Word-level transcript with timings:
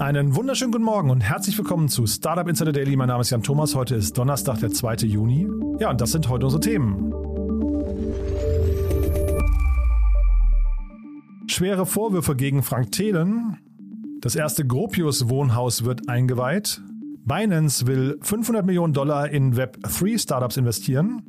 Einen 0.00 0.34
wunderschönen 0.34 0.72
guten 0.72 0.84
Morgen 0.84 1.10
und 1.10 1.20
herzlich 1.20 1.58
willkommen 1.58 1.90
zu 1.90 2.06
Startup 2.06 2.48
Insider 2.48 2.72
Daily. 2.72 2.96
Mein 2.96 3.08
Name 3.08 3.20
ist 3.20 3.28
Jan 3.28 3.42
Thomas. 3.42 3.74
Heute 3.74 3.96
ist 3.96 4.16
Donnerstag, 4.16 4.58
der 4.60 4.70
2. 4.70 4.94
Juni. 5.06 5.46
Ja, 5.78 5.90
und 5.90 6.00
das 6.00 6.12
sind 6.12 6.26
heute 6.30 6.46
unsere 6.46 6.62
Themen. 6.62 7.12
Schwere 11.48 11.84
Vorwürfe 11.84 12.34
gegen 12.34 12.62
Frank 12.62 12.92
Thelen. 12.92 13.58
Das 14.22 14.36
erste 14.36 14.66
Gropius-Wohnhaus 14.66 15.84
wird 15.84 16.08
eingeweiht. 16.08 16.80
Binance 17.26 17.86
will 17.86 18.16
500 18.22 18.64
Millionen 18.64 18.94
Dollar 18.94 19.28
in 19.28 19.54
Web3-Startups 19.54 20.56
investieren. 20.56 21.20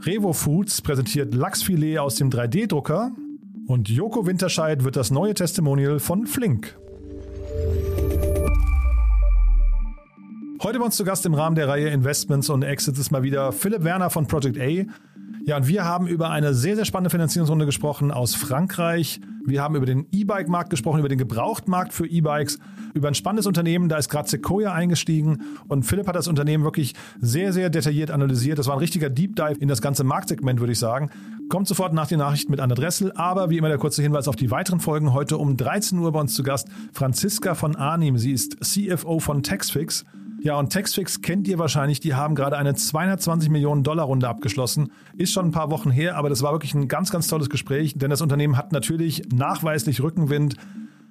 Revo 0.00 0.32
Foods 0.32 0.80
präsentiert 0.80 1.34
Lachsfilet 1.34 1.98
aus 1.98 2.14
dem 2.14 2.30
3D-Drucker. 2.30 3.12
Und 3.66 3.90
Joko 3.90 4.26
Winterscheid 4.26 4.84
wird 4.84 4.96
das 4.96 5.10
neue 5.10 5.34
Testimonial 5.34 5.98
von 5.98 6.26
Flink. 6.26 6.78
Heute 10.62 10.78
bei 10.78 10.86
uns 10.86 10.96
zu 10.96 11.04
Gast 11.04 11.26
im 11.26 11.34
Rahmen 11.34 11.54
der 11.54 11.68
Reihe 11.68 11.88
Investments 11.88 12.48
und 12.48 12.62
Exits 12.62 12.98
ist 12.98 13.10
mal 13.10 13.22
wieder 13.22 13.52
Philipp 13.52 13.84
Werner 13.84 14.08
von 14.08 14.26
Project 14.26 14.58
A. 14.58 14.90
Ja, 15.44 15.58
und 15.58 15.68
wir 15.68 15.84
haben 15.84 16.06
über 16.06 16.30
eine 16.30 16.54
sehr, 16.54 16.76
sehr 16.76 16.86
spannende 16.86 17.10
Finanzierungsrunde 17.10 17.66
gesprochen 17.66 18.10
aus 18.10 18.34
Frankreich. 18.34 19.20
Wir 19.44 19.62
haben 19.62 19.76
über 19.76 19.84
den 19.84 20.06
E-Bike-Markt 20.10 20.70
gesprochen, 20.70 20.98
über 20.98 21.10
den 21.10 21.18
Gebrauchtmarkt 21.18 21.92
für 21.92 22.06
E-Bikes, 22.06 22.58
über 22.94 23.08
ein 23.08 23.14
spannendes 23.14 23.46
Unternehmen. 23.46 23.90
Da 23.90 23.98
ist 23.98 24.08
gerade 24.08 24.28
Sequoia 24.30 24.72
eingestiegen 24.72 25.42
und 25.68 25.82
Philipp 25.82 26.08
hat 26.08 26.16
das 26.16 26.26
Unternehmen 26.26 26.64
wirklich 26.64 26.94
sehr, 27.20 27.52
sehr 27.52 27.68
detailliert 27.68 28.10
analysiert. 28.10 28.58
Das 28.58 28.66
war 28.66 28.74
ein 28.74 28.80
richtiger 28.80 29.10
Deep 29.10 29.36
Dive 29.36 29.58
in 29.60 29.68
das 29.68 29.82
ganze 29.82 30.04
Marktsegment, 30.04 30.58
würde 30.58 30.72
ich 30.72 30.78
sagen. 30.78 31.10
Kommt 31.50 31.68
sofort 31.68 31.92
nach 31.92 32.08
den 32.08 32.18
Nachrichten 32.18 32.50
mit 32.50 32.60
Anna 32.60 32.74
Dressel. 32.74 33.12
Aber 33.14 33.50
wie 33.50 33.58
immer 33.58 33.68
der 33.68 33.78
kurze 33.78 34.02
Hinweis 34.02 34.26
auf 34.26 34.36
die 34.36 34.50
weiteren 34.50 34.80
Folgen. 34.80 35.12
Heute 35.12 35.36
um 35.36 35.56
13 35.56 35.98
Uhr 35.98 36.10
bei 36.12 36.20
uns 36.20 36.34
zu 36.34 36.42
Gast 36.42 36.68
Franziska 36.92 37.54
von 37.54 37.76
Arnim. 37.76 38.16
Sie 38.16 38.32
ist 38.32 38.56
CFO 38.64 39.20
von 39.20 39.42
Taxfix. 39.42 40.04
Ja, 40.46 40.56
und 40.60 40.72
Taxfix 40.72 41.22
kennt 41.22 41.48
ihr 41.48 41.58
wahrscheinlich, 41.58 41.98
die 41.98 42.14
haben 42.14 42.36
gerade 42.36 42.56
eine 42.56 42.76
220 42.76 43.50
Millionen 43.50 43.82
Dollar 43.82 44.04
Runde 44.04 44.28
abgeschlossen. 44.28 44.92
Ist 45.16 45.32
schon 45.32 45.46
ein 45.46 45.50
paar 45.50 45.72
Wochen 45.72 45.90
her, 45.90 46.16
aber 46.16 46.28
das 46.28 46.40
war 46.40 46.52
wirklich 46.52 46.72
ein 46.72 46.86
ganz, 46.86 47.10
ganz 47.10 47.26
tolles 47.26 47.50
Gespräch, 47.50 47.94
denn 47.96 48.10
das 48.10 48.22
Unternehmen 48.22 48.56
hat 48.56 48.70
natürlich 48.70 49.24
nachweislich 49.34 50.00
Rückenwind. 50.00 50.54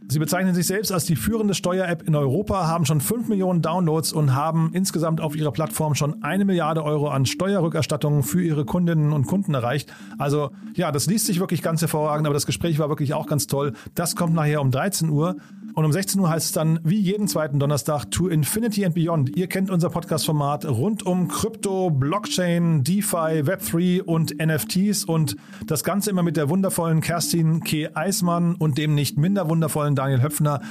Sie 0.08 0.20
bezeichnen 0.20 0.54
sich 0.54 0.68
selbst 0.68 0.92
als 0.92 1.06
die 1.06 1.16
führende 1.16 1.56
Steuer-App 1.56 2.08
in 2.08 2.16
Europa, 2.16 2.68
haben 2.68 2.86
schon 2.86 3.02
5 3.02 3.28
Millionen 3.28 3.62
Downloads 3.62 4.14
und 4.14 4.36
haben 4.36 4.70
insgesamt 4.74 5.20
auf 5.20 5.36
ihrer 5.36 5.52
Plattform 5.52 5.96
schon 5.96 6.22
eine 6.22 6.46
Milliarde 6.46 6.84
Euro 6.84 7.10
an 7.10 7.26
Steuerrückerstattungen 7.26 8.22
für 8.22 8.44
ihre 8.44 8.66
Kundinnen 8.66 9.14
und 9.14 9.26
Kunden 9.26 9.56
erreicht. 9.56 9.92
Also 10.20 10.52
ja, 10.76 10.92
das 10.92 11.08
liest 11.08 11.26
sich 11.26 11.40
wirklich 11.40 11.64
ganz 11.64 11.82
hervorragend, 11.82 12.28
aber 12.28 12.36
das 12.36 12.46
Gespräch 12.46 12.78
war 12.78 12.90
wirklich 12.90 13.14
auch 13.16 13.26
ganz 13.26 13.48
toll. 13.48 13.74
Das 13.96 14.16
kommt 14.16 14.36
nachher 14.36 14.62
um 14.62 14.70
13 14.70 15.10
Uhr. 15.10 15.38
Und 15.76 15.84
um 15.84 15.92
16 15.92 16.22
Uhr 16.22 16.30
heißt 16.30 16.46
es 16.46 16.52
dann, 16.54 16.80
wie 16.86 17.00
jeden 17.00 17.28
zweiten 17.28 17.60
Donnerstag, 17.60 18.10
To 18.12 18.30
Infinity 18.30 18.86
and 18.86 18.96
Beyond. 18.96 19.36
Ihr 19.36 19.48
kennt 19.48 19.70
unser 19.70 19.90
Podcast-Format 19.90 20.64
rund 20.66 21.04
um 21.04 21.28
Krypto, 21.28 21.90
Blockchain, 21.90 22.82
DeFi, 22.86 23.44
Web3 23.44 24.02
und 24.02 24.38
NFTs 24.40 25.04
und 25.04 25.36
das 25.66 25.84
Ganze 25.84 26.12
immer 26.12 26.24
mit 26.24 26.38
der 26.38 26.48
wundervollen 26.48 27.02
Kerstin 27.02 27.62
K. 27.62 27.90
Eismann 27.94 28.56
und 28.56 28.78
dem 28.78 28.96
nicht 28.96 29.18
minder 29.18 29.50
wundervollen 29.50 29.95
Daniel 29.96 30.22
Höpfner. 30.22 30.62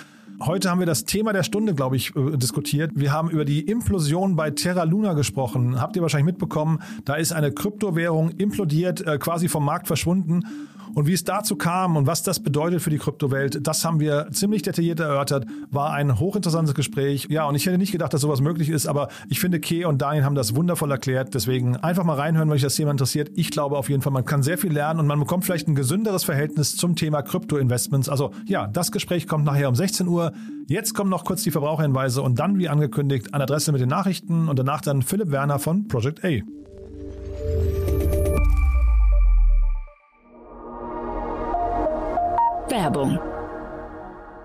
Heute 0.40 0.68
haben 0.68 0.80
wir 0.80 0.86
das 0.86 1.04
Thema 1.04 1.32
der 1.32 1.44
Stunde, 1.44 1.74
glaube 1.74 1.96
ich, 1.96 2.14
äh, 2.16 2.36
diskutiert. 2.36 2.90
Wir 2.94 3.12
haben 3.12 3.30
über 3.30 3.44
die 3.44 3.60
Implosion 3.60 4.34
bei 4.34 4.50
Terra 4.50 4.82
Luna 4.82 5.12
gesprochen. 5.14 5.80
Habt 5.80 5.94
ihr 5.96 6.02
wahrscheinlich 6.02 6.26
mitbekommen, 6.26 6.80
da 7.04 7.14
ist 7.14 7.32
eine 7.32 7.52
Kryptowährung 7.52 8.30
implodiert, 8.30 9.06
äh, 9.06 9.18
quasi 9.18 9.48
vom 9.48 9.64
Markt 9.64 9.86
verschwunden. 9.86 10.42
Und 10.94 11.06
wie 11.06 11.12
es 11.12 11.24
dazu 11.24 11.56
kam 11.56 11.96
und 11.96 12.06
was 12.06 12.22
das 12.22 12.40
bedeutet 12.40 12.82
für 12.82 12.90
die 12.90 12.98
Kryptowelt, 12.98 13.66
das 13.66 13.84
haben 13.84 14.00
wir 14.00 14.28
ziemlich 14.30 14.62
detailliert 14.62 15.00
erörtert. 15.00 15.46
War 15.70 15.92
ein 15.92 16.18
hochinteressantes 16.18 16.74
Gespräch. 16.74 17.26
Ja, 17.30 17.46
und 17.46 17.54
ich 17.54 17.66
hätte 17.66 17.78
nicht 17.78 17.92
gedacht, 17.92 18.12
dass 18.12 18.20
sowas 18.20 18.40
möglich 18.40 18.68
ist, 18.68 18.86
aber 18.86 19.08
ich 19.28 19.40
finde, 19.40 19.60
Ke 19.60 19.88
und 19.88 20.02
Daniel 20.02 20.24
haben 20.24 20.34
das 20.34 20.54
wundervoll 20.54 20.90
erklärt. 20.90 21.34
Deswegen 21.34 21.76
einfach 21.76 22.04
mal 22.04 22.14
reinhören, 22.16 22.48
wenn 22.48 22.56
euch 22.56 22.62
das 22.62 22.74
Thema 22.74 22.90
interessiert. 22.90 23.30
Ich 23.34 23.50
glaube 23.50 23.76
auf 23.78 23.88
jeden 23.88 24.02
Fall, 24.02 24.12
man 24.12 24.24
kann 24.24 24.42
sehr 24.42 24.58
viel 24.58 24.72
lernen 24.72 25.00
und 25.00 25.06
man 25.06 25.18
bekommt 25.18 25.44
vielleicht 25.44 25.68
ein 25.68 25.74
gesünderes 25.74 26.24
Verhältnis 26.24 26.76
zum 26.76 26.96
Thema 26.96 27.22
Krypto-Investments. 27.22 28.08
Also 28.08 28.32
ja, 28.46 28.66
das 28.66 28.92
Gespräch 28.92 29.26
kommt 29.26 29.44
nachher 29.44 29.68
um 29.68 29.74
16 29.74 30.06
Uhr. 30.08 30.32
Jetzt 30.66 30.94
kommen 30.94 31.10
noch 31.10 31.24
kurz 31.24 31.42
die 31.42 31.50
Verbraucherhinweise 31.50 32.22
und 32.22 32.38
dann, 32.38 32.58
wie 32.58 32.68
angekündigt, 32.68 33.34
an 33.34 33.42
Adresse 33.42 33.72
mit 33.72 33.80
den 33.80 33.88
Nachrichten 33.88 34.48
und 34.48 34.58
danach 34.58 34.80
dann 34.80 35.02
Philipp 35.02 35.30
Werner 35.30 35.58
von 35.58 35.88
Project 35.88 36.24
A. 36.24 36.40
Werbung 42.84 43.33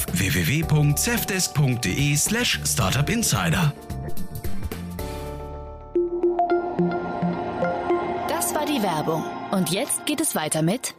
auf 0.00 0.06
www.cevdesk.de 0.18 2.16
slash 2.16 2.60
startupinsider. 2.64 3.72
Das 8.28 8.54
war 8.54 8.66
die 8.66 8.82
Werbung. 8.82 9.24
Und 9.50 9.70
jetzt 9.70 10.06
geht 10.06 10.20
es 10.20 10.34
weiter 10.34 10.62
mit 10.62 10.94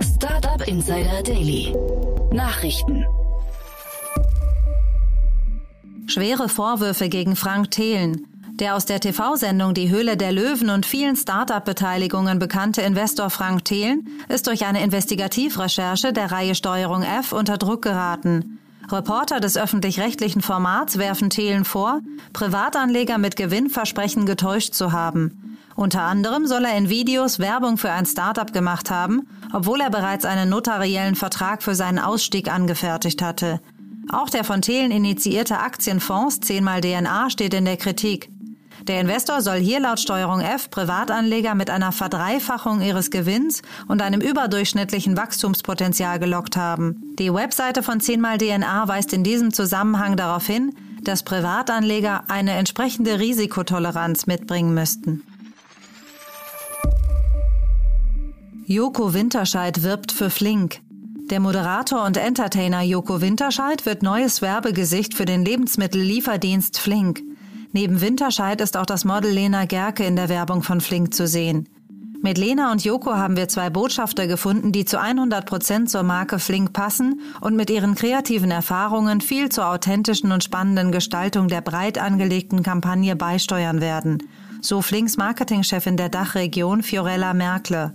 Startup 0.00 0.66
Insider 0.66 1.22
Daily. 1.22 1.74
Nachrichten. 2.32 3.04
Schwere 6.06 6.48
Vorwürfe 6.48 7.08
gegen 7.08 7.36
Frank 7.36 7.70
Thelen. 7.70 8.31
Der 8.56 8.76
aus 8.76 8.84
der 8.84 9.00
TV-Sendung 9.00 9.72
Die 9.72 9.88
Höhle 9.88 10.18
der 10.18 10.30
Löwen 10.30 10.68
und 10.68 10.84
vielen 10.84 11.16
Start-up-Beteiligungen 11.16 12.38
bekannte 12.38 12.82
Investor 12.82 13.30
Frank 13.30 13.64
Thelen 13.64 14.06
ist 14.28 14.46
durch 14.46 14.66
eine 14.66 14.82
Investigativrecherche 14.84 16.12
der 16.12 16.30
Reihe 16.30 16.54
Steuerung 16.54 17.02
F 17.02 17.32
unter 17.32 17.56
Druck 17.56 17.80
geraten. 17.80 18.58
Reporter 18.90 19.40
des 19.40 19.56
öffentlich-rechtlichen 19.56 20.42
Formats 20.42 20.98
werfen 20.98 21.30
Thelen 21.30 21.64
vor, 21.64 22.00
Privatanleger 22.34 23.16
mit 23.16 23.36
Gewinnversprechen 23.36 24.26
getäuscht 24.26 24.74
zu 24.74 24.92
haben. 24.92 25.58
Unter 25.74 26.02
anderem 26.02 26.46
soll 26.46 26.66
er 26.66 26.76
in 26.76 26.90
Videos 26.90 27.38
Werbung 27.38 27.78
für 27.78 27.90
ein 27.90 28.04
Start-up 28.04 28.52
gemacht 28.52 28.90
haben, 28.90 29.26
obwohl 29.54 29.80
er 29.80 29.88
bereits 29.88 30.26
einen 30.26 30.50
notariellen 30.50 31.14
Vertrag 31.14 31.62
für 31.62 31.74
seinen 31.74 31.98
Ausstieg 31.98 32.52
angefertigt 32.52 33.22
hatte. 33.22 33.60
Auch 34.10 34.28
der 34.28 34.44
von 34.44 34.60
Thelen 34.60 34.90
initiierte 34.90 35.60
Aktienfonds 35.60 36.40
10 36.40 36.62
mal 36.62 36.80
DNA 36.80 37.30
steht 37.30 37.54
in 37.54 37.64
der 37.64 37.78
Kritik. 37.78 38.31
Der 38.88 39.00
Investor 39.00 39.42
soll 39.42 39.58
hier 39.58 39.78
laut 39.78 40.00
Steuerung 40.00 40.40
F 40.40 40.68
Privatanleger 40.70 41.54
mit 41.54 41.70
einer 41.70 41.92
Verdreifachung 41.92 42.80
ihres 42.80 43.10
Gewinns 43.10 43.62
und 43.86 44.02
einem 44.02 44.20
überdurchschnittlichen 44.20 45.16
Wachstumspotenzial 45.16 46.18
gelockt 46.18 46.56
haben. 46.56 47.14
Die 47.18 47.32
Webseite 47.32 47.82
von 47.82 48.00
10 48.00 48.20
mal 48.20 48.38
DNA 48.38 48.88
weist 48.88 49.12
in 49.12 49.22
diesem 49.22 49.52
Zusammenhang 49.52 50.16
darauf 50.16 50.46
hin, 50.46 50.74
dass 51.02 51.22
Privatanleger 51.22 52.24
eine 52.28 52.52
entsprechende 52.52 53.20
Risikotoleranz 53.20 54.26
mitbringen 54.26 54.74
müssten. 54.74 55.22
Joko 58.66 59.14
Winterscheid 59.14 59.82
wirbt 59.82 60.12
für 60.12 60.30
Flink. 60.30 60.80
Der 61.30 61.40
Moderator 61.40 62.04
und 62.04 62.16
Entertainer 62.16 62.82
Joko 62.82 63.20
Winterscheid 63.20 63.86
wird 63.86 64.02
neues 64.02 64.42
Werbegesicht 64.42 65.14
für 65.14 65.24
den 65.24 65.44
Lebensmittellieferdienst 65.44 66.78
Flink. 66.78 67.22
Neben 67.72 68.00
Winterscheid 68.00 68.60
ist 68.60 68.76
auch 68.76 68.86
das 68.86 69.04
Model 69.04 69.30
Lena 69.30 69.64
Gerke 69.64 70.04
in 70.04 70.14
der 70.14 70.28
Werbung 70.28 70.62
von 70.62 70.80
Flink 70.80 71.14
zu 71.14 71.26
sehen. 71.26 71.68
Mit 72.22 72.38
Lena 72.38 72.70
und 72.70 72.84
Joko 72.84 73.14
haben 73.14 73.36
wir 73.36 73.48
zwei 73.48 73.68
Botschafter 73.68 74.28
gefunden, 74.28 74.70
die 74.70 74.84
zu 74.84 75.00
100 75.00 75.44
Prozent 75.44 75.90
zur 75.90 76.04
Marke 76.04 76.38
Flink 76.38 76.72
passen 76.72 77.20
und 77.40 77.56
mit 77.56 77.68
ihren 77.68 77.96
kreativen 77.96 78.52
Erfahrungen 78.52 79.20
viel 79.20 79.48
zur 79.48 79.66
authentischen 79.66 80.30
und 80.30 80.44
spannenden 80.44 80.92
Gestaltung 80.92 81.48
der 81.48 81.62
breit 81.62 81.98
angelegten 81.98 82.62
Kampagne 82.62 83.16
beisteuern 83.16 83.80
werden. 83.80 84.22
so 84.60 84.82
Flinks 84.82 85.16
Marketingchefin 85.16 85.96
der 85.96 86.10
Dachregion 86.10 86.84
Fiorella 86.84 87.34
Merkle. 87.34 87.94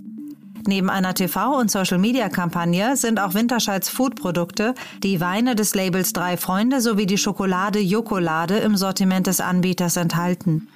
Neben 0.68 0.90
einer 0.90 1.14
TV- 1.14 1.58
und 1.58 1.70
Social-Media-Kampagne 1.70 2.94
sind 2.94 3.20
auch 3.20 3.32
Winterscheids 3.32 3.88
Foodprodukte, 3.88 4.74
die 5.02 5.18
Weine 5.18 5.54
des 5.54 5.74
Labels 5.74 6.12
Drei 6.12 6.36
Freunde 6.36 6.82
sowie 6.82 7.06
die 7.06 7.16
Schokolade 7.16 7.78
Jokolade 7.78 8.58
im 8.58 8.76
Sortiment 8.76 9.26
des 9.26 9.40
Anbieters 9.40 9.96
enthalten. 9.96 10.68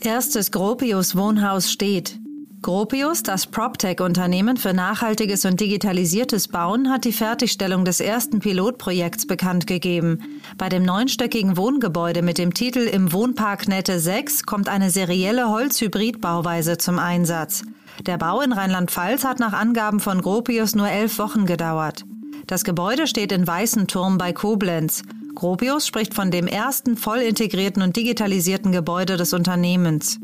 Erstes 0.00 0.50
Gropius 0.50 1.16
Wohnhaus 1.16 1.72
steht. 1.72 2.18
Gropius, 2.62 3.22
das 3.22 3.46
PropTech-Unternehmen 3.46 4.58
für 4.58 4.74
nachhaltiges 4.74 5.46
und 5.46 5.60
digitalisiertes 5.60 6.48
Bauen, 6.48 6.90
hat 6.90 7.06
die 7.06 7.12
Fertigstellung 7.12 7.86
des 7.86 8.00
ersten 8.00 8.40
Pilotprojekts 8.40 9.26
bekannt 9.26 9.66
gegeben. 9.66 10.18
Bei 10.58 10.68
dem 10.68 10.82
neunstöckigen 10.82 11.56
Wohngebäude 11.56 12.20
mit 12.20 12.36
dem 12.36 12.52
Titel 12.52 12.80
Im 12.80 13.14
Wohnpark 13.14 13.66
Nette 13.66 13.98
6 13.98 14.44
kommt 14.44 14.68
eine 14.68 14.90
serielle 14.90 15.48
Holzhybrid-Bauweise 15.48 16.76
zum 16.76 16.98
Einsatz. 16.98 17.62
Der 18.04 18.18
Bau 18.18 18.42
in 18.42 18.52
Rheinland-Pfalz 18.52 19.24
hat 19.24 19.40
nach 19.40 19.54
Angaben 19.54 19.98
von 19.98 20.20
Gropius 20.20 20.74
nur 20.74 20.88
elf 20.88 21.18
Wochen 21.18 21.46
gedauert. 21.46 22.04
Das 22.46 22.64
Gebäude 22.64 23.06
steht 23.06 23.32
in 23.32 23.46
Weißenturm 23.46 24.18
bei 24.18 24.34
Koblenz. 24.34 25.02
Gropius 25.34 25.86
spricht 25.86 26.12
von 26.12 26.30
dem 26.30 26.46
ersten 26.46 26.98
voll 26.98 27.20
integrierten 27.20 27.82
und 27.82 27.96
digitalisierten 27.96 28.70
Gebäude 28.70 29.16
des 29.16 29.32
Unternehmens. 29.32 30.18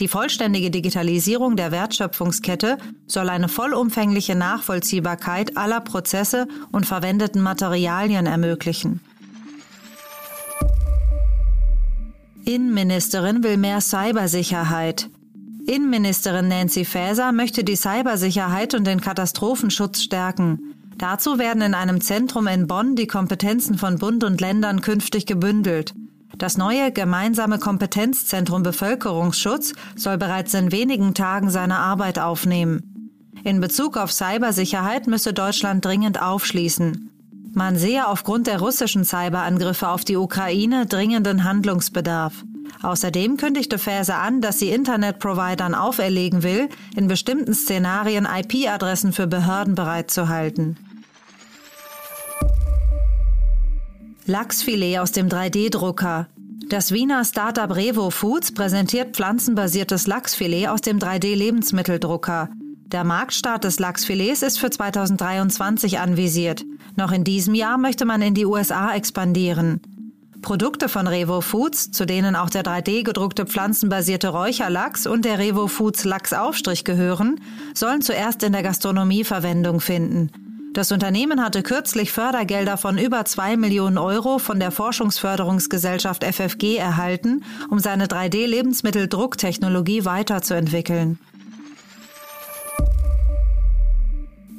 Die 0.00 0.08
vollständige 0.08 0.70
Digitalisierung 0.70 1.56
der 1.56 1.70
Wertschöpfungskette 1.70 2.78
soll 3.06 3.28
eine 3.28 3.48
vollumfängliche 3.48 4.34
Nachvollziehbarkeit 4.34 5.56
aller 5.56 5.80
Prozesse 5.80 6.48
und 6.72 6.84
verwendeten 6.84 7.42
Materialien 7.42 8.26
ermöglichen. 8.26 9.00
Innenministerin 12.44 13.42
will 13.42 13.56
mehr 13.56 13.80
Cybersicherheit. 13.80 15.08
Innenministerin 15.66 16.48
Nancy 16.48 16.84
Faeser 16.84 17.32
möchte 17.32 17.64
die 17.64 17.76
Cybersicherheit 17.76 18.74
und 18.74 18.86
den 18.86 19.00
Katastrophenschutz 19.00 20.02
stärken. 20.02 20.74
Dazu 20.98 21.38
werden 21.38 21.62
in 21.62 21.74
einem 21.74 22.00
Zentrum 22.00 22.46
in 22.46 22.66
Bonn 22.66 22.96
die 22.96 23.06
Kompetenzen 23.06 23.78
von 23.78 23.98
Bund 23.98 24.24
und 24.24 24.40
Ländern 24.40 24.80
künftig 24.80 25.24
gebündelt. 25.24 25.94
Das 26.38 26.56
neue 26.56 26.90
gemeinsame 26.90 27.58
Kompetenzzentrum 27.58 28.62
Bevölkerungsschutz 28.62 29.72
soll 29.96 30.18
bereits 30.18 30.54
in 30.54 30.72
wenigen 30.72 31.14
Tagen 31.14 31.50
seine 31.50 31.78
Arbeit 31.78 32.18
aufnehmen. 32.18 33.30
In 33.44 33.60
Bezug 33.60 33.96
auf 33.96 34.12
Cybersicherheit 34.12 35.06
müsse 35.06 35.32
Deutschland 35.32 35.84
dringend 35.84 36.20
aufschließen. 36.20 37.10
Man 37.52 37.76
sehe 37.76 38.08
aufgrund 38.08 38.46
der 38.48 38.58
russischen 38.58 39.04
Cyberangriffe 39.04 39.88
auf 39.88 40.04
die 40.04 40.16
Ukraine 40.16 40.86
dringenden 40.86 41.44
Handlungsbedarf. 41.44 42.44
Außerdem 42.82 43.36
kündigte 43.36 43.78
Faeser 43.78 44.18
an, 44.18 44.40
dass 44.40 44.58
sie 44.58 44.70
Internetprovidern 44.70 45.74
auferlegen 45.74 46.42
will, 46.42 46.68
in 46.96 47.06
bestimmten 47.06 47.54
Szenarien 47.54 48.26
IP-Adressen 48.26 49.12
für 49.12 49.26
Behörden 49.26 49.74
bereitzuhalten. 49.74 50.76
Lachsfilet 54.26 55.00
aus 55.00 55.12
dem 55.12 55.28
3D-Drucker. 55.28 56.28
Das 56.70 56.92
Wiener 56.92 57.26
Startup 57.26 57.70
Revo 57.70 58.08
Foods 58.08 58.54
präsentiert 58.54 59.14
pflanzenbasiertes 59.14 60.06
Lachsfilet 60.06 60.68
aus 60.68 60.80
dem 60.80 60.98
3D-Lebensmitteldrucker. 60.98 62.48
Der 62.86 63.04
Marktstart 63.04 63.64
des 63.64 63.78
Lachsfilets 63.78 64.40
ist 64.40 64.58
für 64.58 64.70
2023 64.70 65.98
anvisiert. 65.98 66.64
Noch 66.96 67.12
in 67.12 67.24
diesem 67.24 67.54
Jahr 67.54 67.76
möchte 67.76 68.06
man 68.06 68.22
in 68.22 68.32
die 68.32 68.46
USA 68.46 68.94
expandieren. 68.94 69.82
Produkte 70.40 70.88
von 70.88 71.06
Revo 71.06 71.42
Foods, 71.42 71.90
zu 71.90 72.06
denen 72.06 72.34
auch 72.34 72.48
der 72.48 72.64
3D-gedruckte 72.64 73.44
pflanzenbasierte 73.44 74.28
Räucherlachs 74.28 75.06
und 75.06 75.26
der 75.26 75.38
Revo 75.38 75.66
Foods 75.66 76.04
Lachsaufstrich 76.04 76.84
gehören, 76.84 77.40
sollen 77.74 78.00
zuerst 78.00 78.42
in 78.42 78.52
der 78.52 78.62
Gastronomie 78.62 79.24
Verwendung 79.24 79.80
finden. 79.80 80.30
Das 80.74 80.90
Unternehmen 80.90 81.40
hatte 81.40 81.62
kürzlich 81.62 82.10
Fördergelder 82.10 82.76
von 82.76 82.98
über 82.98 83.24
zwei 83.26 83.56
Millionen 83.56 83.96
Euro 83.96 84.40
von 84.40 84.58
der 84.58 84.72
Forschungsförderungsgesellschaft 84.72 86.24
FFG 86.24 86.78
erhalten, 86.78 87.44
um 87.70 87.78
seine 87.78 88.06
3D-Lebensmitteldrucktechnologie 88.06 90.04
weiterzuentwickeln. 90.04 91.20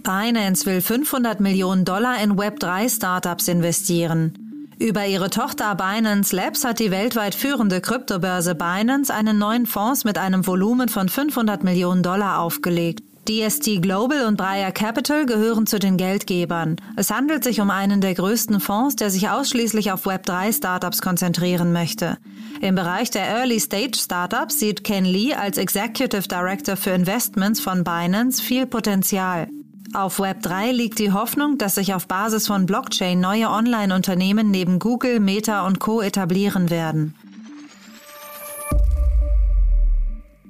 Binance 0.04 0.66
will 0.66 0.80
500 0.80 1.42
Millionen 1.42 1.84
Dollar 1.84 2.24
in 2.24 2.38
Web3-Startups 2.38 3.50
investieren. 3.50 4.72
Über 4.80 5.06
ihre 5.06 5.30
Tochter 5.30 5.76
Binance 5.76 6.34
Labs 6.34 6.64
hat 6.64 6.80
die 6.80 6.92
weltweit 6.92 7.36
führende 7.36 7.82
Kryptobörse 7.82 8.56
Binance 8.56 9.14
einen 9.14 9.38
neuen 9.38 9.66
Fonds 9.66 10.06
mit 10.06 10.18
einem 10.18 10.48
Volumen 10.48 10.88
von 10.88 11.10
500 11.10 11.66
Millionen 11.66 12.04
Dollar 12.04 12.40
aufgelegt. 12.40 13.04
DST 13.28 13.82
Global 13.82 14.26
und 14.26 14.38
Breyer 14.38 14.72
Capital 14.72 15.26
gehören 15.26 15.66
zu 15.66 15.80
den 15.80 15.98
Geldgebern. 15.98 16.76
Es 16.96 17.10
handelt 17.10 17.44
sich 17.44 17.60
um 17.60 17.70
einen 17.70 18.00
der 18.00 18.14
größten 18.14 18.60
Fonds, 18.60 18.96
der 18.96 19.10
sich 19.10 19.30
ausschließlich 19.30 19.92
auf 19.92 20.06
Web3-Startups 20.06 21.02
konzentrieren 21.02 21.74
möchte. 21.74 22.18
Im 22.62 22.76
Bereich 22.76 23.10
der 23.10 23.28
Early-Stage-Startups 23.28 24.60
sieht 24.60 24.84
Ken 24.84 25.06
Lee 25.06 25.34
als 25.34 25.58
Executive 25.58 26.28
Director 26.28 26.78
für 26.78 26.92
Investments 26.92 27.60
von 27.60 27.84
Binance 27.84 28.42
viel 28.42 28.66
Potenzial. 28.66 29.48
Auf 29.94 30.20
Web3 30.20 30.72
liegt 30.72 31.00
die 31.00 31.12
Hoffnung, 31.12 31.58
dass 31.58 31.76
sich 31.76 31.94
auf 31.94 32.08
Basis 32.08 32.48
von 32.48 32.66
Blockchain 32.66 33.20
neue 33.20 33.50
Online-Unternehmen 33.50 34.52
neben 34.52 34.80
Google, 34.80 35.20
Meta 35.20 35.66
und 35.66 35.80
Co. 35.80 36.02
etablieren 36.02 36.70
werden. 36.70 37.16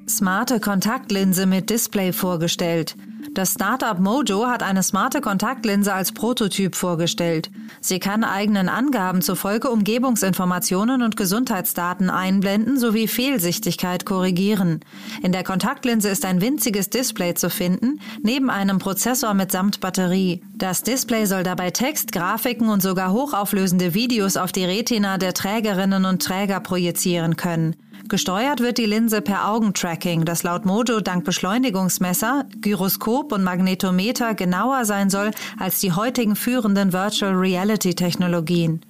Smarte 0.08 0.60
Kontaktlinse 0.60 1.48
mit 1.48 1.72
Display 1.72 2.14
vorgestellt. 2.14 2.96
Das 3.34 3.54
Startup 3.54 4.00
Mojo 4.00 4.46
hat 4.46 4.62
eine 4.62 4.84
smarte 4.84 5.20
Kontaktlinse 5.20 5.94
als 5.94 6.12
Prototyp 6.12 6.76
vorgestellt. 6.76 7.50
Sie 7.82 8.00
kann 8.00 8.24
eigenen 8.24 8.70
Angaben 8.70 9.24
zufolge 9.24 9.70
Umgebungsinformationen 9.72 11.02
und 11.02 11.18
Gesundheitsdaten 11.18 12.12
einblenden 12.12 12.78
sowie 12.78 13.08
Fehlsichtigkeit 13.08 14.06
korrigieren. 14.06 14.82
In 15.24 15.32
der 15.32 15.44
Kontaktlinse 15.44 16.10
ist 16.10 16.24
ein 16.24 16.40
winziges 16.40 16.92
Display 16.92 17.34
zu 17.34 17.50
finden, 17.50 18.00
neben 18.22 18.52
einem 18.52 18.78
Prozessor 18.78 19.34
mitsamt 19.34 19.80
Batterie. 19.80 20.44
Das 20.54 20.84
Display 20.84 21.26
soll 21.26 21.44
dabei 21.44 21.72
Text, 21.72 22.12
Grafiken 22.12 22.70
und 22.70 22.84
sogar 22.84 23.12
hochauflösende 23.12 23.96
Videos 23.96 24.38
auf 24.38 24.52
die 24.52 24.66
Retina 24.66 25.18
der 25.18 25.34
Trägerinnen 25.34 26.06
und 26.06 26.22
Träger 26.22 26.60
projizieren 26.60 27.36
können. 27.36 27.76
Gesteuert 28.08 28.60
wird 28.60 28.78
die 28.78 28.86
Linse 28.86 29.22
per 29.22 29.50
Augentracking, 29.50 30.26
das 30.26 30.44
laut 30.44 30.64
Mojo 30.64 31.00
dank 31.00 31.26
Beschleunigungsmesser, 31.26 32.46
Gyroskop 32.62 33.32
und 33.32 33.44
Magnetometer 33.44 34.36
genauer 34.36 34.86
sein 34.86 35.10
soll 35.10 35.32
als 35.58 35.80
die 35.80 35.92
heutigen 35.92 36.36
führenden 36.36 36.94
Virtual 36.94 37.34
Reality 37.34 37.96
Technologien. 37.96 38.82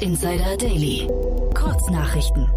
Insider 0.00 0.56
Daily. 0.56 1.08
Kurznachrichten. 1.54 2.48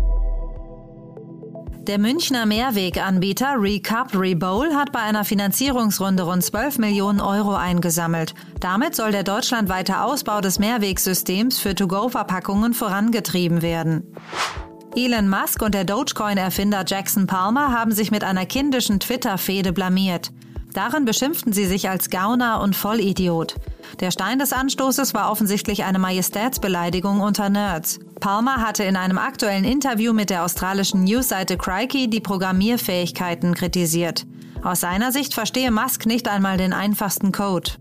Der 1.88 1.98
Münchner 1.98 2.46
Mehrweganbieter 2.46 3.56
Recup 3.58 4.14
Rebowl 4.14 4.76
hat 4.76 4.92
bei 4.92 5.00
einer 5.00 5.26
Finanzierungsrunde 5.26 6.22
rund 6.24 6.44
12 6.44 6.78
Millionen 6.78 7.20
Euro 7.20 7.56
eingesammelt. 7.56 8.36
Damit 8.60 8.96
soll 8.96 9.12
der 9.12 9.24
deutschlandweite 9.24 10.02
Ausbau 10.02 10.42
des 10.42 10.60
Mehrwegsystems 10.60 11.58
für 11.58 11.74
To-Go-Verpackungen 11.74 12.76
vorangetrieben 12.76 13.64
werden. 13.64 14.16
Elon 14.96 15.28
Musk 15.28 15.64
und 15.64 15.74
der 15.74 15.86
Dogecoin-Erfinder 15.86 16.84
Jackson 16.86 17.26
Palmer 17.26 17.72
haben 17.72 17.92
sich 17.92 18.12
mit 18.12 18.24
einer 18.24 18.46
kindischen 18.46 19.00
Twitter-Fehde 19.00 19.74
blamiert. 19.74 20.32
Darin 20.74 21.06
beschimpften 21.06 21.52
sie 21.54 21.66
sich 21.66 21.90
als 21.90 22.10
Gauner 22.10 22.62
und 22.62 22.76
Vollidiot. 22.76 23.56
Der 24.00 24.12
Stein 24.12 24.40
des 24.40 24.54
Anstoßes 24.54 25.14
war 25.14 25.30
offensichtlich 25.30 25.84
eine 25.84 26.00
Majestätsbeleidigung 26.00 27.20
unter 27.20 27.50
Nerds. 27.50 28.00
Palmer 28.20 28.58
hatte 28.58 28.84
in 28.84 28.96
einem 28.96 29.18
aktuellen 29.18 29.66
Interview 29.66 30.14
mit 30.14 30.30
der 30.30 30.44
australischen 30.44 31.04
Newsseite 31.04 31.58
Crikey 31.58 32.10
die 32.10 32.22
Programmierfähigkeiten 32.22 33.54
kritisiert. 33.54 34.26
Aus 34.64 34.80
seiner 34.80 35.12
Sicht 35.12 35.34
verstehe 35.34 35.72
Musk 35.72 36.06
nicht 36.06 36.28
einmal 36.28 36.58
den 36.58 36.72
einfachsten 36.72 37.32
Code. 37.32 37.72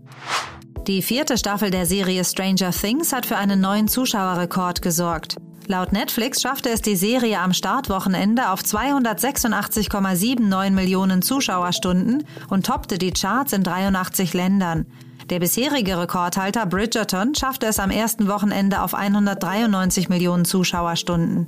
Die 0.87 1.01
vierte 1.01 1.37
Staffel 1.37 1.69
der 1.69 1.85
Serie 1.85 2.25
Stranger 2.25 2.71
Things 2.71 3.13
hat 3.13 3.27
für 3.27 3.37
einen 3.37 3.61
neuen 3.61 3.87
Zuschauerrekord 3.87 4.81
gesorgt. 4.81 5.37
Laut 5.67 5.93
Netflix 5.93 6.41
schaffte 6.41 6.69
es 6.69 6.81
die 6.81 6.95
Serie 6.95 7.39
am 7.39 7.53
Startwochenende 7.53 8.49
auf 8.49 8.61
286,79 8.61 10.71
Millionen 10.71 11.21
Zuschauerstunden 11.21 12.25
und 12.49 12.65
toppte 12.65 12.97
die 12.97 13.11
Charts 13.11 13.53
in 13.53 13.63
83 13.63 14.33
Ländern. 14.33 14.87
Der 15.29 15.39
bisherige 15.39 15.97
Rekordhalter 15.97 16.65
Bridgerton 16.65 17.35
schaffte 17.35 17.67
es 17.67 17.79
am 17.79 17.89
ersten 17.89 18.27
Wochenende 18.27 18.81
auf 18.81 18.93
193 18.93 20.09
Millionen 20.09 20.43
Zuschauerstunden. 20.43 21.47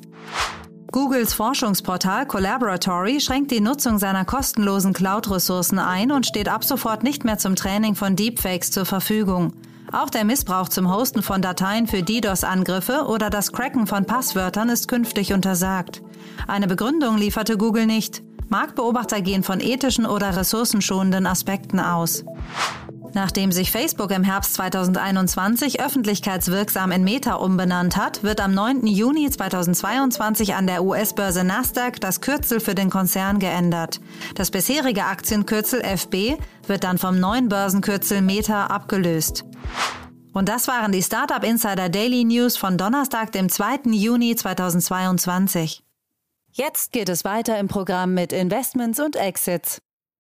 Googles 0.93 1.34
Forschungsportal 1.34 2.27
Collaboratory 2.27 3.20
schränkt 3.20 3.50
die 3.50 3.62
Nutzung 3.62 3.98
seiner 3.98 4.25
kostenlosen 4.25 4.93
Cloud-Ressourcen 4.93 5.79
ein 5.79 6.12
und 6.12 6.27
steht 6.27 6.48
ab 6.48 6.63
sofort 6.63 7.03
nicht 7.03 7.25
mehr 7.25 7.39
zum 7.39 7.55
Training 7.55 7.96
von 7.96 8.15
Deepfakes 8.15 8.70
zur 8.70 8.86
Verfügung. 8.86 9.53
Auch 9.93 10.09
der 10.09 10.25
Missbrauch 10.25 10.69
zum 10.69 10.91
Hosten 10.91 11.21
von 11.21 11.43
Dateien 11.43 11.85
für 11.85 12.01
DDoS-Angriffe 12.01 13.05
oder 13.07 13.29
das 13.29 13.51
Cracken 13.51 13.85
von 13.85 14.05
Passwörtern 14.05 14.69
ist 14.69 14.88
künftig 14.88 15.33
untersagt. 15.33 16.01
Eine 16.47 16.65
Begründung 16.65 17.19
lieferte 17.19 17.59
Google 17.59 17.85
nicht. 17.85 18.23
Marktbeobachter 18.50 19.21
gehen 19.21 19.43
von 19.43 19.59
ethischen 19.59 20.07
oder 20.07 20.35
ressourcenschonenden 20.35 21.27
Aspekten 21.27 21.79
aus. 21.79 22.25
Nachdem 23.13 23.51
sich 23.51 23.72
Facebook 23.72 24.10
im 24.12 24.24
Herbst 24.24 24.55
2021 24.55 25.79
öffentlichkeitswirksam 25.82 26.91
in 26.91 27.03
Meta 27.03 27.36
umbenannt 27.36 27.96
hat, 27.96 28.24
wird 28.24 28.41
am 28.41 28.55
9. 28.55 28.88
Juni 28.88 29.29
2022 29.29 30.55
an 30.55 30.65
der 30.65 30.84
US-Börse 30.84 31.43
Nasdaq 31.43 32.01
das 32.01 32.22
Kürzel 32.22 32.60
für 32.60 32.74
den 32.74 32.89
Konzern 32.89 33.38
geändert. 33.38 34.00
Das 34.34 34.50
bisherige 34.50 35.05
Aktienkürzel 35.05 35.82
FB 35.82 36.38
wird 36.65 36.84
dann 36.84 36.98
vom 36.98 37.20
neuen 37.20 37.50
Börsenkürzel 37.50 38.22
Meta 38.22 38.65
abgelöst. 38.67 39.46
Und 40.34 40.50
das 40.50 40.67
waren 40.67 40.91
die 40.91 41.03
Startup 41.03 41.43
Insider 41.43 41.89
Daily 41.89 42.24
News 42.24 42.58
von 42.58 42.79
Donnerstag, 42.79 43.32
dem 43.32 43.50
2. 43.50 43.91
Juni 43.91 44.36
2022. 44.36 45.84
Jetzt 46.51 46.91
geht 46.91 47.10
es 47.10 47.24
weiter 47.24 47.60
im 47.60 47.67
Programm 47.67 48.15
mit 48.15 48.34
Investments 48.34 49.00
und 49.00 49.15
Exits. 49.15 49.79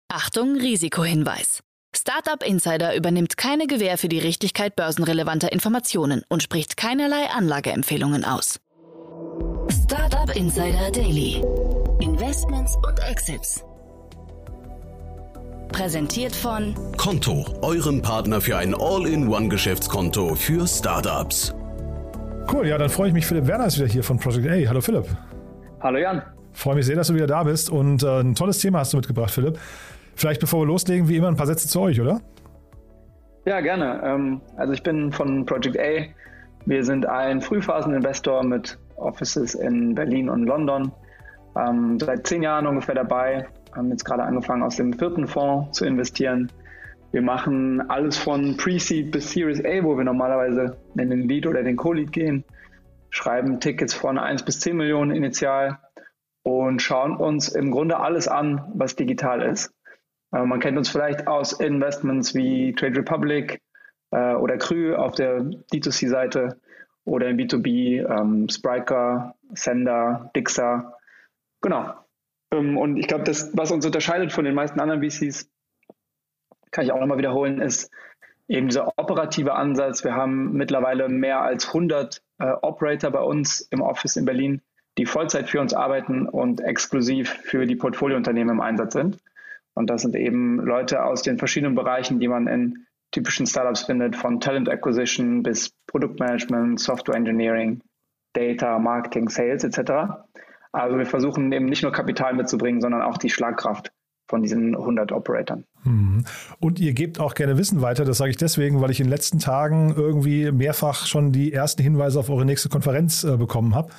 Achtung, 0.09 0.57
Risikohinweis. 0.57 1.61
Startup 2.01 2.43
Insider 2.43 2.97
übernimmt 2.97 3.37
keine 3.37 3.67
Gewähr 3.67 3.99
für 3.99 4.09
die 4.09 4.21
Richtigkeit 4.21 4.75
börsenrelevanter 4.75 5.53
Informationen 5.53 6.23
und 6.31 6.43
spricht 6.43 6.79
keinerlei 6.79 7.29
Anlageempfehlungen 7.37 8.25
aus. 8.25 8.59
Startup 9.85 10.35
Insider 10.35 10.91
Daily. 10.93 11.45
Investments 12.01 12.75
und 12.77 12.99
Exits. 13.07 13.63
Präsentiert 15.73 16.35
von 16.35 16.75
Konto, 16.97 17.45
eurem 17.61 18.01
Partner 18.01 18.41
für 18.41 18.57
ein 18.57 18.75
All-in-One-Geschäftskonto 18.75 20.37
für 20.37 20.67
Startups. 20.67 21.55
Cool, 22.51 22.67
ja, 22.67 22.79
dann 22.79 22.89
freue 22.89 23.09
ich 23.09 23.15
mich. 23.15 23.27
Philipp 23.27 23.47
Werner 23.47 23.67
ist 23.67 23.77
wieder 23.77 23.89
hier 23.89 24.03
von 24.03 24.19
Project 24.19 24.47
A. 24.49 24.71
Hallo 24.71 24.81
Philipp. 24.81 25.05
Hallo 25.83 25.99
Jan. 25.99 26.23
Freue 26.55 26.77
mich 26.77 26.87
sehr, 26.87 26.97
dass 26.97 27.09
du 27.09 27.15
wieder 27.15 27.27
da 27.27 27.43
bist 27.43 27.69
und 27.69 28.03
äh, 28.03 28.21
ein 28.21 28.35
tolles 28.35 28.59
Thema 28.59 28.79
hast 28.79 28.95
du 28.95 28.97
mitgebracht, 28.97 29.31
Philipp. 29.31 29.59
Vielleicht 30.21 30.43
bevor 30.43 30.61
wir 30.61 30.67
loslegen, 30.67 31.09
wie 31.09 31.17
immer 31.17 31.29
ein 31.29 31.37
paar 31.37 31.47
Sätze 31.47 31.67
zu 31.67 31.81
euch, 31.81 31.99
oder? 31.99 32.21
Ja, 33.47 33.61
gerne. 33.61 34.03
Ähm, 34.05 34.43
also 34.59 34.75
ich 34.75 34.83
bin 34.83 35.11
von 35.13 35.47
Project 35.47 35.79
A. 35.79 36.05
Wir 36.67 36.85
sind 36.85 37.07
ein 37.07 37.41
Frühphaseninvestor 37.41 38.45
mit 38.45 38.79
Offices 38.97 39.55
in 39.55 39.95
Berlin 39.95 40.29
und 40.29 40.45
London. 40.45 40.93
Ähm, 41.59 41.99
seit 41.99 42.27
zehn 42.27 42.43
Jahren 42.43 42.67
ungefähr 42.67 42.95
dabei. 42.95 43.49
Haben 43.75 43.89
jetzt 43.89 44.05
gerade 44.05 44.23
angefangen, 44.23 44.63
aus 44.63 44.77
dem 44.77 44.93
vierten 44.93 45.27
Fonds 45.27 45.79
zu 45.79 45.87
investieren. 45.87 46.53
Wir 47.13 47.23
machen 47.23 47.89
alles 47.89 48.19
von 48.19 48.59
Pre-Seed 48.59 49.13
bis 49.13 49.31
Series 49.31 49.65
A, 49.65 49.83
wo 49.83 49.97
wir 49.97 50.05
normalerweise 50.05 50.77
in 50.99 51.09
den 51.09 51.31
Lead 51.31 51.47
oder 51.47 51.63
den 51.63 51.77
Co-Lead 51.77 52.13
gehen, 52.13 52.45
schreiben 53.09 53.59
Tickets 53.59 53.95
von 53.95 54.19
1 54.19 54.43
bis 54.43 54.61
10 54.61 54.77
Millionen 54.77 55.13
initial 55.13 55.79
und 56.43 56.83
schauen 56.83 57.17
uns 57.17 57.49
im 57.49 57.71
Grunde 57.71 57.99
alles 57.99 58.29
an, 58.29 58.71
was 58.75 58.97
digital 58.97 59.41
ist. 59.41 59.73
Äh, 60.33 60.45
man 60.45 60.61
kennt 60.61 60.79
uns 60.79 60.89
vielleicht 60.89 61.27
aus 61.27 61.53
Investments 61.53 62.35
wie 62.35 62.73
Trade 62.75 62.99
Republic 62.99 63.61
äh, 64.11 64.35
oder 64.35 64.59
Krü 64.59 64.95
auf 64.95 65.15
der 65.15 65.41
D2C-Seite 65.73 66.61
oder 67.05 67.29
im 67.29 67.37
B2B 67.37 68.07
ähm, 68.07 68.49
Spriker, 68.49 69.35
Sender, 69.53 70.31
Dixa. 70.37 70.95
Genau. 71.61 71.95
Ähm, 72.53 72.77
und 72.77 72.97
ich 72.97 73.09
glaube, 73.09 73.25
das, 73.25 73.51
was 73.57 73.71
uns 73.71 73.87
unterscheidet 73.87 74.33
von 74.33 74.45
den 74.45 74.55
meisten 74.55 74.81
anderen 74.81 75.03
VCs, 75.03 75.51
kann 76.71 76.85
ich 76.85 76.93
auch 76.93 77.01
nochmal 77.01 77.19
wiederholen, 77.19 77.61
ist 77.61 77.91
eben 78.49 78.69
dieser 78.69 78.99
operative 78.99 79.55
Ansatz. 79.55 80.05
Wir 80.05 80.15
haben 80.15 80.53
mittlerweile 80.53 81.09
mehr 81.09 81.41
als 81.41 81.69
100 81.69 82.23
äh, 82.39 82.53
Operator 82.63 83.11
bei 83.11 83.21
uns 83.21 83.61
im 83.61 83.81
Office 83.81 84.17
in 84.17 84.25
Berlin, 84.25 84.63
die 84.99 85.07
Vollzeit 85.07 85.49
für 85.49 85.61
uns 85.61 85.73
arbeiten 85.73 86.27
und 86.27 86.61
exklusiv 86.61 87.31
für 87.31 87.67
die 87.67 87.77
Portfoliounternehmen 87.77 88.57
im 88.57 88.61
Einsatz 88.61 88.95
sind. 88.95 89.19
Und 89.75 89.89
das 89.89 90.03
sind 90.03 90.17
eben 90.17 90.59
Leute 90.59 91.05
aus 91.05 91.23
den 91.23 91.39
verschiedenen 91.39 91.75
Bereichen, 91.75 92.21
die 92.21 92.29
man 92.29 92.47
in 92.47 92.87
typischen 93.13 93.47
Startups 93.47 93.83
findet, 93.83 94.17
von 94.17 94.41
Talent 94.41 94.69
Acquisition 94.69 95.43
bis 95.43 95.71
Produktmanagement, 95.87 96.79
Software 96.79 97.17
Engineering, 97.17 97.81
Data, 98.35 98.79
Marketing, 98.79 99.29
Sales 99.29 99.65
etc. 99.65 99.93
Also 100.73 100.99
wir 100.99 101.07
versuchen 101.07 101.51
eben 101.53 101.67
nicht 101.67 101.83
nur 101.83 101.93
Kapital 101.93 102.35
mitzubringen, 102.35 102.81
sondern 102.81 103.03
auch 103.03 103.19
die 103.19 103.31
Schlagkraft 103.31 103.91
von 104.29 104.43
diesen 104.43 104.77
100 104.77 105.11
Operatoren. 105.11 105.65
Mhm. 105.83 106.25
Und 106.61 106.79
ihr 106.79 106.93
gebt 106.93 107.19
auch 107.19 107.35
gerne 107.35 107.59
Wissen 107.59 107.83
weiter. 107.83 108.05
Das 108.05 108.19
sage 108.19 108.31
ich 108.31 108.37
deswegen, 108.37 108.81
weil 108.81 108.91
ich 108.91 109.01
in 109.01 109.07
den 109.07 109.11
letzten 109.11 109.41
Tagen 109.41 109.93
irgendwie 109.97 110.53
mehrfach 110.53 111.07
schon 111.07 111.33
die 111.33 111.53
ersten 111.53 111.83
Hinweise 111.83 112.21
auf 112.21 112.31
eure 112.31 112.45
nächste 112.45 112.69
Konferenz 112.69 113.25
äh, 113.25 113.37
bekommen 113.37 113.75
habe. 113.75 113.91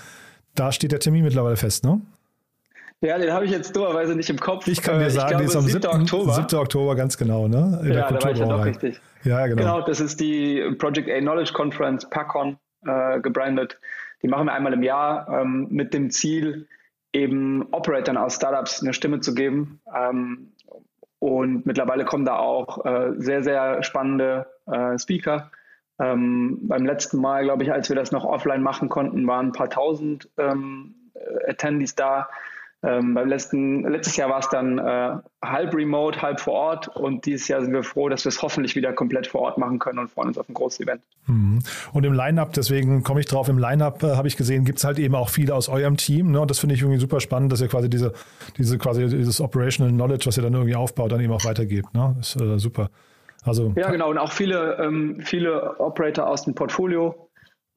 Da 0.55 0.71
steht 0.71 0.93
der 0.93 0.99
Termin 0.99 1.23
mittlerweile 1.23 1.57
fest, 1.57 1.83
ne? 1.83 2.01
Ja, 3.03 3.17
den 3.17 3.33
habe 3.33 3.45
ich 3.45 3.51
jetzt 3.51 3.75
dummerweise 3.75 4.15
nicht 4.15 4.29
im 4.29 4.39
Kopf. 4.39 4.67
Ich 4.67 4.81
kann 4.81 4.99
dir 4.99 5.07
äh, 5.07 5.09
sagen, 5.09 5.39
die 5.39 5.45
ist 5.45 5.55
am 5.55 5.63
7. 5.63 5.83
Oktober. 5.87 6.33
7. 6.33 6.59
Oktober, 6.59 6.95
ganz 6.95 7.17
genau, 7.17 7.47
ne? 7.47 7.79
In 7.83 7.93
ja, 7.93 8.11
da 8.11 8.23
war 8.23 8.31
ich 8.31 8.37
ja 8.37 8.45
doch 8.45 8.63
richtig. 8.63 9.01
Ja, 9.23 9.47
genau. 9.47 9.61
Genau, 9.61 9.81
das 9.81 9.99
ist 9.99 10.19
die 10.19 10.75
Project 10.77 11.09
A 11.09 11.19
Knowledge 11.19 11.51
Conference, 11.53 12.07
PACON, 12.07 12.57
äh, 12.85 13.19
gebrandet. 13.19 13.79
Die 14.21 14.27
machen 14.27 14.45
wir 14.45 14.53
einmal 14.53 14.73
im 14.73 14.83
Jahr 14.83 15.27
ähm, 15.29 15.67
mit 15.71 15.95
dem 15.95 16.11
Ziel, 16.11 16.67
eben 17.11 17.67
Operatoren 17.71 18.17
aus 18.17 18.35
Startups 18.35 18.81
eine 18.81 18.93
Stimme 18.93 19.19
zu 19.19 19.33
geben. 19.33 19.81
Ähm, 19.95 20.53
und 21.17 21.65
mittlerweile 21.65 22.05
kommen 22.05 22.25
da 22.25 22.37
auch 22.37 22.85
äh, 22.85 23.13
sehr, 23.17 23.43
sehr 23.43 23.81
spannende 23.81 24.45
äh, 24.67 24.97
Speaker. 24.99 25.49
Ähm, 25.99 26.59
beim 26.63 26.85
letzten 26.85 27.19
Mal, 27.19 27.43
glaube 27.43 27.63
ich, 27.63 27.71
als 27.71 27.89
wir 27.89 27.95
das 27.95 28.11
noch 28.11 28.25
offline 28.25 28.61
machen 28.61 28.89
konnten, 28.89 29.25
waren 29.25 29.47
ein 29.47 29.51
paar 29.53 29.69
tausend 29.69 30.29
ähm, 30.37 30.95
Attendees 31.47 31.95
da. 31.95 32.29
Ähm, 32.83 33.13
beim 33.13 33.29
letzten, 33.29 33.83
letztes 33.83 34.17
Jahr 34.17 34.31
war 34.31 34.39
es 34.39 34.49
dann 34.49 34.79
äh, 34.79 35.11
halb 35.43 35.75
remote, 35.75 36.19
halb 36.19 36.39
vor 36.39 36.53
Ort 36.53 36.87
und 36.87 37.27
dieses 37.27 37.47
Jahr 37.47 37.61
sind 37.61 37.73
wir 37.73 37.83
froh, 37.83 38.09
dass 38.09 38.25
wir 38.25 38.29
es 38.29 38.41
hoffentlich 38.41 38.75
wieder 38.75 38.91
komplett 38.91 39.27
vor 39.27 39.41
Ort 39.41 39.59
machen 39.59 39.77
können 39.77 39.99
und 39.99 40.09
freuen 40.09 40.29
uns 40.29 40.39
auf 40.39 40.49
ein 40.49 40.55
großes 40.55 40.79
Event. 40.79 41.01
Mhm. 41.27 41.59
Und 41.93 42.03
im 42.05 42.13
Line-Up, 42.13 42.53
deswegen 42.53 43.03
komme 43.03 43.19
ich 43.19 43.27
drauf, 43.27 43.49
im 43.49 43.59
Line-Up 43.59 44.01
äh, 44.01 44.15
habe 44.15 44.27
ich 44.27 44.35
gesehen, 44.35 44.65
gibt 44.65 44.79
es 44.79 44.83
halt 44.83 44.97
eben 44.97 45.13
auch 45.13 45.29
viele 45.29 45.53
aus 45.53 45.69
eurem 45.69 45.95
Team. 45.95 46.31
Ne? 46.31 46.41
Und 46.41 46.49
das 46.49 46.57
finde 46.57 46.73
ich 46.73 46.81
irgendwie 46.81 46.99
super 46.99 47.19
spannend, 47.19 47.51
dass 47.51 47.61
ihr 47.61 47.67
quasi 47.67 47.87
diese, 47.87 48.13
diese 48.57 48.79
quasi 48.79 49.07
dieses 49.07 49.41
Operational 49.41 49.93
Knowledge, 49.93 50.25
was 50.25 50.37
ihr 50.37 50.43
dann 50.43 50.53
irgendwie 50.53 50.75
aufbaut, 50.75 51.11
dann 51.11 51.21
eben 51.21 51.33
auch 51.33 51.45
weitergebt. 51.45 51.93
Ne? 51.93 52.15
Das 52.17 52.35
ist 52.35 52.41
äh, 52.41 52.57
super. 52.57 52.89
Also, 53.43 53.73
ja, 53.75 53.91
genau. 53.91 54.09
Und 54.09 54.17
auch 54.17 54.31
viele, 54.31 54.77
ähm, 54.79 55.19
viele 55.23 55.79
Operator 55.79 56.27
aus 56.27 56.45
dem 56.45 56.55
Portfolio. 56.55 57.30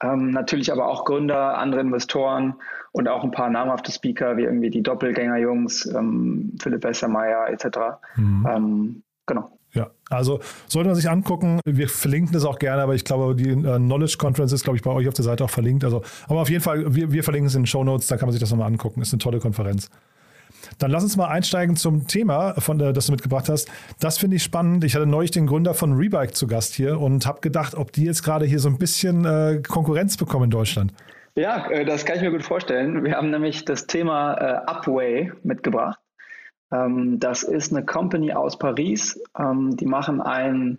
Ähm, 0.04 0.30
natürlich 0.30 0.70
aber 0.70 0.88
auch 0.88 1.04
Gründer, 1.04 1.56
andere 1.58 1.80
Investoren 1.80 2.54
und 2.92 3.08
auch 3.08 3.24
ein 3.24 3.30
paar 3.30 3.48
namhafte 3.48 3.90
Speaker, 3.90 4.36
wie 4.36 4.42
irgendwie 4.42 4.70
die 4.70 4.82
Doppelgänger-Jungs, 4.82 5.86
ähm, 5.94 6.56
Philipp 6.60 6.82
Bessermeier 6.82 7.48
etc. 7.48 7.78
Mhm. 8.16 8.46
Ähm, 8.48 9.02
genau. 9.26 9.58
Ja, 9.72 9.90
also 10.08 10.40
sollte 10.68 10.88
man 10.88 10.94
sich 10.94 11.10
angucken. 11.10 11.60
Wir 11.64 11.88
verlinken 11.88 12.32
das 12.32 12.44
auch 12.44 12.58
gerne, 12.58 12.82
aber 12.82 12.94
ich 12.94 13.04
glaube, 13.04 13.34
die 13.34 13.50
äh, 13.50 13.76
Knowledge 13.78 14.16
Conference 14.18 14.52
ist, 14.52 14.62
glaube 14.62 14.76
ich, 14.76 14.82
bei 14.82 14.90
euch 14.90 15.08
auf 15.08 15.14
der 15.14 15.24
Seite 15.24 15.42
auch 15.44 15.50
verlinkt. 15.50 15.84
Also, 15.84 16.02
aber 16.28 16.42
auf 16.42 16.50
jeden 16.50 16.62
Fall, 16.62 16.94
wir, 16.94 17.10
wir 17.10 17.24
verlinken 17.24 17.48
es 17.48 17.54
in 17.54 17.62
den 17.62 17.66
Show 17.66 17.82
Notes, 17.82 18.06
da 18.06 18.16
kann 18.16 18.26
man 18.26 18.32
sich 18.32 18.40
das 18.40 18.50
nochmal 18.50 18.68
angucken. 18.68 19.00
Ist 19.00 19.12
eine 19.12 19.18
tolle 19.18 19.40
Konferenz. 19.40 19.90
Dann 20.78 20.90
lass 20.90 21.02
uns 21.02 21.16
mal 21.16 21.28
einsteigen 21.28 21.76
zum 21.76 22.06
Thema, 22.06 22.54
von, 22.60 22.80
äh, 22.80 22.92
das 22.92 23.06
du 23.06 23.12
mitgebracht 23.12 23.48
hast. 23.48 23.70
Das 24.00 24.18
finde 24.18 24.36
ich 24.36 24.42
spannend. 24.42 24.84
Ich 24.84 24.94
hatte 24.94 25.06
neulich 25.06 25.30
den 25.30 25.46
Gründer 25.46 25.74
von 25.74 25.94
Rebike 25.94 26.32
zu 26.32 26.46
Gast 26.46 26.74
hier 26.74 27.00
und 27.00 27.26
habe 27.26 27.40
gedacht, 27.40 27.74
ob 27.74 27.92
die 27.92 28.04
jetzt 28.04 28.22
gerade 28.22 28.46
hier 28.46 28.58
so 28.58 28.68
ein 28.68 28.78
bisschen 28.78 29.24
äh, 29.24 29.62
Konkurrenz 29.66 30.16
bekommen 30.16 30.44
in 30.44 30.50
Deutschland. 30.50 30.92
Ja, 31.36 31.68
äh, 31.70 31.84
das 31.84 32.04
kann 32.04 32.16
ich 32.16 32.22
mir 32.22 32.30
gut 32.30 32.44
vorstellen. 32.44 33.04
Wir 33.04 33.16
haben 33.16 33.30
nämlich 33.30 33.64
das 33.64 33.86
Thema 33.86 34.34
äh, 34.34 34.70
Upway 34.70 35.32
mitgebracht. 35.42 35.98
Ähm, 36.72 37.18
das 37.18 37.42
ist 37.42 37.72
eine 37.72 37.84
Company 37.84 38.32
aus 38.32 38.58
Paris. 38.58 39.20
Ähm, 39.38 39.76
die 39.76 39.86
machen 39.86 40.20
ein 40.20 40.78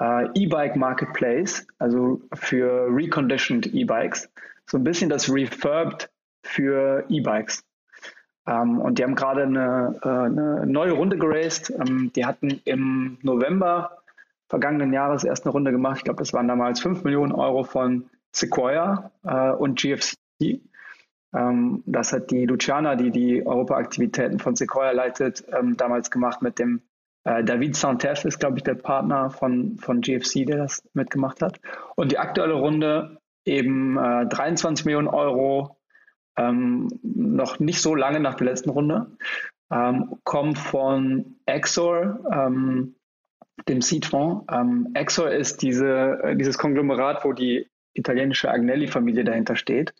äh, 0.00 0.28
E-Bike 0.34 0.76
Marketplace, 0.76 1.66
also 1.78 2.20
für 2.34 2.88
reconditioned 2.90 3.66
E-Bikes. 3.72 4.28
So 4.66 4.78
ein 4.78 4.84
bisschen 4.84 5.10
das 5.10 5.30
Refurbed 5.30 6.10
für 6.42 7.04
E-Bikes. 7.08 7.62
Ähm, 8.46 8.78
und 8.80 8.98
die 8.98 9.04
haben 9.04 9.14
gerade 9.14 9.42
eine, 9.44 9.98
äh, 10.02 10.08
eine, 10.08 10.66
neue 10.66 10.92
Runde 10.92 11.16
geraced. 11.16 11.70
Ähm, 11.70 12.12
die 12.14 12.24
hatten 12.26 12.60
im 12.64 13.18
November 13.22 13.98
vergangenen 14.48 14.92
Jahres 14.92 15.24
erst 15.24 15.44
eine 15.44 15.52
Runde 15.52 15.72
gemacht. 15.72 15.98
Ich 15.98 16.04
glaube, 16.04 16.18
das 16.18 16.32
waren 16.32 16.48
damals 16.48 16.80
5 16.80 17.04
Millionen 17.04 17.32
Euro 17.32 17.64
von 17.64 18.10
Sequoia 18.32 19.10
äh, 19.24 19.50
und 19.50 19.80
GFC. 19.80 20.16
Ähm, 21.34 21.82
das 21.86 22.12
hat 22.12 22.30
die 22.30 22.46
Luciana, 22.46 22.96
die 22.96 23.10
die 23.10 23.46
Europa-Aktivitäten 23.46 24.38
von 24.38 24.56
Sequoia 24.56 24.92
leitet, 24.92 25.44
ähm, 25.52 25.76
damals 25.76 26.10
gemacht 26.10 26.42
mit 26.42 26.58
dem 26.58 26.82
äh, 27.24 27.42
David 27.42 27.76
Santef 27.76 28.24
ist, 28.24 28.38
glaube 28.38 28.58
ich, 28.58 28.62
der 28.62 28.74
Partner 28.74 29.30
von, 29.30 29.78
von 29.78 30.00
GFC, 30.00 30.46
der 30.46 30.58
das 30.58 30.82
mitgemacht 30.92 31.42
hat. 31.42 31.58
Und 31.96 32.12
die 32.12 32.18
aktuelle 32.18 32.54
Runde 32.54 33.18
eben 33.44 33.96
äh, 33.96 34.26
23 34.26 34.84
Millionen 34.84 35.08
Euro 35.08 35.76
ähm, 36.36 36.88
noch 37.02 37.58
nicht 37.58 37.80
so 37.80 37.94
lange 37.94 38.20
nach 38.20 38.34
der 38.34 38.46
letzten 38.46 38.70
Runde, 38.70 39.06
ähm, 39.70 40.16
kommt 40.24 40.58
von 40.58 41.36
Exor, 41.46 42.20
ähm, 42.32 42.94
dem 43.68 43.80
Seed-Fonds. 43.80 44.46
Ähm, 44.52 44.90
Exor 44.94 45.30
ist 45.30 45.62
diese, 45.62 46.18
äh, 46.22 46.36
dieses 46.36 46.58
Konglomerat, 46.58 47.24
wo 47.24 47.32
die 47.32 47.66
italienische 47.94 48.50
Agnelli-Familie 48.50 49.24
dahinter 49.24 49.56
steht. 49.56 49.94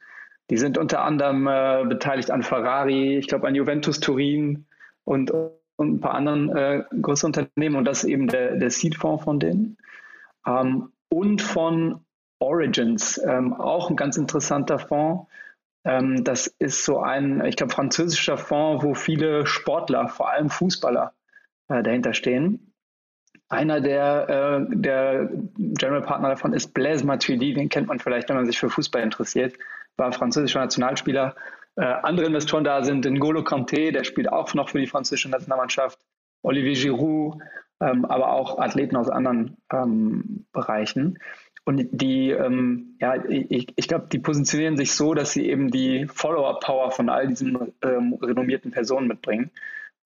Die 0.51 0.57
sind 0.57 0.77
unter 0.77 1.03
anderem 1.03 1.47
äh, 1.47 1.85
beteiligt 1.89 2.31
an 2.31 2.43
Ferrari, 2.43 3.17
ich 3.17 3.29
glaube 3.29 3.47
an 3.47 3.55
Juventus 3.55 4.01
Turin 4.01 4.67
und, 5.05 5.31
und 5.31 5.55
ein 5.79 6.01
paar 6.01 6.15
anderen 6.15 6.55
äh, 6.55 6.85
größeren 7.01 7.35
Unternehmen. 7.35 7.77
Und 7.77 7.85
das 7.85 8.05
ist 8.05 8.11
eben 8.11 8.29
der, 8.29 8.57
der 8.57 8.71
Seed-Fonds 8.71 9.25
von 9.25 9.41
denen. 9.41 9.79
Ähm, 10.47 10.91
und 11.09 11.41
von 11.41 12.05
Origins, 12.41 13.21
ähm, 13.25 13.55
auch 13.55 13.89
ein 13.89 13.97
ganz 13.97 14.17
interessanter 14.17 14.79
Fonds, 14.79 15.27
ähm, 15.85 16.25
das 16.25 16.47
ist 16.47 16.85
so 16.85 17.01
ein, 17.01 17.45
ich 17.45 17.57
glaube, 17.57 17.73
französischer 17.73 18.39
Fonds, 18.39 18.85
wo 18.85 18.95
viele 18.95 19.47
Sportler, 19.47 20.09
vor 20.09 20.31
allem 20.31 20.51
Fußballer, 20.51 21.13
äh, 21.69 21.83
dahinter 21.83 22.15
stehen. 22.15 22.73
Einer 23.49 23.81
der, 23.81 24.29
äh, 24.29 24.77
der 24.77 25.31
General 25.57 26.03
Partner 26.03 26.31
davon 26.31 26.55
ist 26.55 26.73
Blaise 26.73 27.05
Matuidi, 27.05 27.53
den 27.53 27.69
kennt 27.69 27.89
man 27.89 27.99
vielleicht, 27.99 28.29
wenn 28.29 28.37
man 28.37 28.47
sich 28.47 28.59
für 28.59 28.71
Fußball 28.71 29.03
interessiert, 29.03 29.55
war 29.97 30.13
französischer 30.13 30.61
Nationalspieler. 30.61 31.35
Äh, 31.77 31.85
andere 31.85 32.27
Investoren 32.27 32.65
da 32.65 32.83
sind 32.83 33.07
N'Golo 33.07 33.43
Kanté, 33.43 33.93
der 33.93 34.05
spielt 34.05 34.33
auch 34.33 34.53
noch 34.55 34.71
für 34.71 34.81
die 34.81 34.87
französische 34.87 35.29
Nationalmannschaft, 35.29 35.99
Olivier 36.43 36.75
Giroud, 36.75 37.39
ähm, 37.81 38.05
aber 38.05 38.33
auch 38.33 38.59
Athleten 38.59 38.97
aus 38.97 39.09
anderen 39.09 39.57
ähm, 39.73 40.47
Bereichen. 40.53 41.19
Und 41.65 41.89
die, 41.93 42.31
ähm, 42.31 42.97
ja, 43.01 43.25
ich, 43.25 43.73
ich 43.75 43.89
glaube, 43.89 44.09
die 44.13 44.19
positionieren 44.19 44.77
sich 44.77 44.93
so, 44.93 45.15
dass 45.15 45.33
sie 45.33 45.49
eben 45.49 45.71
die 45.71 46.07
Follower-Power 46.07 46.91
von 46.91 47.09
all 47.09 47.29
diesen 47.29 47.73
ähm, 47.83 48.19
renommierten 48.21 48.71
Personen 48.71 49.09
mitbringen. 49.09 49.51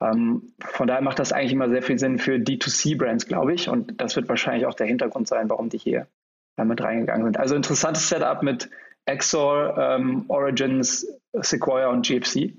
Ähm, 0.00 0.52
von 0.60 0.86
daher 0.86 1.02
macht 1.02 1.18
das 1.18 1.32
eigentlich 1.32 1.52
immer 1.52 1.68
sehr 1.68 1.82
viel 1.82 1.98
Sinn 1.98 2.18
für 2.18 2.36
D2C-Brands, 2.36 3.26
glaube 3.26 3.54
ich. 3.54 3.68
Und 3.68 4.00
das 4.00 4.14
wird 4.14 4.28
wahrscheinlich 4.28 4.66
auch 4.66 4.74
der 4.74 4.86
Hintergrund 4.86 5.26
sein, 5.26 5.50
warum 5.50 5.68
die 5.68 5.78
hier 5.78 6.06
damit 6.56 6.80
reingegangen 6.80 7.24
sind. 7.24 7.38
Also 7.38 7.56
interessantes 7.56 8.08
Setup 8.08 8.42
mit 8.42 8.70
Exor, 9.06 9.76
ähm, 9.78 10.26
Origins, 10.28 11.06
Sequoia 11.32 11.88
und 11.88 12.06
GFC. 12.06 12.54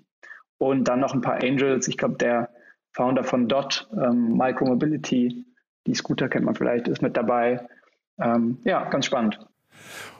Und 0.57 0.89
dann 0.89 0.99
noch 0.99 1.13
ein 1.13 1.21
paar 1.21 1.41
Angels. 1.41 1.87
Ich 1.87 1.97
glaube, 1.97 2.15
der 2.15 2.49
Founder 2.91 3.23
von 3.23 3.47
Dot, 3.47 3.87
ähm, 3.93 4.35
Micromobility, 4.35 5.45
die 5.87 5.93
Scooter 5.93 6.27
kennt 6.27 6.45
man 6.45 6.55
vielleicht, 6.55 6.89
ist 6.89 7.01
mit 7.01 7.15
dabei 7.15 7.65
ähm, 8.19 8.57
ja, 8.63 8.89
ganz 8.89 9.05
spannend. 9.05 9.39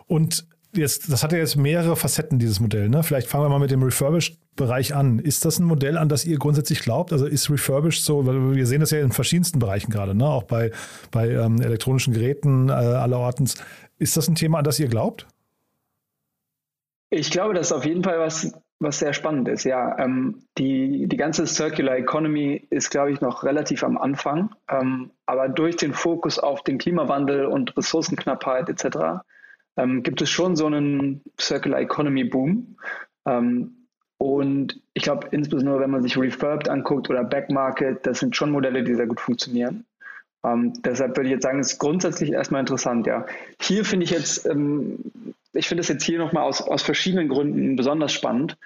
Und 0.08 0.48
jetzt, 0.76 1.12
das 1.12 1.24
hat 1.24 1.32
ja 1.32 1.40
jetzt 1.40 1.56
mehrere 1.56 1.96
Facetten, 1.96 2.40
dieses 2.40 2.60
Modell. 2.60 2.90
Ne? 2.90 3.04
Vielleicht 3.04 3.28
fangen 3.28 3.46
wir 3.46 3.50
mal 3.50 3.60
mit 3.60 3.72
dem 3.72 3.84
Refurbished-Bereich 3.84 4.96
an. 4.96 5.20
Ist 5.20 5.46
das 5.46 5.60
ein 5.60 5.66
Modell, 5.66 5.98
an 5.98 6.10
das 6.10 6.26
ihr 6.26 6.38
grundsätzlich 6.38 6.82
glaubt? 6.82 7.12
Also 7.12 7.26
ist 7.26 7.50
Refurbished 7.50 8.04
so, 8.04 8.26
weil 8.26 8.56
wir 8.56 8.68
sehen 8.68 8.80
das 8.80 8.92
ja 8.92 9.00
in 9.00 9.12
verschiedensten 9.12 9.60
Bereichen 9.60 9.92
gerade, 9.92 10.16
ne? 10.16 10.26
auch 10.26 10.44
bei, 10.44 10.72
bei 11.12 11.30
ähm, 11.30 11.62
elektronischen 11.62 12.14
Geräten 12.14 12.70
äh, 12.70 12.74
allerortens. 12.74 13.56
Ist 13.98 14.16
das 14.18 14.28
ein 14.28 14.36
Thema, 14.36 14.60
an 14.60 14.64
das 14.64 14.80
ihr 14.80 14.88
glaubt? 14.88 15.28
Ich 17.12 17.32
glaube, 17.32 17.54
das 17.54 17.68
ist 17.68 17.72
auf 17.72 17.86
jeden 17.86 18.04
Fall 18.04 18.20
was, 18.20 18.52
was 18.80 19.00
sehr 19.00 19.14
spannend 19.14 19.48
ist. 19.50 19.66
Ja, 19.66 19.98
ähm, 20.00 20.44
die, 20.58 21.08
die 21.08 21.18
ganze 21.18 21.46
Circular 21.46 21.98
Economy 21.98 22.68
ist, 22.70 22.90
glaube 22.90 23.12
ich, 23.12 23.22
noch 23.22 23.44
relativ 23.44 23.84
am 23.84 23.98
Anfang. 23.98 24.56
Ähm, 24.70 25.12
aber 25.26 25.50
durch 25.50 25.76
den 25.76 25.94
Fokus 25.94 26.40
auf 26.40 26.64
den 26.64 26.78
Klimawandel 26.78 27.46
und 27.46 27.76
Ressourcenknappheit 27.76 28.70
etc. 28.70 29.22
Ähm, 29.78 30.02
gibt 30.02 30.22
es 30.22 30.30
schon 30.30 30.56
so 30.56 30.66
einen 30.66 31.22
Circular 31.40 31.82
Economy 31.82 32.24
Boom. 32.24 32.78
Ähm, 33.26 33.88
und 34.18 34.82
ich 34.94 35.04
glaube, 35.04 35.28
insbesondere 35.32 35.80
wenn 35.80 35.92
man 35.92 36.04
sich 36.04 36.18
Refurbed 36.18 36.70
anguckt 36.70 37.10
oder 37.10 37.24
Backmarket, 37.24 38.06
das 38.06 38.20
sind 38.20 38.36
schon 38.36 38.52
Modelle, 38.52 38.84
die 38.84 38.96
sehr 38.96 39.08
gut 39.08 39.22
funktionieren. 39.22 39.86
Ähm, 40.46 40.74
deshalb 40.84 41.18
würde 41.18 41.30
ich 41.30 41.34
jetzt 41.34 41.44
sagen, 41.44 41.60
ist 41.60 41.80
grundsätzlich 41.80 42.32
erstmal 42.32 42.62
interessant, 42.62 43.06
ja. 43.08 43.26
Hier 43.62 43.84
finde 43.84 44.06
ich 44.06 44.12
jetzt, 44.12 44.46
ähm, 44.46 45.00
ich 45.54 45.68
finde 45.68 45.82
es 45.82 45.88
jetzt 45.90 46.04
hier 46.04 46.20
nochmal 46.20 46.44
aus, 46.44 46.62
aus 46.62 46.82
verschiedenen 46.82 47.28
Gründen 47.28 47.76
besonders 47.76 48.14
spannend. 48.14 48.58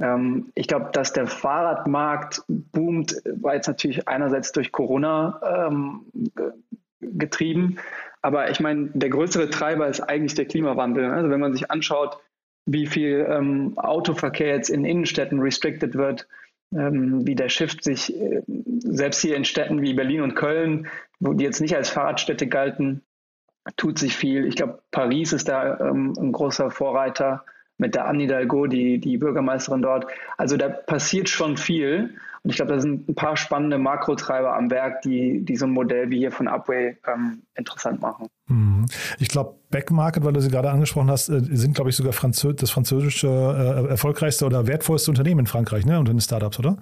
Ähm, 0.00 0.50
ich 0.54 0.66
glaube, 0.66 0.90
dass 0.92 1.12
der 1.12 1.26
Fahrradmarkt 1.26 2.42
boomt, 2.48 3.16
war 3.24 3.54
jetzt 3.54 3.68
natürlich 3.68 4.08
einerseits 4.08 4.52
durch 4.52 4.72
Corona 4.72 5.68
ähm, 5.68 6.00
getrieben, 7.00 7.76
aber 8.22 8.50
ich 8.50 8.60
meine, 8.60 8.90
der 8.92 9.10
größere 9.10 9.50
Treiber 9.50 9.88
ist 9.88 10.00
eigentlich 10.00 10.34
der 10.34 10.46
Klimawandel. 10.46 11.10
Also 11.10 11.30
wenn 11.30 11.40
man 11.40 11.52
sich 11.52 11.70
anschaut, 11.70 12.18
wie 12.66 12.86
viel 12.86 13.26
ähm, 13.28 13.78
Autoverkehr 13.78 14.48
jetzt 14.48 14.68
in 14.68 14.84
Innenstädten 14.84 15.40
restricted 15.40 15.94
wird, 15.94 16.26
ähm, 16.74 17.26
wie 17.26 17.34
der 17.34 17.48
Shift 17.48 17.82
sich 17.82 18.14
äh, 18.14 18.42
selbst 18.78 19.22
hier 19.22 19.36
in 19.36 19.44
Städten 19.44 19.80
wie 19.82 19.94
Berlin 19.94 20.20
und 20.20 20.34
Köln, 20.34 20.86
die 21.20 21.44
jetzt 21.44 21.60
nicht 21.60 21.76
als 21.76 21.90
Fahrradstädte 21.90 22.46
galten, 22.46 23.02
tut 23.76 23.98
sich 23.98 24.16
viel. 24.16 24.46
Ich 24.46 24.56
glaube, 24.56 24.80
Paris 24.90 25.32
ist 25.32 25.48
da 25.48 25.78
ähm, 25.80 26.14
ein 26.18 26.32
großer 26.32 26.70
Vorreiter 26.70 27.44
mit 27.78 27.94
der 27.94 28.06
Anne 28.06 28.22
Hidalgo, 28.22 28.66
die, 28.66 28.98
die 28.98 29.18
Bürgermeisterin 29.18 29.82
dort. 29.82 30.06
Also 30.36 30.56
da 30.56 30.68
passiert 30.68 31.28
schon 31.28 31.56
viel. 31.56 32.14
Und 32.42 32.50
ich 32.50 32.56
glaube, 32.56 32.72
da 32.72 32.80
sind 32.80 33.08
ein 33.08 33.14
paar 33.14 33.36
spannende 33.36 33.76
Makrotreiber 33.78 34.54
am 34.56 34.70
Werk, 34.70 35.02
die, 35.02 35.44
die 35.44 35.56
so 35.56 35.66
ein 35.66 35.72
Modell 35.72 36.10
wie 36.10 36.18
hier 36.18 36.32
von 36.32 36.48
Upway 36.48 36.96
ähm, 37.06 37.42
interessant 37.54 38.00
machen. 38.00 38.28
Mhm. 38.48 38.86
Ich 39.18 39.28
glaube, 39.28 39.56
Backmarket, 39.70 40.24
weil 40.24 40.32
du 40.32 40.40
sie 40.40 40.50
gerade 40.50 40.70
angesprochen 40.70 41.10
hast, 41.10 41.28
äh, 41.28 41.40
sind, 41.40 41.74
glaube 41.74 41.90
ich, 41.90 41.96
sogar 41.96 42.14
Franzö 42.14 42.52
das 42.54 42.70
französische 42.70 43.28
äh, 43.28 43.90
erfolgreichste 43.90 44.46
oder 44.46 44.66
wertvollste 44.66 45.10
Unternehmen 45.10 45.40
in 45.40 45.46
Frankreich, 45.46 45.84
ne? 45.84 45.98
Unter 45.98 46.12
den 46.12 46.20
Startups, 46.20 46.58
oder? 46.58 46.78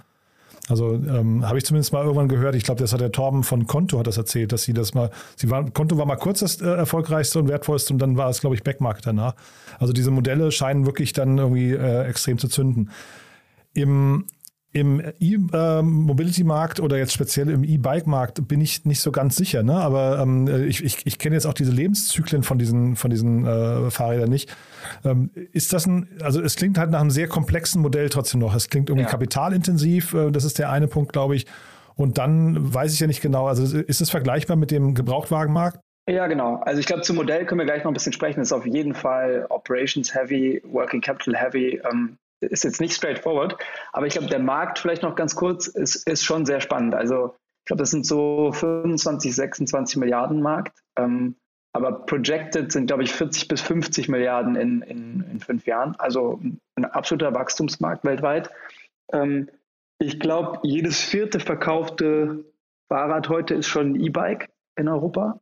Also 0.68 0.94
ähm, 0.94 1.46
habe 1.46 1.58
ich 1.58 1.64
zumindest 1.64 1.92
mal 1.92 2.02
irgendwann 2.02 2.28
gehört. 2.28 2.54
Ich 2.54 2.64
glaube, 2.64 2.80
das 2.80 2.92
hat 2.92 3.00
der 3.00 3.12
Torben 3.12 3.42
von 3.42 3.66
Konto 3.66 3.98
hat 3.98 4.06
das 4.06 4.18
erzählt, 4.18 4.52
dass 4.52 4.62
sie 4.62 4.74
das 4.74 4.94
mal, 4.94 5.10
sie 5.36 5.50
war, 5.50 5.68
Konto 5.70 5.96
war 5.96 6.06
mal 6.06 6.16
kurz 6.16 6.40
das 6.40 6.60
äh, 6.60 6.66
erfolgreichste 6.66 7.38
und 7.38 7.48
wertvollste 7.48 7.92
und 7.92 7.98
dann 7.98 8.16
war 8.16 8.28
es, 8.28 8.40
glaube 8.40 8.54
ich, 8.54 8.62
Backmarket 8.62 9.06
danach. 9.06 9.34
Also 9.78 9.92
diese 9.92 10.10
Modelle 10.10 10.52
scheinen 10.52 10.86
wirklich 10.86 11.12
dann 11.12 11.38
irgendwie 11.38 11.72
äh, 11.72 12.04
extrem 12.04 12.38
zu 12.38 12.48
zünden. 12.48 12.90
Im 13.72 14.26
Im 14.72 15.02
E-Mobility-Markt 15.18 16.80
oder 16.80 16.98
jetzt 16.98 17.14
speziell 17.14 17.48
im 17.48 17.64
E-Bike-Markt 17.64 18.46
bin 18.48 18.60
ich 18.60 18.84
nicht 18.84 19.00
so 19.00 19.10
ganz 19.10 19.34
sicher, 19.36 19.62
ne? 19.62 19.74
aber 19.74 20.18
ähm, 20.18 20.46
ich, 20.68 20.84
ich, 20.84 21.06
ich 21.06 21.18
kenne 21.18 21.36
jetzt 21.36 21.46
auch 21.46 21.54
diese 21.54 21.72
Lebenszyklen 21.72 22.42
von 22.42 22.58
diesen, 22.58 22.94
von 22.94 23.10
diesen 23.10 23.46
äh, 23.46 23.90
Fahrrädern 23.90 24.28
nicht. 24.28 24.54
Ähm, 25.04 25.30
ist 25.52 25.72
das 25.72 25.86
ein, 25.86 26.08
also 26.22 26.42
es 26.42 26.56
klingt 26.56 26.76
halt 26.76 26.90
nach 26.90 27.00
einem 27.00 27.10
sehr 27.10 27.28
komplexen 27.28 27.80
Modell 27.80 28.10
trotzdem 28.10 28.40
noch. 28.40 28.54
Es 28.54 28.68
klingt 28.68 28.90
irgendwie 28.90 29.04
ja. 29.04 29.10
kapitalintensiv, 29.10 30.12
äh, 30.12 30.30
das 30.30 30.44
ist 30.44 30.58
der 30.58 30.70
eine 30.70 30.86
Punkt, 30.86 31.14
glaube 31.14 31.34
ich. 31.34 31.46
Und 31.96 32.18
dann 32.18 32.72
weiß 32.74 32.92
ich 32.92 33.00
ja 33.00 33.06
nicht 33.06 33.22
genau, 33.22 33.46
also 33.46 33.76
ist 33.76 34.00
es 34.00 34.10
vergleichbar 34.10 34.56
mit 34.56 34.70
dem 34.70 34.94
Gebrauchtwagenmarkt? 34.94 35.80
Ja, 36.08 36.26
genau. 36.26 36.56
Also 36.64 36.80
ich 36.80 36.86
glaube, 36.86 37.02
zum 37.02 37.16
Modell 37.16 37.44
können 37.44 37.58
wir 37.58 37.66
gleich 37.66 37.84
noch 37.84 37.90
ein 37.90 37.94
bisschen 37.94 38.12
sprechen. 38.12 38.40
Das 38.40 38.48
ist 38.48 38.52
auf 38.52 38.66
jeden 38.66 38.94
Fall 38.94 39.46
Operations 39.50 40.14
Heavy, 40.14 40.62
Working 40.64 41.00
Capital 41.00 41.36
Heavy. 41.36 41.80
Ähm, 41.90 42.16
ist 42.40 42.64
jetzt 42.64 42.80
nicht 42.80 42.94
straightforward, 42.94 43.56
aber 43.92 44.06
ich 44.06 44.14
glaube, 44.14 44.28
der 44.28 44.38
Markt 44.38 44.78
vielleicht 44.78 45.02
noch 45.02 45.14
ganz 45.14 45.34
kurz 45.34 45.66
ist, 45.66 46.08
ist 46.08 46.24
schon 46.24 46.46
sehr 46.46 46.60
spannend. 46.60 46.94
Also 46.94 47.36
ich 47.60 47.66
glaube, 47.66 47.82
das 47.82 47.90
sind 47.90 48.06
so 48.06 48.52
25, 48.52 49.34
26 49.34 49.96
Milliarden 49.98 50.40
Markt, 50.40 50.78
ähm, 50.96 51.36
aber 51.72 52.06
projected 52.06 52.72
sind, 52.72 52.86
glaube 52.86 53.02
ich, 53.02 53.12
40 53.12 53.48
bis 53.48 53.60
50 53.60 54.08
Milliarden 54.08 54.56
in, 54.56 54.82
in, 54.82 55.24
in 55.30 55.40
fünf 55.40 55.66
Jahren. 55.66 55.94
Also 55.96 56.40
ein 56.76 56.84
absoluter 56.86 57.34
Wachstumsmarkt 57.34 58.04
weltweit. 58.04 58.50
Ähm, 59.12 59.50
ich 59.98 60.18
glaube, 60.20 60.60
jedes 60.62 61.00
vierte 61.00 61.40
verkaufte 61.40 62.44
Fahrrad 62.88 63.28
heute 63.28 63.54
ist 63.54 63.66
schon 63.66 63.92
ein 63.92 64.00
E-Bike 64.00 64.48
in 64.76 64.88
Europa. 64.88 65.40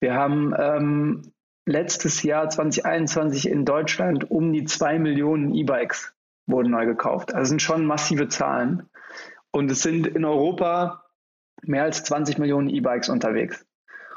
Wir 0.00 0.14
haben 0.14 0.54
ähm, 0.56 1.32
letztes 1.66 2.22
Jahr 2.22 2.48
2021 2.48 3.48
in 3.48 3.64
Deutschland 3.64 4.30
um 4.30 4.52
die 4.52 4.64
zwei 4.64 4.98
Millionen 4.98 5.52
E-Bikes 5.52 6.14
wurden 6.46 6.70
neu 6.70 6.86
gekauft. 6.86 7.34
Also 7.34 7.50
sind 7.50 7.62
schon 7.62 7.84
massive 7.84 8.28
Zahlen. 8.28 8.88
Und 9.50 9.70
es 9.70 9.82
sind 9.82 10.06
in 10.06 10.24
Europa 10.24 11.04
mehr 11.62 11.82
als 11.82 12.04
20 12.04 12.38
Millionen 12.38 12.68
E-Bikes 12.68 13.08
unterwegs. 13.08 13.66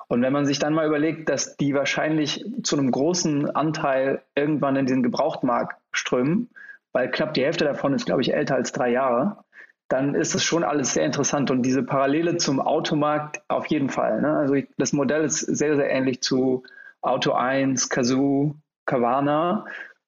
Und 0.07 0.21
wenn 0.21 0.33
man 0.33 0.45
sich 0.45 0.59
dann 0.59 0.73
mal 0.73 0.87
überlegt, 0.87 1.29
dass 1.29 1.57
die 1.57 1.73
wahrscheinlich 1.73 2.45
zu 2.63 2.77
einem 2.77 2.91
großen 2.91 3.49
Anteil 3.55 4.23
irgendwann 4.35 4.75
in 4.75 4.85
den 4.85 5.03
Gebrauchtmarkt 5.03 5.79
strömen, 5.91 6.49
weil 6.91 7.11
knapp 7.11 7.33
die 7.33 7.43
Hälfte 7.43 7.65
davon 7.65 7.93
ist, 7.93 8.05
glaube 8.05 8.21
ich, 8.21 8.33
älter 8.33 8.55
als 8.55 8.71
drei 8.71 8.91
Jahre, 8.91 9.43
dann 9.87 10.13
ist 10.13 10.35
es 10.35 10.43
schon 10.43 10.63
alles 10.63 10.93
sehr 10.93 11.05
interessant. 11.05 11.49
Und 11.51 11.63
diese 11.63 11.83
Parallele 11.83 12.37
zum 12.37 12.59
Automarkt 12.59 13.41
auf 13.47 13.67
jeden 13.67 13.89
Fall. 13.89 14.21
Ne? 14.21 14.37
Also 14.37 14.55
das 14.77 14.93
Modell 14.93 15.23
ist 15.23 15.39
sehr, 15.39 15.75
sehr 15.75 15.89
ähnlich 15.89 16.21
zu 16.21 16.63
Auto 17.01 17.33
1, 17.33 17.89
Kazoo, 17.89 18.55
Kavana. 18.85 19.65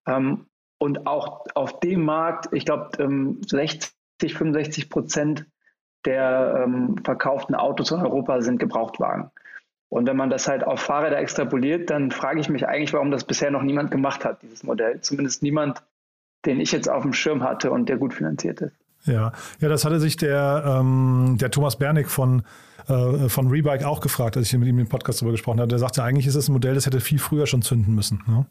Ähm, 0.07 0.47
und 0.77 1.05
auch 1.05 1.45
auf 1.53 1.79
dem 1.79 2.03
Markt, 2.03 2.49
ich 2.53 2.65
glaube, 2.65 2.89
ähm, 2.99 3.41
60, 3.45 3.93
65 4.19 4.89
Prozent 4.89 5.45
der 6.05 6.63
ähm, 6.63 6.97
verkauften 7.03 7.55
Autos 7.55 7.91
in 7.91 7.99
Europa 7.99 8.41
sind 8.41 8.59
Gebrauchtwagen. 8.59 9.29
Und 9.89 10.07
wenn 10.07 10.17
man 10.17 10.29
das 10.29 10.47
halt 10.47 10.63
auf 10.63 10.79
Fahrräder 10.79 11.19
extrapoliert, 11.19 11.89
dann 11.89 12.11
frage 12.11 12.39
ich 12.39 12.49
mich 12.49 12.67
eigentlich, 12.67 12.93
warum 12.93 13.11
das 13.11 13.25
bisher 13.25 13.51
noch 13.51 13.61
niemand 13.61 13.91
gemacht 13.91 14.23
hat, 14.23 14.41
dieses 14.41 14.63
Modell. 14.63 15.01
Zumindest 15.01 15.43
niemand, 15.43 15.83
den 16.45 16.59
ich 16.59 16.71
jetzt 16.71 16.89
auf 16.89 17.03
dem 17.03 17.13
Schirm 17.13 17.43
hatte 17.43 17.71
und 17.71 17.89
der 17.89 17.97
gut 17.97 18.13
finanziert 18.13 18.61
ist. 18.61 18.80
Ja, 19.05 19.31
ja, 19.59 19.69
das 19.69 19.85
hatte 19.85 19.99
sich 19.99 20.17
der, 20.17 20.63
ähm, 20.65 21.37
der 21.39 21.51
Thomas 21.51 21.77
Bernig 21.77 22.09
von, 22.09 22.43
äh, 22.87 23.29
von 23.29 23.47
Rebike 23.47 23.87
auch 23.87 24.01
gefragt, 24.01 24.37
als 24.37 24.47
ich 24.47 24.57
mit 24.57 24.67
ihm 24.67 24.79
im 24.79 24.87
Podcast 24.87 25.21
darüber 25.21 25.31
gesprochen 25.31 25.59
habe. 25.59 25.69
Der 25.69 25.79
sagte, 25.79 26.03
eigentlich 26.03 26.27
ist 26.27 26.35
es 26.35 26.49
ein 26.49 26.53
Modell, 26.53 26.75
das 26.75 26.85
hätte 26.85 26.99
viel 26.99 27.19
früher 27.19 27.47
schon 27.47 27.61
zünden 27.61 27.95
müssen. 27.95 28.23
Ne? 28.27 28.45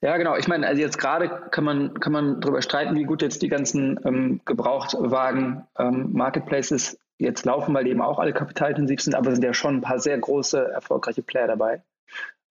Ja, 0.00 0.16
genau. 0.16 0.36
Ich 0.36 0.48
meine, 0.48 0.66
also 0.66 0.80
jetzt 0.80 0.98
gerade 0.98 1.28
kann 1.50 1.64
man, 1.64 2.00
kann 2.00 2.12
man 2.12 2.40
darüber 2.40 2.62
streiten, 2.62 2.94
wie 2.94 3.04
gut 3.04 3.20
jetzt 3.22 3.42
die 3.42 3.48
ganzen 3.48 3.98
ähm, 4.04 4.40
Gebrauchtwagen-Marketplaces 4.44 6.92
ähm, 6.92 6.98
jetzt 7.18 7.46
laufen, 7.46 7.74
weil 7.74 7.84
die 7.84 7.90
eben 7.90 8.02
auch 8.02 8.18
alle 8.18 8.32
kapitalintensiv 8.32 9.00
sind, 9.00 9.14
aber 9.14 9.32
sind 9.32 9.44
ja 9.44 9.54
schon 9.54 9.76
ein 9.76 9.80
paar 9.80 9.98
sehr 9.98 10.18
große, 10.18 10.72
erfolgreiche 10.72 11.22
Player 11.22 11.46
dabei. 11.46 11.82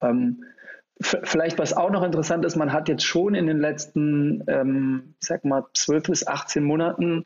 Ähm, 0.01 0.43
Vielleicht, 1.03 1.59
was 1.59 1.75
auch 1.75 1.91
noch 1.91 2.03
interessant 2.03 2.45
ist, 2.45 2.55
man 2.55 2.71
hat 2.71 2.87
jetzt 2.87 3.05
schon 3.05 3.35
in 3.35 3.47
den 3.47 3.59
letzten, 3.59 4.43
ähm, 4.47 5.15
ich 5.21 5.27
sag 5.27 5.43
mal, 5.43 5.65
12 5.73 6.03
bis 6.03 6.27
18 6.27 6.63
Monaten 6.63 7.25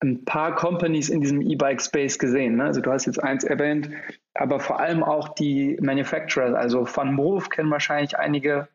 ein 0.00 0.24
paar 0.24 0.54
Companies 0.54 1.08
in 1.08 1.20
diesem 1.20 1.40
E-Bike-Space 1.40 2.18
gesehen. 2.18 2.56
Ne? 2.56 2.64
Also 2.64 2.80
du 2.80 2.92
hast 2.92 3.06
jetzt 3.06 3.22
eins 3.22 3.44
erwähnt, 3.44 3.90
aber 4.34 4.60
vor 4.60 4.78
allem 4.78 5.02
auch 5.02 5.30
die 5.30 5.78
Manufacturer, 5.80 6.56
also 6.56 6.86
Van 6.86 7.14
Moof 7.14 7.48
kennen 7.48 7.70
wahrscheinlich 7.70 8.18
einige. 8.18 8.68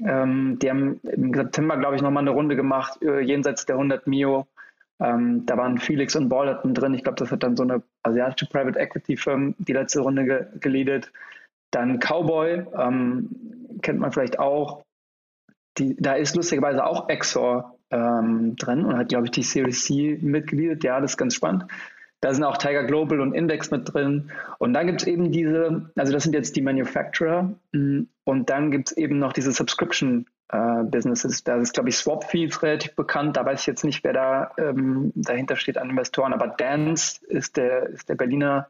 Ähm, 0.00 0.58
die 0.60 0.70
haben 0.70 1.00
im 1.02 1.34
September, 1.34 1.76
glaube 1.76 1.96
ich, 1.96 2.02
nochmal 2.02 2.22
eine 2.22 2.30
Runde 2.30 2.56
gemacht, 2.56 3.02
äh, 3.02 3.20
jenseits 3.20 3.66
der 3.66 3.76
100 3.76 4.06
Mio. 4.06 4.46
Ähm, 5.00 5.44
da 5.46 5.56
waren 5.56 5.78
Felix 5.78 6.14
und 6.14 6.28
Ballerton 6.28 6.74
drin. 6.74 6.94
Ich 6.94 7.02
glaube, 7.02 7.16
das 7.18 7.32
hat 7.32 7.42
dann 7.42 7.56
so 7.56 7.64
eine 7.64 7.82
asiatische 8.04 8.46
Private 8.46 8.78
Equity 8.78 9.16
Firma 9.16 9.52
die 9.58 9.72
letzte 9.72 10.00
Runde 10.00 10.24
ge 10.24 10.46
geleadet. 10.60 11.12
Dann 11.72 11.98
Cowboy, 11.98 12.64
ähm, 12.78 13.28
kennt 13.82 13.98
man 13.98 14.12
vielleicht 14.12 14.38
auch. 14.38 14.84
Die, 15.78 15.96
da 15.96 16.12
ist 16.12 16.36
lustigerweise 16.36 16.84
auch 16.86 17.08
Exor 17.08 17.78
ähm, 17.90 18.56
drin 18.56 18.84
und 18.84 18.96
hat, 18.96 19.08
glaube 19.08 19.26
ich, 19.26 19.30
die 19.32 19.42
Series 19.42 19.84
C 19.84 20.18
mitgegliedert. 20.20 20.84
Ja, 20.84 21.00
das 21.00 21.12
ist 21.12 21.16
ganz 21.16 21.34
spannend. 21.34 21.66
Da 22.20 22.32
sind 22.32 22.44
auch 22.44 22.56
Tiger 22.56 22.84
Global 22.84 23.20
und 23.20 23.32
Index 23.34 23.70
mit 23.72 23.92
drin. 23.92 24.30
Und 24.58 24.74
dann 24.74 24.86
gibt 24.86 25.02
es 25.02 25.08
eben 25.08 25.32
diese, 25.32 25.90
also 25.96 26.12
das 26.12 26.22
sind 26.22 26.34
jetzt 26.34 26.54
die 26.54 26.62
Manufacturer. 26.62 27.52
Mm, 27.72 28.02
und 28.24 28.48
dann 28.48 28.70
gibt 28.70 28.90
es 28.90 28.96
eben 28.96 29.18
noch 29.18 29.32
diese 29.32 29.50
Subscription 29.50 30.26
äh, 30.50 30.84
Businesses. 30.84 31.42
Da 31.42 31.56
ist, 31.56 31.72
glaube 31.74 31.88
ich, 31.88 31.96
Swapfeed 31.96 32.62
relativ 32.62 32.94
bekannt. 32.94 33.36
Da 33.36 33.44
weiß 33.44 33.62
ich 33.62 33.66
jetzt 33.66 33.84
nicht, 33.84 34.04
wer 34.04 34.12
da 34.12 34.52
ähm, 34.56 35.12
dahinter 35.16 35.56
steht 35.56 35.78
an 35.78 35.90
Investoren. 35.90 36.32
Aber 36.32 36.46
Dance 36.46 37.26
ist 37.26 37.56
der, 37.56 37.88
ist 37.88 38.08
der 38.08 38.14
Berliner 38.14 38.68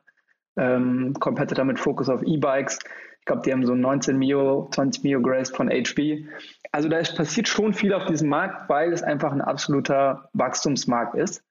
ähm, 0.57 1.15
Competitor 1.19 1.65
mit 1.65 1.79
Fokus 1.79 2.09
auf 2.09 2.23
E-Bikes. 2.23 2.79
Ich 3.21 3.27
glaube, 3.27 3.43
die 3.43 3.53
haben 3.53 3.65
so 3.65 3.75
19 3.75 4.19
Mio, 4.19 4.69
20 4.73 5.05
Mio 5.05 5.21
Grace 5.21 5.51
von 5.51 5.69
HB. 5.69 6.27
Also 6.73 6.88
da 6.88 6.99
ist, 6.99 7.17
passiert 7.17 7.49
schon 7.49 7.73
viel 7.73 7.93
auf 7.95 8.07
diesem 8.07 8.29
Markt, 8.29 8.69
weil 8.69 8.93
es 8.93 9.03
einfach 9.03 9.33
ein 9.33 9.41
absoluter 9.41 10.29
Wachstumsmarkt 10.33 11.15
ist. 11.15 11.45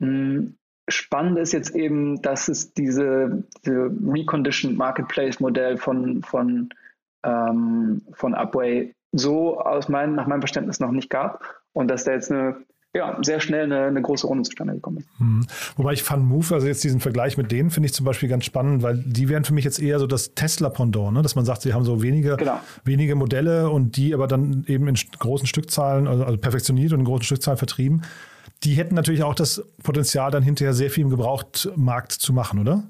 Hm, 0.00 0.56
spannend 0.88 1.38
ist 1.38 1.52
jetzt 1.52 1.74
eben, 1.74 2.20
dass 2.20 2.48
es 2.48 2.74
diese, 2.74 3.44
diese 3.64 3.90
Reconditioned 4.06 4.76
Marketplace 4.76 5.40
Modell 5.40 5.78
von, 5.78 6.22
von, 6.22 6.68
ähm, 7.24 8.02
von 8.12 8.34
Upway 8.34 8.94
so 9.12 9.60
aus 9.60 9.88
mein, 9.88 10.14
nach 10.14 10.26
meinem 10.26 10.42
Verständnis 10.42 10.80
noch 10.80 10.90
nicht 10.90 11.08
gab 11.08 11.42
und 11.72 11.88
dass 11.88 12.04
da 12.04 12.12
jetzt 12.12 12.30
eine 12.30 12.56
ja, 12.94 13.18
sehr 13.22 13.40
schnell 13.40 13.64
eine, 13.64 13.86
eine 13.86 14.00
große 14.00 14.26
Runde 14.26 14.44
zustande 14.44 14.74
gekommen 14.74 14.98
ist. 14.98 15.08
Mhm. 15.18 15.46
Wobei 15.76 15.94
ich 15.94 16.04
Fun 16.04 16.24
Move, 16.24 16.54
also 16.54 16.66
jetzt 16.66 16.84
diesen 16.84 17.00
Vergleich 17.00 17.36
mit 17.36 17.50
denen 17.50 17.70
finde 17.70 17.88
ich 17.88 17.92
zum 17.92 18.06
Beispiel 18.06 18.28
ganz 18.28 18.44
spannend, 18.44 18.82
weil 18.82 18.98
die 18.98 19.28
wären 19.28 19.44
für 19.44 19.52
mich 19.52 19.64
jetzt 19.64 19.82
eher 19.82 19.98
so 19.98 20.06
das 20.06 20.34
Tesla-Pendant, 20.34 21.12
ne? 21.12 21.22
dass 21.22 21.34
man 21.34 21.44
sagt, 21.44 21.62
sie 21.62 21.74
haben 21.74 21.84
so 21.84 22.02
wenige, 22.02 22.36
genau. 22.36 22.60
wenige 22.84 23.16
Modelle 23.16 23.68
und 23.68 23.96
die 23.96 24.14
aber 24.14 24.28
dann 24.28 24.64
eben 24.68 24.86
in 24.86 24.94
großen 25.18 25.48
Stückzahlen, 25.48 26.06
also, 26.06 26.24
also 26.24 26.38
perfektioniert 26.38 26.92
und 26.92 27.00
in 27.00 27.04
großen 27.04 27.24
Stückzahlen 27.24 27.58
vertrieben. 27.58 28.02
Die 28.62 28.74
hätten 28.74 28.94
natürlich 28.94 29.24
auch 29.24 29.34
das 29.34 29.64
Potenzial, 29.82 30.30
dann 30.30 30.44
hinterher 30.44 30.72
sehr 30.72 30.90
viel 30.90 31.02
im 31.04 31.10
Gebrauchtmarkt 31.10 32.12
zu 32.12 32.32
machen, 32.32 32.60
oder? 32.60 32.84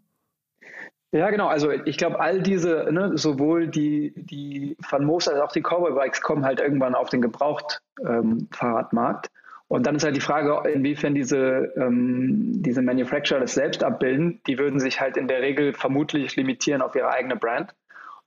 Ja, 1.13 1.31
genau. 1.31 1.47
Also 1.47 1.71
ich 1.71 1.97
glaube, 1.97 2.21
all 2.21 2.43
diese, 2.43 2.89
ne, 2.91 3.17
sowohl 3.17 3.69
die, 3.69 4.13
die 4.17 4.77
Van 4.91 5.05
Moos 5.05 5.29
als 5.29 5.41
auch 5.41 5.53
die 5.53 5.63
Cowboy-Bikes 5.63 6.21
kommen 6.21 6.45
halt 6.45 6.61
irgendwann 6.61 6.95
auf 6.95 7.09
den 7.09 7.23
Gebraucht-Fahrradmarkt. 7.23 9.27
Ähm, 9.27 9.33
und 9.75 9.89
dann 9.89 9.97
ist 9.97 10.05
halt 10.05 10.15
die 10.15 10.21
Frage, 10.21 10.71
inwiefern 10.71 11.17
diese, 11.17 11.73
ähm, 11.77 12.63
diese 12.63 12.81
Manufacturer 12.81 13.41
das 13.41 13.55
selbst 13.55 13.83
abbilden. 13.83 14.41
Die 14.47 14.57
würden 14.57 14.79
sich 14.79 15.01
halt 15.01 15.17
in 15.17 15.27
der 15.27 15.43
Regel 15.43 15.75
vermutlich 15.75 16.37
limitieren 16.37 16.81
auf 16.81 16.95
ihre 16.95 17.11
eigene 17.11 17.35
Brand. 17.35 17.75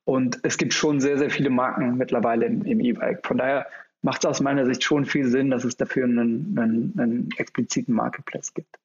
Und 0.03 0.39
es 0.43 0.57
gibt 0.57 0.73
schon 0.73 0.99
sehr, 0.99 1.17
sehr 1.17 1.29
viele 1.29 1.49
Marken 1.49 1.95
mittlerweile 1.95 2.47
im, 2.47 2.65
im 2.65 2.81
E-Bike. 2.81 3.25
Von 3.25 3.37
daher 3.37 3.65
macht 4.01 4.25
es 4.25 4.29
aus 4.29 4.41
meiner 4.41 4.65
Sicht 4.65 4.83
schon 4.83 5.05
viel 5.05 5.25
Sinn, 5.29 5.49
dass 5.49 5.63
es 5.63 5.77
dafür 5.77 6.03
einen, 6.03 6.59
einen, 6.59 6.93
einen 6.99 7.29
expliziten 7.37 7.95
Marketplace 7.95 8.53
gibt. 8.53 8.77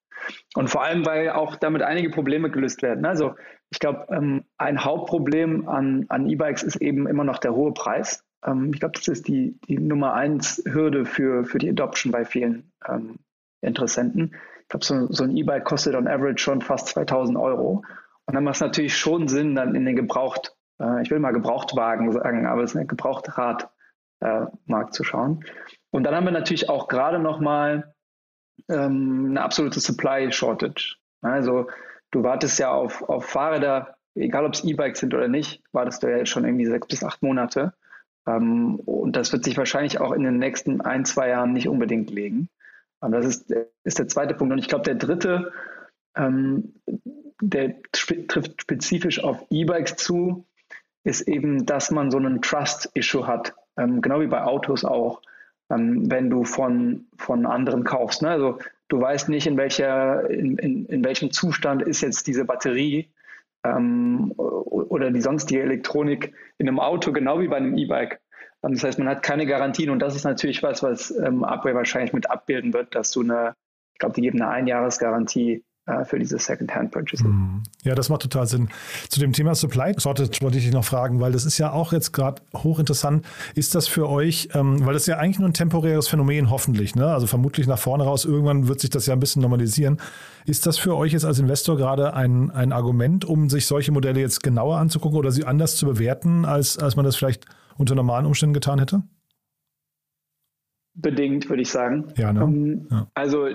Und 0.55 0.71
vor 0.71 0.85
allem, 0.85 1.05
weil 1.05 1.31
auch 1.31 1.57
damit 1.57 1.83
einige 1.83 2.11
Probleme 2.11 2.49
gelöst 2.49 2.81
werden. 2.83 3.05
Also 3.07 3.35
ich 3.71 3.81
glaube, 3.81 4.07
ähm, 4.13 4.45
ein 4.57 4.85
Hauptproblem 4.85 5.69
an, 5.69 6.07
an 6.11 6.29
E-Bikes 6.31 6.63
ist 6.63 6.77
eben 6.77 7.09
immer 7.09 7.25
noch 7.25 7.39
der 7.39 7.57
hohe 7.57 7.75
Preis. 7.75 8.23
Ähm, 8.45 8.73
ich 8.73 8.81
glaube, 8.81 8.95
das 8.95 9.09
ist 9.09 9.29
die, 9.29 9.59
die 9.69 9.79
Nummer 9.79 10.15
eins 10.15 10.63
Hürde 10.67 11.05
für, 11.05 11.45
für 11.45 11.59
die 11.59 11.71
Adoption 11.71 12.13
bei 12.13 12.25
vielen 12.25 12.73
ähm, 12.89 13.19
Interessenten. 13.61 14.35
Ich 14.63 14.69
glaube, 14.69 14.85
so, 14.85 15.13
so 15.13 15.25
ein 15.25 15.37
E-Bike 15.37 15.65
kostet 15.65 15.95
on 15.95 16.09
average 16.09 16.43
schon 16.43 16.61
fast 16.61 16.89
2000 16.89 17.37
Euro. 17.39 17.85
Und 18.27 18.35
dann 18.35 18.45
macht 18.45 18.57
es 18.57 18.61
natürlich 18.61 18.97
schon 18.97 19.29
Sinn, 19.29 19.55
dann 19.55 19.75
in 19.75 19.85
den 19.85 19.97
Gebraucht, 19.97 20.57
äh, 20.81 21.03
ich 21.03 21.11
will 21.11 21.19
mal 21.19 21.33
Gebrauchtwagen 21.33 22.11
sagen, 22.13 22.47
aber 22.47 22.63
es 22.63 22.73
ist 22.73 22.77
ein 22.77 22.87
Gebrauchtradmarkt 22.87 23.71
äh, 24.21 24.91
zu 24.91 25.05
schauen. 25.05 25.45
Und 25.91 26.05
dann 26.05 26.15
haben 26.15 26.25
wir 26.25 26.33
natürlich 26.33 26.69
auch 26.69 26.89
gerade 26.89 27.19
nochmal 27.19 27.95
ähm, 28.69 29.27
eine 29.31 29.43
absolute 29.43 29.81
Supply 29.81 30.31
Shortage. 30.33 30.97
Also 31.21 31.69
du 32.11 32.23
wartest 32.23 32.59
ja 32.59 32.73
auf, 32.73 33.03
auf 33.09 33.27
Fahrräder, 33.27 33.97
egal 34.15 34.47
ob 34.47 34.55
es 34.55 34.65
E-Bikes 34.65 35.01
sind 35.01 35.15
oder 35.15 35.29
nicht, 35.29 35.63
wartest 35.73 36.03
du 36.03 36.09
ja 36.09 36.19
jetzt 36.19 36.31
schon 36.31 36.45
irgendwie 36.45 36.67
sechs 36.67 36.87
bis 36.87 37.05
acht 37.05 37.23
Monate. 37.23 37.75
Ähm, 38.27 38.77
und 38.77 39.17
das 39.17 39.33
wird 39.33 39.45
sich 39.45 39.57
wahrscheinlich 39.57 40.01
auch 40.01 40.13
in 40.13 40.23
den 40.23 40.39
nächsten 40.39 40.81
ein, 40.81 41.05
zwei 41.05 41.29
Jahren 41.29 41.53
nicht 41.53 41.69
unbedingt 41.69 42.11
legen. 42.11 42.49
Und 43.01 43.13
das 43.13 43.27
ist, 43.27 43.55
ist 43.85 43.99
der 43.99 44.09
zweite 44.09 44.35
Punkt. 44.35 44.53
Und 44.53 44.59
ich 44.59 44.69
glaube, 44.69 44.85
der 44.85 44.95
dritte, 44.95 45.53
ähm, 46.17 46.75
der 47.41 47.75
trifft 47.91 48.63
spezifisch 48.63 49.23
auf 49.23 49.45
E-Bikes 49.51 49.97
zu, 49.97 50.47
ist 51.05 51.23
eben, 51.23 51.67
dass 51.67 51.91
man 51.91 52.11
so 52.11 52.19
einen 52.19 52.43
Trust-Issue 52.43 53.27
hat. 53.27 53.55
Ähm, 53.77 54.01
genau 54.01 54.21
wie 54.21 54.29
bei 54.29 54.45
Autos 54.45 54.85
auch, 54.85 55.21
ähm, 55.71 56.11
wenn 56.11 56.31
du 56.31 56.45
von, 56.45 57.07
von 57.17 57.45
anderen 57.45 57.83
kaufst. 57.83 58.23
Ne? 58.23 58.31
Also 58.31 58.59
du 58.89 59.01
weißt 59.01 59.29
nicht, 59.29 59.49
in, 59.49 59.57
welcher, 59.57 60.31
in, 60.31 60.59
in, 60.59 60.87
in 60.87 61.05
welchem 61.05 61.33
Zustand 61.33 61.83
ist 61.83 62.03
jetzt 62.03 62.29
diese 62.29 62.45
Batterie 62.45 63.09
ähm, 63.65 64.33
oder 64.37 65.11
die 65.11 65.21
sonstige 65.21 65.63
Elektronik 65.63 66.35
in 66.59 66.69
einem 66.69 66.81
Auto, 66.81 67.13
genau 67.13 67.41
wie 67.41 67.49
bei 67.49 67.57
einem 67.57 67.77
E-Bike. 67.77 68.21
Ähm, 68.63 68.73
das 68.73 68.85
heißt, 68.85 68.99
man 68.99 69.09
hat 69.09 69.23
keine 69.23 69.47
Garantien 69.47 69.91
und 69.91 69.99
das 69.99 70.17
ist 70.17 70.25
natürlich 70.25 70.63
was, 70.63 70.83
was 70.83 71.11
ähm, 71.11 71.45
Upway 71.45 71.75
wahrscheinlich 71.75 72.13
mit 72.13 72.31
abbilden 72.31 72.73
wird, 72.73 72.95
dass 72.95 73.11
du 73.11 73.23
eine, 73.23 73.55
ich 73.93 73.99
glaube, 73.99 74.15
die 74.15 74.23
geben 74.23 74.41
eine 74.41 74.51
Einjahresgarantie 74.51 75.65
für 76.05 76.19
diese 76.19 76.39
Second-Hand-Purchases. 76.39 77.27
Mhm. 77.27 77.65
Ja, 77.83 77.97
das 77.97 78.09
macht 78.09 78.23
total 78.23 78.47
Sinn. 78.47 78.69
Zu 79.09 79.19
dem 79.19 79.33
Thema 79.33 79.55
Supply 79.57 79.95
Shortage 79.99 80.39
wollte 80.41 80.59
ich 80.59 80.65
dich 80.65 80.73
noch 80.73 80.85
fragen, 80.85 81.21
weil 81.21 81.33
das 81.33 81.45
ist 81.45 81.59
ja 81.59 81.73
auch 81.73 81.93
jetzt 81.93 82.13
gerade 82.13 82.41
hochinteressant. 82.55 83.27
Ist 83.57 83.75
das 83.75 83.89
für 83.89 84.09
euch, 84.09 84.49
ähm, 84.55 84.87
weil 84.87 84.95
das 84.95 85.03
ist 85.03 85.09
ja 85.09 85.19
eigentlich 85.19 85.41
nur 85.41 85.49
ein 85.49 85.55
temporäres 85.55 86.07
Phänomen, 86.07 86.51
hoffentlich, 86.51 86.95
ne? 86.95 87.09
also 87.09 87.27
vermutlich 87.27 87.67
nach 87.67 87.79
vorne 87.79 88.05
raus, 88.05 88.25
irgendwann 88.25 88.69
wird 88.69 88.81
sich 88.81 88.91
das 88.91 89.07
ja 89.07 89.13
ein 89.13 89.21
bisschen 89.21 89.43
normalisieren. 89.43 90.01
Ist 90.47 90.67
das 90.67 90.79
für 90.79 90.97
euch 90.97 91.13
jetzt 91.13 91.25
als 91.25 91.41
Investor 91.41 91.77
gerade 91.77 92.15
ein, 92.15 92.53
ein 92.53 92.73
Argument, 92.73 93.25
um 93.25 93.51
sich 93.51 93.67
solche 93.67 93.91
Modelle 93.91 94.21
jetzt 94.21 94.43
genauer 94.43 94.79
anzugucken 94.79 95.19
oder 95.19 95.33
sie 95.33 95.45
anders 95.45 95.77
zu 95.77 95.87
bewerten, 95.87 96.45
als, 96.45 96.79
als 96.79 96.95
man 96.95 97.05
das 97.05 97.17
vielleicht 97.17 97.47
unter 97.77 97.97
normalen 97.97 98.27
Umständen 98.27 98.55
getan 98.55 98.79
hätte? 98.79 99.03
Bedingt, 100.95 101.49
würde 101.49 101.63
ich 101.63 101.71
sagen. 101.71 102.13
Ja, 102.17 102.33
ne? 102.33 102.45
Um, 102.45 102.55
ähm, 102.55 102.89
ja. 102.91 103.07
Also 103.15 103.49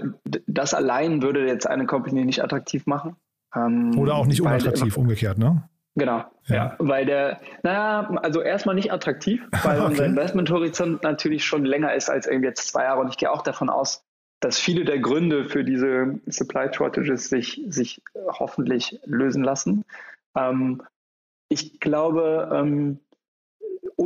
das 0.48 0.74
allein 0.74 1.22
würde 1.22 1.46
jetzt 1.46 1.68
eine 1.68 1.86
Company 1.86 2.26
nicht 2.26 2.44
attraktiv 2.44 2.86
machen. 2.86 3.16
Ähm, 3.56 3.98
Oder 3.98 4.16
auch 4.16 4.26
nicht 4.26 4.42
unattraktiv, 4.42 4.94
der, 4.94 5.02
umgekehrt, 5.02 5.38
ne? 5.38 5.64
Genau, 5.96 6.26
ja. 6.46 6.56
ja. 6.56 6.76
Weil 6.78 7.06
der, 7.06 7.40
naja, 7.64 8.10
also 8.22 8.42
erstmal 8.42 8.76
nicht 8.76 8.92
attraktiv, 8.92 9.42
weil 9.64 9.80
okay. 9.80 9.90
unser 9.90 10.06
Investmenthorizont 10.06 11.04
natürlich 11.04 11.46
schon 11.46 11.66
länger 11.66 11.94
ist 11.94 12.10
als 12.10 12.28
irgendwie 12.28 12.48
jetzt 12.48 12.68
zwei 12.68 12.84
Jahre. 12.84 13.02
Und 13.02 13.10
ich 13.10 13.18
gehe 13.18 13.32
auch 13.32 13.42
davon 13.42 13.70
aus, 13.70 14.04
dass 14.40 14.60
viele 14.60 14.86
der 14.86 15.00
Gründe 15.00 15.46
für 15.46 15.64
diese 15.64 16.20
Supply 16.28 16.72
Shortages 16.72 17.30
sich, 17.30 17.64
sich 17.70 18.02
hoffentlich 18.28 19.00
lösen 19.06 19.44
lassen. 19.44 19.84
Ähm, 20.36 20.84
ich 21.50 21.80
glaube, 21.80 22.50
ähm, 22.54 23.00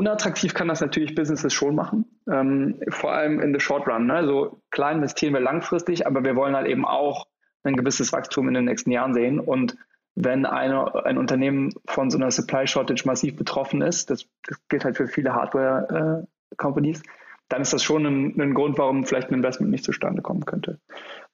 Unattraktiv 0.02 0.56
kann 0.56 0.68
das 0.68 0.82
natürlich 0.82 1.14
Businesses 1.14 1.54
schon 1.54 1.76
machen, 1.76 2.06
ähm, 2.28 2.80
vor 2.90 3.14
allem 3.14 3.40
in 3.40 3.54
the 3.54 3.60
short 3.60 3.88
run. 3.88 4.08
Ne? 4.08 4.16
Also 4.16 4.60
klar 4.72 4.92
investieren 4.92 5.36
wir 5.36 5.42
langfristig, 5.42 6.08
aber 6.08 6.24
wir 6.24 6.36
wollen 6.36 6.56
halt 6.56 6.66
eben 6.66 6.86
auch 6.86 7.28
ein 7.62 7.76
gewisses 7.76 8.12
Wachstum 8.12 8.48
in 8.48 8.56
den 8.56 8.66
nächsten 8.66 8.90
Jahren 8.90 9.14
sehen. 9.14 9.40
Und 9.40 9.78
wenn 10.16 10.48
eine, 10.48 11.06
ein 11.06 11.20
Unternehmen 11.20 11.72
von 11.86 12.10
so 12.10 12.18
einer 12.18 12.32
Supply 12.32 12.66
Shortage 12.66 13.04
massiv 13.06 13.36
betroffen 13.36 13.84
ist, 13.84 14.10
das, 14.10 14.26
das 14.48 14.58
gilt 14.70 14.86
halt 14.86 14.98
für 14.98 15.08
viele 15.08 15.36
Hardware-Companies, 15.36 17.02
äh, 17.02 17.10
dann 17.50 17.62
ist 17.62 17.72
das 17.72 17.84
schon 17.84 18.04
ein, 18.04 18.42
ein, 18.42 18.56
Grund, 18.56 18.80
warum 18.80 19.06
vielleicht 19.06 19.30
ein 19.30 19.36
Investment 19.36 19.70
nicht 19.70 19.84
zustande 19.84 20.24
kommen 20.24 20.46
könnte. 20.46 20.80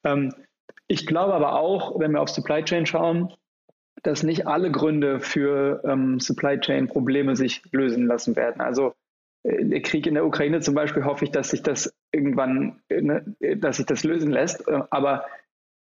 Ähm, 0.03 0.33
ich 0.87 1.07
glaube 1.07 1.33
aber 1.33 1.53
auch, 1.53 1.97
wenn 2.01 2.11
wir 2.11 2.19
auf 2.19 2.29
Supply 2.29 2.65
Chain 2.65 2.85
schauen, 2.85 3.31
dass 4.03 4.23
nicht 4.23 4.47
alle 4.47 4.71
Gründe 4.71 5.19
für 5.19 5.81
ähm, 5.85 6.19
Supply 6.19 6.59
Chain 6.59 6.87
Probleme 6.87 7.35
sich 7.35 7.61
lösen 7.71 8.05
lassen 8.05 8.35
werden. 8.35 8.61
Also 8.61 8.93
äh, 9.43 9.65
der 9.65 9.81
Krieg 9.81 10.05
in 10.07 10.13
der 10.13 10.25
Ukraine 10.25 10.61
zum 10.61 10.75
Beispiel 10.75 11.05
hoffe 11.05 11.25
ich, 11.25 11.31
dass 11.31 11.49
sich 11.49 11.63
das 11.63 11.93
irgendwann, 12.11 12.79
äh, 12.89 13.01
ne, 13.01 13.35
dass 13.57 13.77
sich 13.77 13.85
das 13.85 14.03
lösen 14.03 14.31
lässt. 14.31 14.67
Äh, 14.67 14.81
aber 14.89 15.25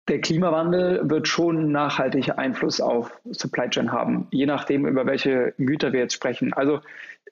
der 0.08 0.22
Klimawandel 0.22 1.08
wird 1.08 1.28
schon 1.28 1.72
nachhaltig 1.72 2.38
Einfluss 2.38 2.82
auf 2.82 3.20
Supply 3.30 3.70
Chain 3.70 3.92
haben, 3.92 4.28
je 4.32 4.48
nachdem, 4.48 4.88
über 4.88 5.06
welche 5.06 5.54
Güter 5.58 5.94
wir 5.94 6.00
jetzt 6.00 6.16
sprechen. 6.16 6.52
Also 6.54 6.82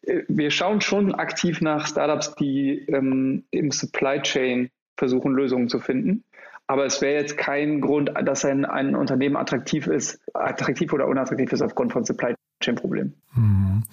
äh, 0.03 0.21
wir 0.27 0.51
schauen 0.51 0.81
schon 0.81 1.15
aktiv 1.15 1.61
nach 1.61 1.87
Startups, 1.87 2.35
die 2.35 2.85
ähm, 2.87 3.45
im 3.49 3.71
Supply 3.71 4.21
Chain 4.21 4.69
versuchen, 4.95 5.33
Lösungen 5.33 5.69
zu 5.69 5.79
finden. 5.79 6.23
Aber 6.67 6.85
es 6.85 7.01
wäre 7.01 7.21
jetzt 7.21 7.37
kein 7.37 7.79
Grund, 7.79 8.11
dass 8.25 8.43
ein, 8.43 8.65
ein 8.65 8.95
Unternehmen 8.95 9.37
attraktiv 9.37 9.87
ist, 9.87 10.19
attraktiv 10.33 10.91
oder 10.91 11.07
unattraktiv 11.07 11.51
ist 11.53 11.61
aufgrund 11.61 11.93
von 11.93 12.03
Supply 12.03 12.35
Chain 12.61 12.75
Problemen. 12.75 13.13
Mhm. 13.35 13.83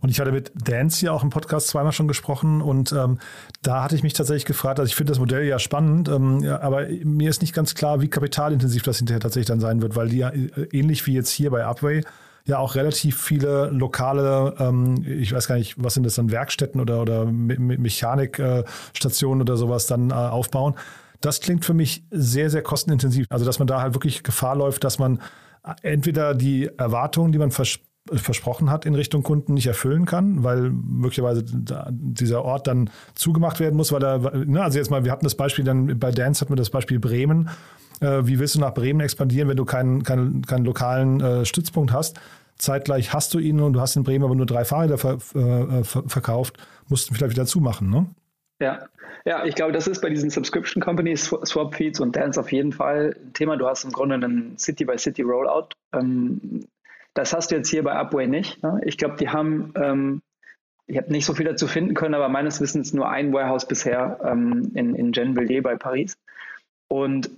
Und 0.00 0.08
ich 0.08 0.18
hatte 0.18 0.32
mit 0.32 0.52
Dance 0.54 1.00
hier 1.00 1.12
auch 1.12 1.22
im 1.22 1.30
Podcast 1.30 1.68
zweimal 1.68 1.92
schon 1.92 2.08
gesprochen 2.08 2.60
und 2.60 2.92
ähm, 2.92 3.18
da 3.62 3.84
hatte 3.84 3.94
ich 3.94 4.02
mich 4.02 4.14
tatsächlich 4.14 4.46
gefragt, 4.46 4.80
also 4.80 4.88
ich 4.88 4.96
finde 4.96 5.12
das 5.12 5.18
Modell 5.18 5.44
ja 5.44 5.58
spannend, 5.58 6.08
ähm, 6.08 6.40
ja, 6.40 6.60
aber 6.60 6.86
mir 7.04 7.30
ist 7.30 7.40
nicht 7.40 7.54
ganz 7.54 7.74
klar, 7.74 8.00
wie 8.00 8.08
kapitalintensiv 8.08 8.82
das 8.82 8.98
hinterher 8.98 9.20
tatsächlich 9.20 9.48
dann 9.48 9.60
sein 9.60 9.80
wird, 9.80 9.94
weil 9.94 10.08
die 10.08 10.18
ja 10.18 10.30
äh, 10.30 10.68
ähnlich 10.72 11.06
wie 11.06 11.14
jetzt 11.14 11.30
hier 11.30 11.50
bei 11.50 11.64
Upway 11.64 12.02
ja 12.46 12.58
auch 12.58 12.74
relativ 12.74 13.22
viele 13.22 13.70
lokale, 13.70 14.54
ähm, 14.58 15.04
ich 15.06 15.32
weiß 15.32 15.48
gar 15.48 15.56
nicht, 15.56 15.82
was 15.82 15.94
sind 15.94 16.04
das 16.04 16.14
dann, 16.14 16.30
Werkstätten 16.30 16.80
oder, 16.80 17.00
oder 17.00 17.24
Me 17.24 17.58
Mechanikstationen 17.58 19.42
oder 19.42 19.56
sowas 19.56 19.86
dann 19.86 20.10
äh, 20.10 20.14
aufbauen. 20.14 20.74
Das 21.24 21.40
klingt 21.40 21.64
für 21.64 21.72
mich 21.72 22.04
sehr, 22.10 22.50
sehr 22.50 22.62
kostenintensiv. 22.62 23.26
Also, 23.30 23.44
dass 23.44 23.58
man 23.58 23.66
da 23.66 23.80
halt 23.80 23.94
wirklich 23.94 24.22
Gefahr 24.22 24.56
läuft, 24.56 24.84
dass 24.84 24.98
man 24.98 25.20
entweder 25.82 26.34
die 26.34 26.68
Erwartungen, 26.76 27.32
die 27.32 27.38
man 27.38 27.50
vers 27.50 27.78
versprochen 28.12 28.68
hat 28.68 28.84
in 28.84 28.94
Richtung 28.94 29.22
Kunden, 29.22 29.54
nicht 29.54 29.66
erfüllen 29.66 30.04
kann, 30.04 30.44
weil 30.44 30.68
möglicherweise 30.68 31.42
dieser 31.42 32.44
Ort 32.44 32.66
dann 32.66 32.90
zugemacht 33.14 33.60
werden 33.60 33.76
muss, 33.76 33.92
weil 33.92 34.04
er, 34.04 34.18
ne, 34.44 34.62
also 34.62 34.76
jetzt 34.76 34.90
mal, 34.90 35.06
wir 35.06 35.10
hatten 35.10 35.24
das 35.24 35.36
Beispiel 35.36 35.64
dann 35.64 35.98
bei 35.98 36.10
Dance 36.10 36.42
hatten 36.42 36.52
wir 36.52 36.56
das 36.56 36.68
Beispiel 36.68 36.98
Bremen. 36.98 37.48
Äh, 38.00 38.26
wie 38.26 38.38
willst 38.38 38.56
du 38.56 38.60
nach 38.60 38.74
Bremen 38.74 39.00
expandieren, 39.00 39.48
wenn 39.48 39.56
du 39.56 39.64
keinen, 39.64 40.02
keinen, 40.02 40.42
keinen 40.42 40.66
lokalen 40.66 41.22
äh, 41.22 41.46
Stützpunkt 41.46 41.94
hast? 41.94 42.20
Zeitgleich 42.58 43.14
hast 43.14 43.32
du 43.32 43.38
ihn 43.38 43.58
und 43.60 43.72
du 43.72 43.80
hast 43.80 43.96
in 43.96 44.02
Bremen 44.02 44.26
aber 44.26 44.34
nur 44.34 44.44
drei 44.44 44.66
Fahrräder 44.66 44.98
ver, 44.98 45.14
äh, 45.34 45.82
ver 45.82 46.02
verkauft, 46.06 46.58
musst 46.88 47.08
du 47.08 47.14
vielleicht 47.14 47.32
wieder 47.32 47.46
zumachen, 47.46 47.88
ne? 47.88 48.06
Ja, 48.60 48.86
ja, 49.24 49.44
ich 49.44 49.54
glaube, 49.54 49.72
das 49.72 49.88
ist 49.88 50.00
bei 50.00 50.10
diesen 50.10 50.30
Subscription 50.30 50.82
Companies, 50.82 51.24
Swap 51.24 51.74
Feeds 51.74 51.98
und 52.00 52.14
Dance 52.14 52.38
auf 52.38 52.52
jeden 52.52 52.72
Fall 52.72 53.16
ein 53.16 53.32
Thema. 53.32 53.56
Du 53.56 53.66
hast 53.66 53.84
im 53.84 53.90
Grunde 53.90 54.14
einen 54.14 54.56
City-by-City-Rollout. 54.58 55.70
Ähm, 55.92 56.66
das 57.14 57.32
hast 57.32 57.50
du 57.50 57.56
jetzt 57.56 57.68
hier 57.68 57.82
bei 57.82 57.92
Upway 57.92 58.26
nicht. 58.26 58.62
Ne? 58.62 58.80
Ich 58.84 58.96
glaube, 58.96 59.16
die 59.16 59.28
haben, 59.28 59.72
ähm, 59.76 60.22
ich 60.86 60.96
habe 60.96 61.10
nicht 61.10 61.24
so 61.24 61.34
viel 61.34 61.46
dazu 61.46 61.66
finden 61.66 61.94
können, 61.94 62.14
aber 62.14 62.28
meines 62.28 62.60
Wissens 62.60 62.92
nur 62.92 63.08
ein 63.08 63.32
Warehouse 63.32 63.66
bisher 63.66 64.20
ähm, 64.24 64.70
in, 64.74 64.94
in 64.94 65.12
Gennevilliers 65.12 65.62
bei 65.62 65.76
Paris. 65.76 66.16
Und 66.88 67.30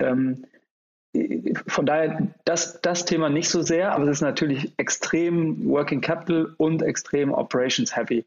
von 1.66 1.86
daher 1.86 2.28
das, 2.44 2.80
das 2.82 3.04
Thema 3.06 3.30
nicht 3.30 3.48
so 3.48 3.62
sehr, 3.62 3.92
aber 3.92 4.04
es 4.04 4.10
ist 4.18 4.20
natürlich 4.20 4.72
extrem 4.76 5.66
Working 5.66 6.00
Capital 6.02 6.54
und 6.58 6.82
extrem 6.82 7.32
Operations 7.32 7.96
Heavy. 7.96 8.26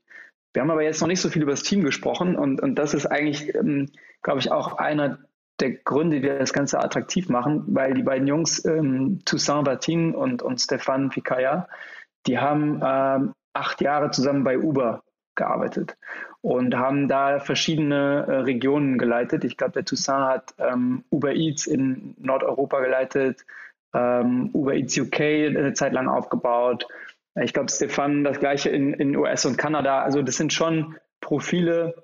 Wir 0.54 0.62
haben 0.62 0.72
aber 0.72 0.84
jetzt 0.84 1.02
noch 1.02 1.08
nicht 1.08 1.22
so 1.22 1.30
viel 1.30 1.44
über 1.44 1.52
das 1.52 1.64
Team 1.64 1.84
gesprochen 1.84 2.36
und, 2.36 2.62
und 2.62 2.76
das 2.76 2.94
ist 2.94 3.06
eigentlich, 3.06 3.54
ähm, 3.56 3.90
glaube 4.24 4.40
ich, 4.40 4.52
auch 4.52 4.78
einer 4.78 5.20
der 5.60 5.72
Gründe, 5.72 6.22
die 6.22 6.28
das 6.28 6.54
Ganze 6.54 6.80
attraktiv 6.80 7.30
machen, 7.30 7.64
weil 7.68 7.94
die 7.94 8.04
beiden 8.04 8.28
Jungs, 8.28 8.64
ähm, 8.66 9.20
Toussaint 9.26 9.66
Batin 9.66 10.16
und, 10.16 10.42
und 10.42 10.60
Stefan 10.60 11.10
Picaya, 11.10 11.68
die 12.28 12.40
haben 12.40 12.82
ähm, 12.84 13.34
acht 13.54 13.82
Jahre 13.82 14.12
zusammen 14.12 14.44
bei 14.44 14.58
Uber 14.58 15.04
gearbeitet 15.36 15.98
und 16.42 16.76
haben 16.76 17.08
da 17.08 17.40
verschiedene 17.40 18.26
äh, 18.28 18.32
Regionen 18.38 18.98
geleitet. 18.98 19.44
Ich 19.44 19.58
glaube, 19.58 19.74
der 19.74 19.86
Toussaint 19.86 20.28
hat 20.28 20.56
ähm, 20.58 21.04
Uber 21.12 21.34
Eats 21.34 21.68
in 21.68 22.16
Nordeuropa 22.18 22.80
geleitet, 22.80 23.46
ähm, 23.94 24.50
Uber 24.54 24.74
Eats 24.74 24.98
UK 24.98 25.20
eine 25.20 25.74
Zeit 25.74 25.94
lang 25.94 26.08
aufgebaut 26.08 26.88
ich 27.36 27.54
glaube, 27.54 27.72
Stefan 27.72 28.24
das 28.24 28.40
gleiche 28.40 28.70
in, 28.70 28.94
in 28.94 29.16
US 29.16 29.46
und 29.46 29.58
Kanada. 29.58 30.02
Also 30.02 30.22
das 30.22 30.38
sind 30.38 30.54
schon 30.54 30.96
Profile, 31.22 31.96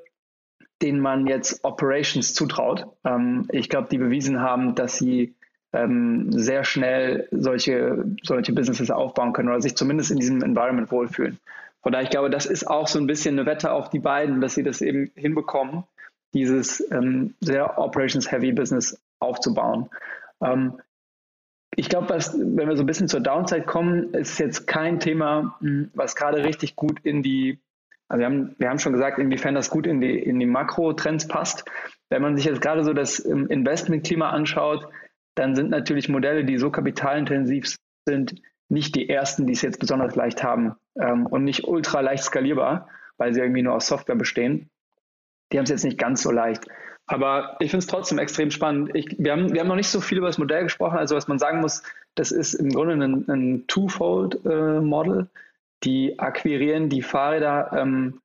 denen 0.82 1.00
man 1.00 1.28
jetzt 1.28 1.64
Operations 1.64 2.34
zutraut. 2.34 2.86
Ähm, 3.06 3.48
ich 3.52 3.70
glaube, 3.70 3.88
die 3.90 3.98
bewiesen 3.98 4.42
haben, 4.42 4.76
dass 4.76 4.98
sie 4.98 5.36
ähm, 5.74 6.32
sehr 6.32 6.64
schnell 6.64 7.28
solche, 7.32 8.06
solche 8.24 8.54
Businesses 8.54 8.92
aufbauen 8.92 9.34
können 9.34 9.50
oder 9.50 9.62
sich 9.62 9.76
zumindest 9.76 10.12
in 10.12 10.18
diesem 10.18 10.42
Environment 10.42 10.92
wohlfühlen. 10.92 11.40
Von 11.82 11.92
daher, 11.92 12.04
ich 12.04 12.10
glaube, 12.10 12.30
das 12.30 12.46
ist 12.46 12.66
auch 12.68 12.88
so 12.88 13.00
ein 13.00 13.08
bisschen 13.08 13.38
eine 13.38 13.46
Wette 13.46 13.72
auf 13.72 13.90
die 13.90 14.00
beiden, 14.00 14.42
dass 14.42 14.56
sie 14.56 14.64
das 14.64 14.82
eben 14.82 15.12
hinbekommen, 15.16 15.84
dieses 16.34 16.84
ähm, 16.92 17.36
sehr 17.42 17.78
Operations-Heavy 17.78 18.54
Business 18.54 19.00
aufzubauen. 19.20 19.90
Ähm, 20.42 20.80
ich 21.76 21.90
glaube, 21.90 22.10
wenn 22.10 22.68
wir 22.70 22.78
so 22.78 22.84
ein 22.84 22.86
bisschen 22.86 23.08
zur 23.08 23.20
Downside 23.20 23.64
kommen, 23.64 24.14
ist 24.14 24.40
jetzt 24.40 24.68
kein 24.68 25.00
Thema, 25.00 25.58
hm, 25.60 25.92
was 25.94 26.16
gerade 26.16 26.44
richtig 26.44 26.76
gut 26.76 27.00
in 27.04 27.22
die, 27.22 27.60
also 28.08 28.20
wir 28.20 28.26
haben, 28.26 28.56
wir 28.58 28.70
haben 28.70 28.80
schon 28.80 28.94
gesagt, 28.94 29.20
inwiefern 29.20 29.56
das 29.56 29.70
gut 29.70 29.86
in 29.86 30.00
die, 30.00 30.18
in 30.18 30.40
die 30.40 30.46
Makrotrends 30.46 31.28
passt. 31.28 31.66
Wenn 32.10 32.22
man 32.22 32.36
sich 32.36 32.46
jetzt 32.46 32.62
gerade 32.62 32.84
so 32.84 32.94
das 32.94 33.24
ähm, 33.26 33.48
Investmentklima 33.48 34.30
anschaut, 34.30 34.88
dann 35.36 35.56
sind 35.56 35.70
natürlich 35.70 36.08
Modelle, 36.08 36.46
die 36.46 36.58
so 36.58 36.72
kapitalintensiv 36.72 37.76
sind, 38.08 38.42
nicht 38.70 38.96
die 38.96 39.10
ersten, 39.10 39.46
die 39.46 39.54
es 39.54 39.62
jetzt 39.62 39.80
besonders 39.80 40.16
leicht 40.16 40.44
haben 40.44 40.76
ähm, 41.00 41.26
und 41.26 41.44
nicht 41.44 41.66
ultra 41.66 42.00
leicht 42.00 42.24
skalierbar, 42.24 42.88
weil 43.18 43.34
sie 43.34 43.42
irgendwie 43.42 43.62
nur 43.62 43.74
aus 43.74 43.88
Software 43.88 44.16
bestehen. 44.16 44.70
Die 45.52 45.58
haben 45.58 45.66
es 45.66 45.70
jetzt 45.70 45.84
nicht 45.84 45.98
ganz 45.98 46.24
so 46.24 46.32
leicht. 46.32 46.66
Aber 47.08 47.56
ich 47.60 47.70
finde 47.70 47.84
es 47.84 47.88
trotzdem 47.88 48.18
extrem 48.18 48.50
spannend. 48.50 48.91
Ich, 48.96 49.15
wir, 49.20 49.32
haben, 49.32 49.54
wir 49.54 49.62
haben 49.62 49.68
noch 49.68 49.76
nicht 49.76 49.89
so 49.89 50.02
viel 50.02 50.18
über 50.18 50.28
das 50.28 50.38
Modell 50.38 50.63
gesprochen. 50.63 50.98
Also 50.98 51.15
was 51.15 51.28
man 51.28 51.38
sagen 51.38 51.62
muss, 51.62 51.84
das 52.15 52.32
ist 52.32 52.56
im 52.56 52.70
Grunde 52.70 52.94
ein, 52.94 53.30
ein 53.30 53.68
Twofold-Model. 53.68 55.22
Äh, 55.22 55.39
die 55.84 56.18
akquirieren 56.18 56.89
die 56.89 57.04
Fahrräder 57.04 57.72
ähm, 57.76 58.22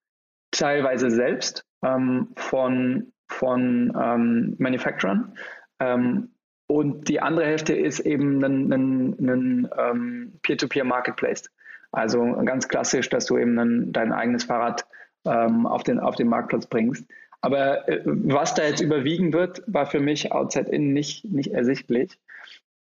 teilweise 0.50 1.10
selbst 1.10 1.66
ähm, 1.82 2.28
von, 2.36 3.12
von 3.28 3.92
ähm, 4.00 4.56
Manufacturern. 4.58 5.34
Ähm, 5.78 6.30
und 6.66 7.08
die 7.08 7.20
andere 7.20 7.46
Hälfte 7.46 7.74
ist 7.74 8.00
eben 8.00 8.42
ein, 8.44 8.72
ein, 8.72 9.16
ein 9.18 9.68
ähm, 9.76 10.32
Peer-to-Peer-Marketplace. 10.42 11.50
Also 11.92 12.22
ganz 12.44 12.68
klassisch, 12.68 13.08
dass 13.08 13.26
du 13.26 13.36
eben 13.36 13.58
ein, 13.58 13.92
dein 13.92 14.12
eigenes 14.12 14.44
Fahrrad 14.44 14.86
ähm, 15.24 15.66
auf, 15.66 15.82
den, 15.82 15.98
auf 15.98 16.14
den 16.14 16.28
Marktplatz 16.28 16.66
bringst. 16.66 17.10
Aber 17.40 17.88
äh, 17.88 18.02
was 18.04 18.54
da 18.54 18.64
jetzt 18.64 18.80
überwiegen 18.80 19.32
wird, 19.32 19.62
war 19.66 19.86
für 19.86 20.00
mich 20.00 20.32
outside-in 20.32 20.92
nicht, 20.92 21.24
nicht 21.24 21.52
ersichtlich. 21.52 22.18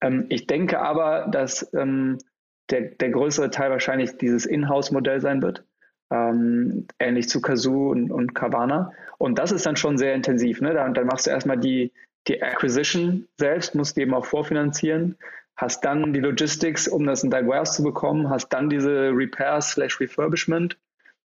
Ähm, 0.02 0.26
ich 0.30 0.48
denke 0.48 0.80
aber, 0.80 1.28
dass 1.32 1.72
ähm, 1.74 2.18
der, 2.70 2.82
der 2.82 3.10
größere 3.10 3.50
Teil 3.50 3.72
wahrscheinlich 3.72 4.18
dieses 4.18 4.46
In-house-Modell 4.46 5.22
sein 5.22 5.42
wird, 5.42 5.64
ähm, 6.12 6.88
ähnlich 7.00 7.30
zu 7.30 7.42
Kazoo 7.42 7.92
und, 7.92 8.12
und 8.12 8.36
Carvana. 8.36 8.92
Und 9.18 9.40
das 9.40 9.52
ist 9.52 9.66
dann 9.66 9.76
schon 9.76 9.98
sehr 9.98 10.14
intensiv. 10.14 10.62
Ne? 10.62 10.74
Dann, 10.74 10.94
dann 10.94 11.08
machst 11.08 11.26
du 11.26 11.32
erstmal 11.32 11.58
die, 11.58 11.92
die 12.28 12.42
Acquisition 12.42 13.28
selbst, 13.38 13.76
musst 13.76 13.98
du 13.98 14.02
eben 14.02 14.14
auch 14.14 14.26
vorfinanzieren, 14.26 15.18
hast 15.56 15.84
dann 15.84 16.14
die 16.14 16.20
Logistics, 16.20 16.88
um 16.88 17.06
das 17.06 17.24
in 17.24 17.32
dein 17.32 17.48
Warehouse 17.48 17.74
zu 17.74 17.84
bekommen, 17.84 18.30
hast 18.30 18.50
dann 18.50 18.70
diese 18.70 19.12
Repair 19.14 19.62
slash 19.62 20.00
Refurbishment 20.00 20.78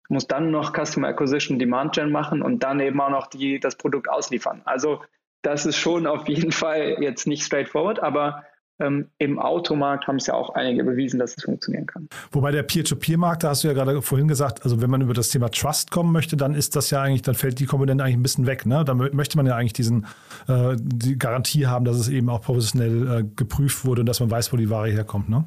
muss 0.10 0.28
dann 0.28 0.52
noch 0.52 0.74
Customer 0.74 1.08
Acquisition 1.08 1.60
Demand 1.60 1.94
Gen 1.94 2.12
machen 2.12 2.42
und 2.42 2.64
dann 2.64 2.80
eben 2.80 3.00
auch 3.00 3.10
noch 3.10 3.28
die, 3.28 3.60
das 3.60 3.76
Produkt 3.76 4.10
ausliefern. 4.10 4.62
Also 4.66 5.02
das 5.42 5.66
ist 5.66 5.78
schon 5.78 6.08
auf 6.08 6.28
jeden 6.28 6.52
Fall 6.52 6.98
jetzt 7.00 7.28
nicht 7.28 7.44
straightforward, 7.44 8.02
aber 8.02 8.44
ähm, 8.82 9.10
im 9.18 9.40
Automarkt 9.40 10.08
haben 10.08 10.16
es 10.16 10.28
ja 10.28 10.34
auch 10.34 10.56
einige 10.56 10.84
bewiesen, 10.84 11.20
dass 11.20 11.36
es 11.38 11.44
funktionieren 11.44 11.86
kann. 11.86 12.08
Wobei 12.32 12.52
der 12.52 12.64
Peer-to-Peer-Markt, 12.64 13.44
da 13.44 13.50
hast 13.50 13.64
du 13.64 13.68
ja 13.68 13.74
gerade 13.74 14.02
vorhin 14.02 14.28
gesagt, 14.28 14.64
also 14.64 14.82
wenn 14.82 14.90
man 14.90 15.02
über 15.02 15.14
das 15.14 15.30
Thema 15.30 15.50
Trust 15.50 15.92
kommen 15.92 16.12
möchte, 16.14 16.38
dann 16.38 16.54
ist 16.56 16.76
das 16.76 16.90
ja 16.90 17.02
eigentlich, 17.02 17.22
dann 17.22 17.36
fällt 17.36 17.60
die 17.60 17.66
Komponente 17.66 18.04
eigentlich 18.04 18.18
ein 18.18 18.24
bisschen 18.24 18.48
weg. 18.48 18.66
Ne? 18.66 18.86
Da 18.86 18.94
möchte 18.94 19.38
man 19.38 19.46
ja 19.46 19.56
eigentlich 19.56 19.74
diesen, 19.74 20.06
äh, 20.48 20.76
die 20.80 21.18
Garantie 21.18 21.68
haben, 21.68 21.86
dass 21.86 21.98
es 21.98 22.08
eben 22.08 22.30
auch 22.30 22.42
professionell 22.42 23.20
äh, 23.20 23.24
geprüft 23.36 23.86
wurde 23.86 24.02
und 24.02 24.06
dass 24.06 24.22
man 24.22 24.32
weiß, 24.32 24.54
wo 24.54 24.58
die 24.58 24.70
Ware 24.70 24.90
herkommt. 24.90 25.30
Ne? 25.30 25.46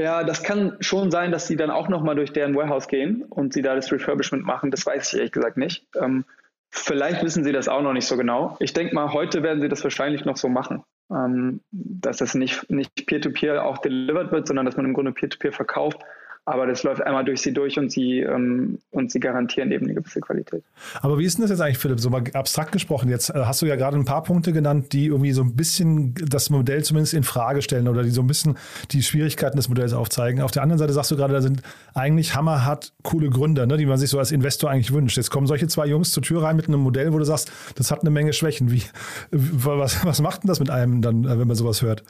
Ja, 0.00 0.24
das 0.24 0.42
kann 0.42 0.78
schon 0.80 1.10
sein, 1.10 1.30
dass 1.30 1.46
sie 1.46 1.56
dann 1.56 1.70
auch 1.70 1.88
nochmal 1.88 2.14
durch 2.14 2.32
deren 2.32 2.54
Warehouse 2.56 2.88
gehen 2.88 3.22
und 3.28 3.52
sie 3.52 3.60
da 3.60 3.74
das 3.74 3.92
Refurbishment 3.92 4.44
machen. 4.46 4.70
Das 4.70 4.86
weiß 4.86 5.12
ich 5.12 5.18
ehrlich 5.18 5.32
gesagt 5.32 5.58
nicht. 5.58 5.86
Ähm, 5.94 6.24
vielleicht 6.70 7.22
wissen 7.22 7.44
sie 7.44 7.52
das 7.52 7.68
auch 7.68 7.82
noch 7.82 7.92
nicht 7.92 8.06
so 8.06 8.16
genau. 8.16 8.56
Ich 8.60 8.72
denke 8.72 8.94
mal, 8.94 9.12
heute 9.12 9.42
werden 9.42 9.60
sie 9.60 9.68
das 9.68 9.84
wahrscheinlich 9.84 10.24
noch 10.24 10.38
so 10.38 10.48
machen, 10.48 10.84
ähm, 11.10 11.60
dass 11.70 12.16
das 12.16 12.34
nicht, 12.34 12.70
nicht 12.70 13.06
peer-to-peer 13.06 13.62
auch 13.62 13.76
delivered 13.76 14.32
wird, 14.32 14.46
sondern 14.46 14.64
dass 14.64 14.78
man 14.78 14.86
im 14.86 14.94
Grunde 14.94 15.12
peer-to-peer 15.12 15.50
-peer 15.50 15.56
verkauft 15.56 15.98
aber 16.46 16.66
das 16.66 16.82
läuft 16.82 17.02
einmal 17.02 17.24
durch 17.24 17.42
sie 17.42 17.52
durch 17.52 17.78
und 17.78 17.92
sie, 17.92 18.20
ähm, 18.20 18.78
und 18.90 19.12
sie 19.12 19.20
garantieren 19.20 19.70
eben 19.70 19.84
eine 19.84 19.94
gewisse 19.94 20.20
Qualität. 20.20 20.64
Aber 21.02 21.18
wie 21.18 21.24
ist 21.24 21.36
denn 21.36 21.42
das 21.42 21.50
jetzt 21.50 21.60
eigentlich, 21.60 21.78
Philipp, 21.78 22.00
so 22.00 22.10
mal 22.10 22.24
abstrakt 22.32 22.72
gesprochen? 22.72 23.08
Jetzt 23.08 23.30
äh, 23.30 23.34
hast 23.44 23.62
du 23.62 23.66
ja 23.66 23.76
gerade 23.76 23.96
ein 23.96 24.04
paar 24.04 24.22
Punkte 24.22 24.52
genannt, 24.52 24.92
die 24.92 25.06
irgendwie 25.06 25.32
so 25.32 25.42
ein 25.42 25.54
bisschen 25.54 26.14
das 26.14 26.50
Modell 26.50 26.82
zumindest 26.82 27.14
in 27.14 27.22
Frage 27.22 27.62
stellen 27.62 27.88
oder 27.88 28.02
die 28.02 28.10
so 28.10 28.22
ein 28.22 28.26
bisschen 28.26 28.56
die 28.90 29.02
Schwierigkeiten 29.02 29.56
des 29.56 29.68
Modells 29.68 29.92
aufzeigen. 29.92 30.40
Auf 30.40 30.50
der 30.50 30.62
anderen 30.62 30.78
Seite 30.78 30.92
sagst 30.92 31.10
du 31.10 31.16
gerade, 31.16 31.34
da 31.34 31.42
sind 31.42 31.62
eigentlich 31.94 32.34
hammerhart 32.34 32.94
coole 33.02 33.28
Gründer, 33.28 33.66
ne, 33.66 33.76
die 33.76 33.86
man 33.86 33.98
sich 33.98 34.10
so 34.10 34.18
als 34.18 34.32
Investor 34.32 34.70
eigentlich 34.70 34.92
wünscht. 34.92 35.18
Jetzt 35.18 35.30
kommen 35.30 35.46
solche 35.46 35.68
zwei 35.68 35.86
Jungs 35.86 36.10
zur 36.10 36.22
Tür 36.22 36.42
rein 36.42 36.56
mit 36.56 36.68
einem 36.68 36.80
Modell, 36.80 37.12
wo 37.12 37.18
du 37.18 37.24
sagst, 37.24 37.52
das 37.76 37.90
hat 37.90 38.00
eine 38.00 38.10
Menge 38.10 38.32
Schwächen. 38.32 38.72
Wie, 38.72 38.82
was, 39.30 40.04
was 40.04 40.20
macht 40.20 40.42
denn 40.42 40.48
das 40.48 40.58
mit 40.58 40.70
einem 40.70 41.02
dann, 41.02 41.24
äh, 41.24 41.38
wenn 41.38 41.46
man 41.46 41.56
sowas 41.56 41.82
hört? 41.82 42.02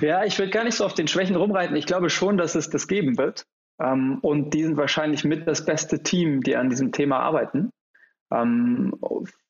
Ja, 0.00 0.24
ich 0.24 0.38
würde 0.38 0.50
gar 0.50 0.64
nicht 0.64 0.76
so 0.76 0.84
auf 0.84 0.94
den 0.94 1.08
Schwächen 1.08 1.36
rumreiten. 1.36 1.76
Ich 1.76 1.86
glaube 1.86 2.10
schon, 2.10 2.36
dass 2.36 2.54
es 2.54 2.70
das 2.70 2.88
geben 2.88 3.18
wird. 3.18 3.46
Ähm, 3.80 4.18
und 4.22 4.54
die 4.54 4.64
sind 4.64 4.76
wahrscheinlich 4.76 5.24
mit 5.24 5.46
das 5.46 5.64
beste 5.64 6.02
Team, 6.02 6.42
die 6.42 6.56
an 6.56 6.70
diesem 6.70 6.92
Thema 6.92 7.20
arbeiten. 7.20 7.70
Ähm, 8.32 8.94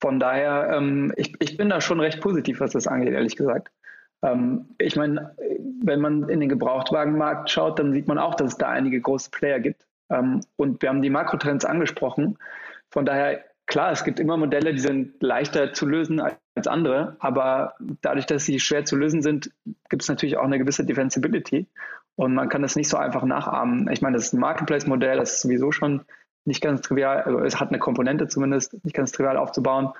von 0.00 0.20
daher, 0.20 0.70
ähm, 0.72 1.12
ich, 1.16 1.34
ich 1.40 1.56
bin 1.56 1.68
da 1.68 1.80
schon 1.80 2.00
recht 2.00 2.20
positiv, 2.20 2.60
was 2.60 2.72
das 2.72 2.86
angeht, 2.86 3.12
ehrlich 3.12 3.36
gesagt. 3.36 3.70
Ich 4.76 4.96
meine, 4.96 5.34
wenn 5.82 5.98
man 5.98 6.28
in 6.28 6.40
den 6.40 6.50
Gebrauchtwagenmarkt 6.50 7.48
schaut, 7.48 7.78
dann 7.78 7.94
sieht 7.94 8.06
man 8.06 8.18
auch, 8.18 8.34
dass 8.34 8.48
es 8.48 8.58
da 8.58 8.68
einige 8.68 9.00
große 9.00 9.30
Player 9.30 9.60
gibt. 9.60 9.86
Und 10.08 10.82
wir 10.82 10.90
haben 10.90 11.00
die 11.00 11.08
Makrotrends 11.08 11.64
angesprochen. 11.64 12.36
Von 12.90 13.06
daher 13.06 13.42
Klar, 13.70 13.92
es 13.92 14.02
gibt 14.02 14.18
immer 14.18 14.37
Modelle, 14.37 14.72
die 14.72 14.80
sind 14.80 15.22
leichter 15.22 15.72
zu 15.72 15.87
lösen 15.87 16.20
als 16.20 16.66
andere, 16.66 17.14
aber 17.20 17.74
dadurch, 18.02 18.26
dass 18.26 18.44
sie 18.44 18.59
schwer 18.59 18.85
zu 18.85 18.96
lösen 18.96 19.22
sind, 19.22 19.52
gibt 19.88 20.02
es 20.02 20.09
natürlich 20.09 20.38
auch 20.38 20.44
eine 20.44 20.59
gewisse 20.59 20.85
Defensibility 20.85 21.68
und 22.16 22.35
man 22.35 22.48
kann 22.48 22.62
das 22.62 22.74
nicht 22.74 22.88
so 22.88 22.96
einfach 22.96 23.22
nachahmen. 23.22 23.88
Ich 23.92 24.02
meine, 24.02 24.16
das 24.16 24.26
ist 24.26 24.33
ein 24.33 24.40
Marketplace-Modell, 24.40 25.18
das 25.18 25.35
ist 25.35 25.42
sowieso 25.42 25.70
schon 25.70 26.02
nicht 26.44 26.61
ganz 26.61 26.80
trivial, 26.80 27.22
also 27.22 27.38
es 27.38 27.61
hat 27.61 27.68
eine 27.68 27.78
Komponente 27.78 28.26
zumindest, 28.26 28.85
nicht 28.85 28.96
ganz 28.96 29.12
trivial 29.12 29.37
aufzubauen 29.37 29.90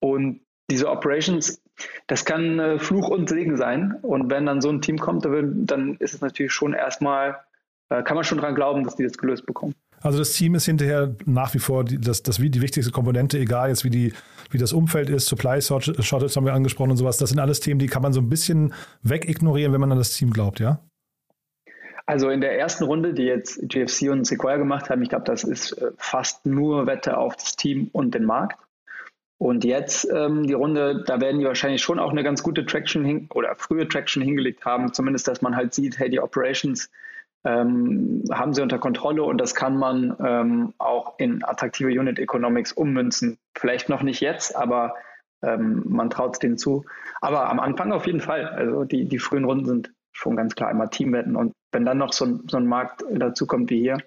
und 0.00 0.42
diese 0.70 0.90
Operations, 0.90 1.62
das 2.06 2.26
kann 2.26 2.58
äh, 2.58 2.78
Fluch 2.78 3.08
und 3.08 3.30
Segen 3.30 3.56
sein 3.56 4.00
und 4.02 4.30
wenn 4.30 4.44
dann 4.44 4.60
so 4.60 4.68
ein 4.68 4.82
Team 4.82 4.98
kommt, 4.98 5.24
dann 5.24 5.96
ist 5.96 6.12
es 6.12 6.20
natürlich 6.20 6.52
schon 6.52 6.74
erstmal, 6.74 7.38
äh, 7.88 8.02
kann 8.02 8.16
man 8.16 8.24
schon 8.24 8.36
dran 8.36 8.54
glauben, 8.54 8.84
dass 8.84 8.96
die 8.96 9.04
das 9.04 9.16
gelöst 9.16 9.46
bekommen. 9.46 9.74
Also 10.04 10.18
das 10.18 10.34
Team 10.34 10.54
ist 10.54 10.66
hinterher 10.66 11.16
nach 11.24 11.54
wie 11.54 11.58
vor 11.58 11.82
die, 11.82 11.98
das, 11.98 12.22
das, 12.22 12.36
die 12.36 12.60
wichtigste 12.60 12.92
Komponente, 12.92 13.38
egal 13.38 13.70
jetzt 13.70 13.84
wie, 13.84 13.90
die, 13.90 14.12
wie 14.50 14.58
das 14.58 14.74
Umfeld 14.74 15.08
ist, 15.08 15.26
Supply 15.26 15.62
Shortage 15.62 16.34
haben 16.36 16.44
wir 16.44 16.52
angesprochen 16.52 16.90
und 16.90 16.98
sowas. 16.98 17.16
Das 17.16 17.30
sind 17.30 17.38
alles 17.38 17.60
Themen, 17.60 17.78
die 17.78 17.86
kann 17.86 18.02
man 18.02 18.12
so 18.12 18.20
ein 18.20 18.28
bisschen 18.28 18.74
wegignorieren, 19.02 19.72
wenn 19.72 19.80
man 19.80 19.90
an 19.90 19.96
das 19.96 20.14
Team 20.14 20.30
glaubt, 20.30 20.60
ja? 20.60 20.78
Also 22.04 22.28
in 22.28 22.42
der 22.42 22.58
ersten 22.58 22.84
Runde, 22.84 23.14
die 23.14 23.22
jetzt 23.22 23.58
GFC 23.62 24.10
und 24.10 24.26
Sequoia 24.26 24.58
gemacht 24.58 24.90
haben, 24.90 25.00
ich 25.00 25.08
glaube, 25.08 25.24
das 25.24 25.42
ist 25.42 25.72
äh, 25.72 25.92
fast 25.96 26.44
nur 26.44 26.86
Wette 26.86 27.16
auf 27.16 27.34
das 27.36 27.56
Team 27.56 27.88
und 27.92 28.14
den 28.14 28.24
Markt. 28.24 28.58
Und 29.38 29.64
jetzt 29.64 30.06
ähm, 30.14 30.46
die 30.46 30.52
Runde, 30.52 31.02
da 31.06 31.22
werden 31.22 31.40
die 31.40 31.46
wahrscheinlich 31.46 31.80
schon 31.80 31.98
auch 31.98 32.10
eine 32.10 32.22
ganz 32.22 32.42
gute 32.42 32.66
Traction 32.66 33.26
oder 33.32 33.56
frühe 33.56 33.88
Traction 33.88 34.22
hingelegt 34.22 34.66
haben, 34.66 34.92
zumindest, 34.92 35.28
dass 35.28 35.40
man 35.40 35.56
halt 35.56 35.72
sieht, 35.72 35.98
hey, 35.98 36.10
die 36.10 36.20
Operations 36.20 36.90
ähm, 37.44 38.22
haben 38.30 38.54
sie 38.54 38.62
unter 38.62 38.78
Kontrolle 38.78 39.22
und 39.22 39.38
das 39.38 39.54
kann 39.54 39.76
man 39.76 40.16
ähm, 40.24 40.74
auch 40.78 41.18
in 41.18 41.44
attraktive 41.44 41.88
Unit 41.88 42.18
Economics 42.18 42.72
ummünzen. 42.72 43.38
Vielleicht 43.56 43.88
noch 43.88 44.02
nicht 44.02 44.20
jetzt, 44.20 44.56
aber 44.56 44.94
ähm, 45.42 45.82
man 45.86 46.10
traut 46.10 46.34
es 46.34 46.38
denen 46.38 46.56
zu. 46.56 46.84
Aber 47.20 47.50
am 47.50 47.60
Anfang 47.60 47.92
auf 47.92 48.06
jeden 48.06 48.20
Fall. 48.20 48.46
Also 48.46 48.84
die, 48.84 49.06
die 49.06 49.18
frühen 49.18 49.44
Runden 49.44 49.66
sind 49.66 49.92
schon 50.12 50.36
ganz 50.36 50.54
klar 50.54 50.70
immer 50.70 50.88
Teamwetten 50.88 51.36
und 51.36 51.52
wenn 51.72 51.84
dann 51.84 51.98
noch 51.98 52.12
so 52.12 52.24
ein, 52.24 52.42
so 52.48 52.56
ein 52.56 52.66
Markt 52.66 53.04
dazukommt 53.10 53.68
wie 53.68 53.80
hier, 53.80 53.98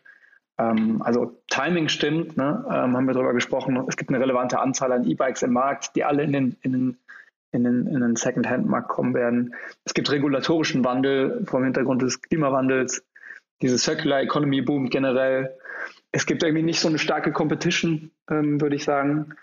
ähm, 0.58 1.02
also 1.04 1.40
Timing 1.50 1.90
stimmt, 1.90 2.38
ne? 2.38 2.66
ähm, 2.68 2.98
haben 2.98 3.06
wir 3.06 3.14
darüber 3.14 3.34
gesprochen. 3.34 3.84
Es 3.88 3.98
gibt 3.98 4.10
eine 4.10 4.20
relevante 4.20 4.60
Anzahl 4.60 4.92
an 4.92 5.06
E-Bikes 5.06 5.44
im 5.44 5.54
Markt, 5.54 5.96
die 5.96 6.04
alle 6.04 6.24
in 6.24 6.34
den, 6.34 6.58
in 6.62 6.72
den 6.72 6.98
in 7.52 7.64
den, 7.64 7.88
in 7.88 8.02
den 8.02 8.18
Second-Hand-Markt 8.18 8.90
kommen 8.90 9.14
werden. 9.14 9.56
Es 9.86 9.94
gibt 9.94 10.12
regulatorischen 10.12 10.84
Wandel 10.84 11.46
vom 11.46 11.64
Hintergrund 11.64 12.02
des 12.02 12.22
Klimawandels 12.22 13.06
diese 13.62 13.78
Circular 13.78 14.22
Economy 14.22 14.62
boomt 14.62 14.92
generell. 14.92 15.56
Es 16.12 16.26
gibt 16.26 16.44
irgendwie 16.44 16.64
nicht 16.64 16.80
so 16.80 16.88
eine 16.88 17.00
starke 17.00 17.32
Competition, 17.32 18.12
ähm, 18.30 18.62
würde 18.62 18.76
ich 18.76 18.84
sagen. 18.84 19.34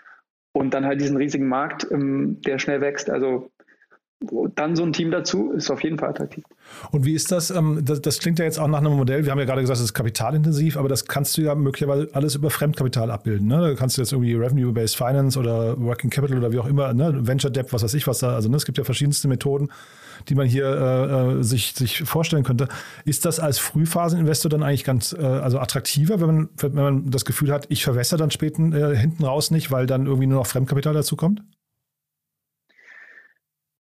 Und 0.53 0.73
dann 0.73 0.85
halt 0.85 1.01
diesen 1.01 1.17
riesigen 1.17 1.47
Markt, 1.47 1.87
ähm, 1.91 2.41
der 2.41 2.59
schnell 2.59 2.81
wächst. 2.81 3.09
Also 3.09 3.51
dann 4.55 4.75
so 4.75 4.83
ein 4.83 4.93
Team 4.93 5.11
dazu 5.11 5.51
ist 5.51 5.69
auf 5.69 5.83
jeden 5.83 5.99
Fall 5.99 6.09
attraktiv. 6.09 6.43
Und 6.91 7.05
wie 7.05 7.13
ist 7.13 7.31
das, 7.31 7.51
ähm, 7.51 7.81
das? 7.83 8.01
Das 8.01 8.19
klingt 8.19 8.39
ja 8.39 8.45
jetzt 8.45 8.57
auch 8.57 8.67
nach 8.67 8.79
einem 8.79 8.93
Modell. 8.93 9.25
Wir 9.25 9.31
haben 9.31 9.39
ja 9.39 9.45
gerade 9.45 9.61
gesagt, 9.61 9.77
es 9.77 9.83
ist 9.83 9.93
kapitalintensiv, 9.93 10.77
aber 10.77 10.87
das 10.87 11.05
kannst 11.05 11.37
du 11.37 11.41
ja 11.41 11.53
möglicherweise 11.53 12.09
alles 12.13 12.35
über 12.35 12.49
Fremdkapital 12.49 13.11
abbilden. 13.11 13.47
Ne? 13.47 13.59
Da 13.59 13.73
kannst 13.75 13.97
du 13.97 14.01
jetzt 14.01 14.13
irgendwie 14.13 14.33
Revenue-Based 14.33 14.95
Finance 14.95 15.37
oder 15.37 15.79
Working 15.79 16.09
Capital 16.09 16.37
oder 16.37 16.51
wie 16.51 16.59
auch 16.59 16.67
immer, 16.67 16.93
ne? 16.93 17.27
Venture 17.27 17.51
Debt, 17.51 17.71
was 17.73 17.83
weiß 17.83 17.93
ich, 17.93 18.07
was 18.07 18.19
da. 18.19 18.35
Also 18.35 18.49
ne? 18.49 18.55
es 18.55 18.65
gibt 18.65 18.77
ja 18.77 18.83
verschiedenste 18.83 19.27
Methoden, 19.27 19.69
die 20.29 20.35
man 20.35 20.47
hier 20.47 20.65
äh, 20.65 21.39
äh, 21.39 21.43
sich, 21.43 21.73
sich 21.73 22.03
vorstellen 22.03 22.43
könnte. 22.43 22.67
Ist 23.05 23.25
das 23.25 23.39
als 23.39 23.59
Frühphaseninvestor 23.59 24.49
dann 24.49 24.63
eigentlich 24.63 24.83
ganz 24.83 25.13
äh, 25.13 25.23
also 25.23 25.59
attraktiver, 25.59 26.19
wenn 26.21 26.27
man, 26.27 26.49
wenn 26.57 26.73
man 26.73 27.11
das 27.11 27.25
Gefühl 27.25 27.51
hat, 27.51 27.65
ich 27.69 27.83
verwässer 27.83 28.17
dann 28.17 28.31
später 28.31 28.61
äh, 28.73 28.95
hinten 28.95 29.23
raus 29.23 29.51
nicht, 29.51 29.71
weil 29.71 29.85
dann 29.85 30.05
irgendwie 30.05 30.27
nur 30.27 30.39
noch 30.39 30.47
Fremdkapital 30.47 30.93
dazu 30.93 31.15
kommt? 31.15 31.41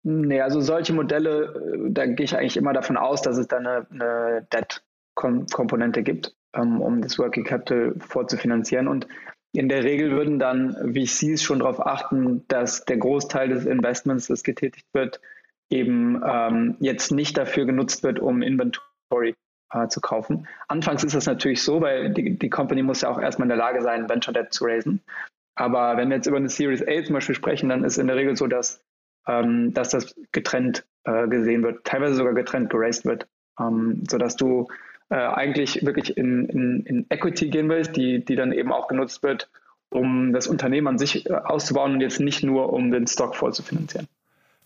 Nee, 0.04 0.42
also 0.42 0.60
solche 0.60 0.94
Modelle, 0.94 1.86
äh, 1.86 1.92
da 1.92 2.06
gehe 2.06 2.26
ich 2.26 2.36
eigentlich 2.38 2.58
immer 2.58 2.74
davon 2.74 2.98
aus, 2.98 3.22
dass 3.22 3.38
es 3.38 3.48
da 3.48 3.58
eine, 3.58 3.88
eine 3.90 4.48
Debt-Komponente 4.54 6.04
gibt, 6.04 6.36
ähm, 6.54 6.82
um 6.82 7.02
das 7.02 7.18
Working 7.18 7.46
Capital 7.46 7.96
vorzufinanzieren. 8.00 8.90
Und 8.90 9.08
in 9.54 9.70
der 9.70 9.84
Regel 9.84 10.12
würden 10.12 10.40
dann 10.40 10.94
VCs 10.94 11.42
schon 11.42 11.60
darauf 11.60 11.86
achten, 11.86 12.46
dass 12.50 12.84
der 12.84 12.98
Großteil 12.98 13.50
des 13.50 13.66
Investments, 13.66 14.28
das 14.28 14.44
getätigt 14.44 14.88
wird, 14.94 15.22
eben 15.74 16.22
ähm, 16.26 16.76
jetzt 16.80 17.12
nicht 17.12 17.38
dafür 17.38 17.66
genutzt 17.66 18.04
wird, 18.04 18.20
um 18.20 18.42
Inventory 18.42 19.36
äh, 19.72 19.88
zu 19.88 20.02
kaufen. 20.02 20.48
Anfangs 20.68 21.04
ist 21.04 21.16
das 21.16 21.26
natürlich 21.26 21.64
so, 21.64 21.82
weil 21.82 22.14
die, 22.14 22.38
die 22.38 22.50
Company 22.50 22.84
muss 22.84 23.02
ja 23.02 23.10
auch 23.10 23.20
erstmal 23.20 23.46
in 23.46 23.50
der 23.50 23.58
Lage 23.58 23.82
sein, 23.82 24.08
Venture 24.10 24.34
Debt 24.34 24.54
zu 24.54 24.66
raisen. 24.66 25.02
Aber 25.56 25.98
wenn 25.98 26.10
wir 26.10 26.18
jetzt 26.18 26.28
über 26.28 26.38
eine 26.38 26.50
Series 26.50 26.84
A 26.88 27.04
zum 27.04 27.14
Beispiel 27.14 27.36
sprechen, 27.36 27.70
dann 27.70 27.84
ist 27.84 27.98
in 27.98 28.08
der 28.08 28.16
Regel 28.16 28.36
so, 28.36 28.48
dass, 28.48 28.84
ähm, 29.28 29.74
dass 29.74 29.90
das 29.90 30.16
getrennt 30.32 30.86
äh, 31.06 31.28
gesehen 31.28 31.64
wird, 31.64 31.84
teilweise 31.86 32.16
sogar 32.16 32.34
getrennt 32.34 32.70
geraced 32.70 33.06
wird, 33.06 33.28
ähm, 33.60 34.04
sodass 34.10 34.36
du 34.36 34.68
äh, 35.10 35.16
eigentlich 35.16 35.86
wirklich 35.86 36.18
in, 36.18 36.46
in, 36.50 36.86
in 36.86 37.06
Equity 37.10 37.50
gehen 37.50 37.70
willst, 37.70 37.96
die, 37.96 38.24
die 38.24 38.36
dann 38.36 38.52
eben 38.52 38.72
auch 38.72 38.88
genutzt 38.88 39.22
wird, 39.24 39.50
um 39.90 40.34
das 40.34 40.48
Unternehmen 40.48 40.88
an 40.88 40.98
sich 40.98 41.30
äh, 41.30 41.34
auszubauen 41.34 41.94
und 41.94 42.02
jetzt 42.02 42.20
nicht 42.20 42.44
nur, 42.44 42.74
um 42.74 42.92
den 42.92 43.08
Stock 43.08 43.36
voll. 43.36 43.54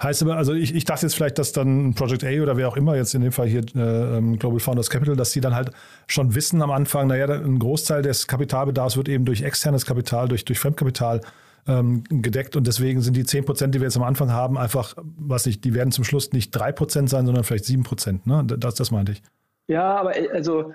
Heißt 0.01 0.21
aber, 0.21 0.37
also 0.37 0.53
ich, 0.53 0.75
ich 0.75 0.85
dachte 0.85 1.07
jetzt 1.07 1.15
vielleicht, 1.15 1.39
dass 1.39 1.53
dann 1.53 1.95
Project 1.95 2.23
A 2.23 2.41
oder 2.41 2.55
wer 2.55 2.67
auch 2.67 2.77
immer, 2.77 2.95
jetzt 2.95 3.15
in 3.15 3.21
dem 3.21 3.31
Fall 3.31 3.47
hier 3.47 3.63
äh, 3.75 4.17
ähm, 4.17 4.37
Global 4.37 4.59
Founders 4.59 4.91
Capital, 4.91 5.15
dass 5.15 5.31
die 5.31 5.41
dann 5.41 5.55
halt 5.55 5.71
schon 6.05 6.35
wissen 6.35 6.61
am 6.61 6.69
Anfang, 6.69 7.07
naja, 7.07 7.27
ein 7.27 7.57
Großteil 7.57 8.03
des 8.03 8.27
Kapitalbedarfs 8.27 8.95
wird 8.95 9.09
eben 9.09 9.25
durch 9.25 9.41
externes 9.41 9.85
Kapital, 9.85 10.27
durch, 10.27 10.45
durch 10.45 10.59
Fremdkapital 10.59 11.21
ähm, 11.67 12.03
gedeckt 12.09 12.55
und 12.55 12.67
deswegen 12.67 13.01
sind 13.01 13.17
die 13.17 13.25
10 13.25 13.45
Prozent, 13.45 13.73
die 13.73 13.79
wir 13.79 13.87
jetzt 13.87 13.97
am 13.97 14.03
Anfang 14.03 14.31
haben, 14.31 14.57
einfach, 14.57 14.95
was 15.17 15.47
nicht, 15.47 15.65
die 15.65 15.73
werden 15.73 15.91
zum 15.91 16.03
Schluss 16.03 16.31
nicht 16.31 16.51
3 16.51 16.71
Prozent 16.73 17.09
sein, 17.09 17.25
sondern 17.25 17.43
vielleicht 17.43 17.65
7 17.65 17.83
Prozent. 17.83 18.27
Ne? 18.27 18.43
Das, 18.45 18.75
das 18.75 18.91
meinte 18.91 19.13
ich. 19.13 19.23
Ja, 19.67 19.95
aber 19.95 20.15
äh, 20.15 20.29
also 20.29 20.73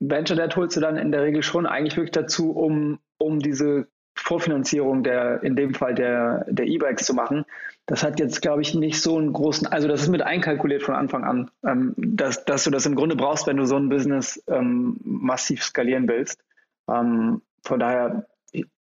Venture 0.00 0.36
Debt 0.36 0.56
holst 0.56 0.76
du 0.76 0.80
dann 0.80 0.96
in 0.96 1.12
der 1.12 1.22
Regel 1.22 1.42
schon 1.42 1.66
eigentlich 1.66 1.96
wirklich 1.96 2.12
dazu, 2.12 2.50
um, 2.50 2.98
um 3.18 3.38
diese 3.38 3.86
Vorfinanzierung 4.14 5.02
der, 5.02 5.42
in 5.42 5.56
dem 5.56 5.74
Fall 5.74 5.94
der, 5.94 6.44
der 6.48 6.66
E-Bikes 6.66 7.06
zu 7.06 7.14
machen. 7.14 7.44
Das 7.86 8.02
hat 8.02 8.20
jetzt, 8.20 8.42
glaube 8.42 8.62
ich, 8.62 8.74
nicht 8.74 9.00
so 9.00 9.18
einen 9.18 9.32
großen, 9.32 9.66
also 9.66 9.88
das 9.88 10.02
ist 10.02 10.08
mit 10.08 10.22
einkalkuliert 10.22 10.82
von 10.82 10.94
Anfang 10.94 11.24
an, 11.24 11.50
ähm, 11.66 11.94
dass, 11.96 12.44
dass 12.44 12.64
du 12.64 12.70
das 12.70 12.86
im 12.86 12.94
Grunde 12.94 13.16
brauchst, 13.16 13.46
wenn 13.46 13.56
du 13.56 13.64
so 13.64 13.76
ein 13.76 13.88
Business 13.88 14.42
ähm, 14.48 15.00
massiv 15.02 15.62
skalieren 15.64 16.08
willst. 16.08 16.44
Ähm, 16.88 17.42
von 17.64 17.80
daher, 17.80 18.26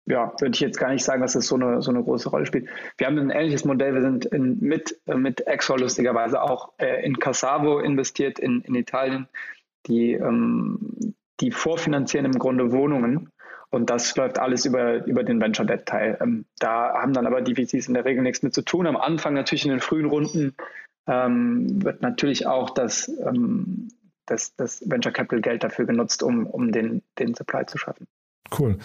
ja, 0.05 0.33
würde 0.39 0.53
ich 0.53 0.59
jetzt 0.59 0.79
gar 0.79 0.91
nicht 0.91 1.03
sagen, 1.03 1.21
dass 1.21 1.33
das 1.33 1.47
so 1.47 1.55
eine, 1.55 1.81
so 1.81 1.91
eine 1.91 2.03
große 2.03 2.29
Rolle 2.29 2.45
spielt. 2.45 2.67
Wir 2.97 3.07
haben 3.07 3.17
ein 3.17 3.29
ähnliches 3.29 3.65
Modell, 3.65 3.93
wir 3.93 4.01
sind 4.01 4.25
in, 4.25 4.59
mit, 4.59 4.99
äh, 5.07 5.15
mit 5.15 5.47
Exor 5.47 5.79
lustigerweise 5.79 6.41
auch 6.41 6.73
äh, 6.77 7.05
in 7.05 7.17
Cassavo 7.17 7.79
investiert 7.79 8.39
in, 8.39 8.61
in 8.61 8.75
Italien, 8.75 9.27
die, 9.87 10.13
ähm, 10.13 11.15
die 11.39 11.51
vorfinanzieren 11.51 12.25
im 12.25 12.37
Grunde 12.37 12.71
Wohnungen 12.71 13.31
und 13.71 13.89
das 13.89 14.15
läuft 14.17 14.37
alles 14.37 14.65
über, 14.65 15.05
über 15.05 15.23
den 15.23 15.41
Venture 15.41 15.65
Debt 15.65 15.85
Teil. 15.85 16.17
Ähm, 16.21 16.45
da 16.59 16.93
haben 16.93 17.13
dann 17.13 17.25
aber 17.25 17.41
die 17.41 17.55
VCs 17.55 17.87
in 17.87 17.93
der 17.93 18.05
Regel 18.05 18.21
nichts 18.21 18.43
mit 18.43 18.53
zu 18.53 18.61
tun. 18.61 18.85
Am 18.85 18.97
Anfang 18.97 19.33
natürlich 19.33 19.65
in 19.65 19.71
den 19.71 19.79
frühen 19.79 20.05
Runden 20.05 20.55
ähm, 21.07 21.81
wird 21.83 22.01
natürlich 22.01 22.45
auch 22.47 22.69
das, 22.71 23.07
ähm, 23.25 23.87
das, 24.25 24.55
das 24.55 24.83
Venture 24.85 25.13
Capital 25.13 25.41
Geld 25.41 25.63
dafür 25.63 25.85
genutzt, 25.85 26.21
um, 26.21 26.45
um 26.45 26.71
den, 26.71 27.01
den 27.17 27.33
Supply 27.33 27.65
zu 27.65 27.77
schaffen. 27.77 28.07
Cool. 28.57 28.77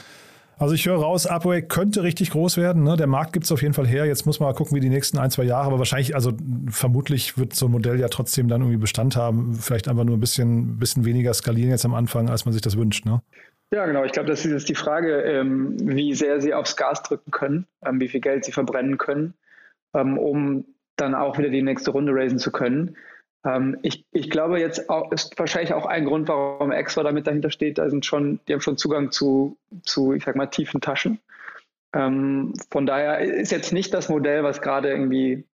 Also 0.58 0.74
ich 0.74 0.86
höre 0.86 0.98
raus, 0.98 1.26
Upway 1.26 1.60
könnte 1.60 2.02
richtig 2.02 2.30
groß 2.30 2.56
werden. 2.56 2.82
Ne? 2.82 2.96
Der 2.96 3.06
Markt 3.06 3.34
gibt 3.34 3.44
es 3.44 3.52
auf 3.52 3.60
jeden 3.60 3.74
Fall 3.74 3.86
her. 3.86 4.06
Jetzt 4.06 4.24
muss 4.24 4.40
man 4.40 4.48
mal 4.48 4.54
gucken, 4.54 4.74
wie 4.74 4.80
die 4.80 4.88
nächsten 4.88 5.18
ein, 5.18 5.30
zwei 5.30 5.42
Jahre, 5.42 5.66
aber 5.66 5.78
wahrscheinlich, 5.78 6.14
also 6.14 6.32
vermutlich 6.70 7.36
wird 7.36 7.54
so 7.54 7.66
ein 7.66 7.72
Modell 7.72 8.00
ja 8.00 8.08
trotzdem 8.08 8.48
dann 8.48 8.62
irgendwie 8.62 8.78
Bestand 8.78 9.16
haben. 9.16 9.54
Vielleicht 9.54 9.86
einfach 9.86 10.04
nur 10.04 10.16
ein 10.16 10.20
bisschen, 10.20 10.78
bisschen 10.78 11.04
weniger 11.04 11.34
skalieren 11.34 11.70
jetzt 11.70 11.84
am 11.84 11.92
Anfang, 11.92 12.30
als 12.30 12.46
man 12.46 12.52
sich 12.52 12.62
das 12.62 12.78
wünscht. 12.78 13.04
Ne? 13.04 13.20
Ja, 13.72 13.84
genau. 13.86 14.04
Ich 14.04 14.12
glaube, 14.12 14.28
das 14.28 14.44
ist 14.44 14.52
jetzt 14.52 14.68
die 14.68 14.74
Frage, 14.74 15.22
ähm, 15.22 15.76
wie 15.80 16.14
sehr 16.14 16.40
sie 16.40 16.54
aufs 16.54 16.76
Gas 16.76 17.02
drücken 17.02 17.30
können, 17.30 17.66
ähm, 17.84 18.00
wie 18.00 18.08
viel 18.08 18.20
Geld 18.20 18.44
sie 18.44 18.52
verbrennen 18.52 18.96
können, 18.96 19.34
ähm, 19.94 20.18
um 20.18 20.64
dann 20.96 21.14
auch 21.14 21.36
wieder 21.36 21.48
die 21.48 21.62
nächste 21.62 21.90
Runde 21.90 22.12
raisen 22.14 22.38
zu 22.38 22.52
können. 22.52 22.96
Ähm, 23.44 23.78
ich, 23.82 24.04
ich 24.12 24.30
glaube, 24.30 24.60
jetzt 24.60 24.88
auch, 24.88 25.10
ist 25.12 25.38
wahrscheinlich 25.38 25.74
auch 25.74 25.86
ein 25.86 26.04
Grund, 26.04 26.28
warum 26.28 26.70
Extra 26.70 27.02
damit 27.02 27.26
dahinter 27.26 27.50
steht. 27.50 27.78
Da 27.78 27.90
sind 27.90 28.06
schon, 28.06 28.40
die 28.46 28.52
haben 28.52 28.60
schon 28.60 28.78
Zugang 28.78 29.10
zu, 29.10 29.56
zu 29.82 30.12
ich 30.12 30.24
sag 30.24 30.36
mal, 30.36 30.46
tiefen 30.46 30.80
Taschen. 30.80 31.18
Ähm, 31.92 32.52
von 32.70 32.86
daher 32.86 33.20
ist 33.20 33.52
jetzt 33.52 33.72
nicht 33.72 33.92
das 33.94 34.08
Modell, 34.08 34.44
was 34.44 34.62
gerade 34.62 34.90
irgendwie 34.90 35.44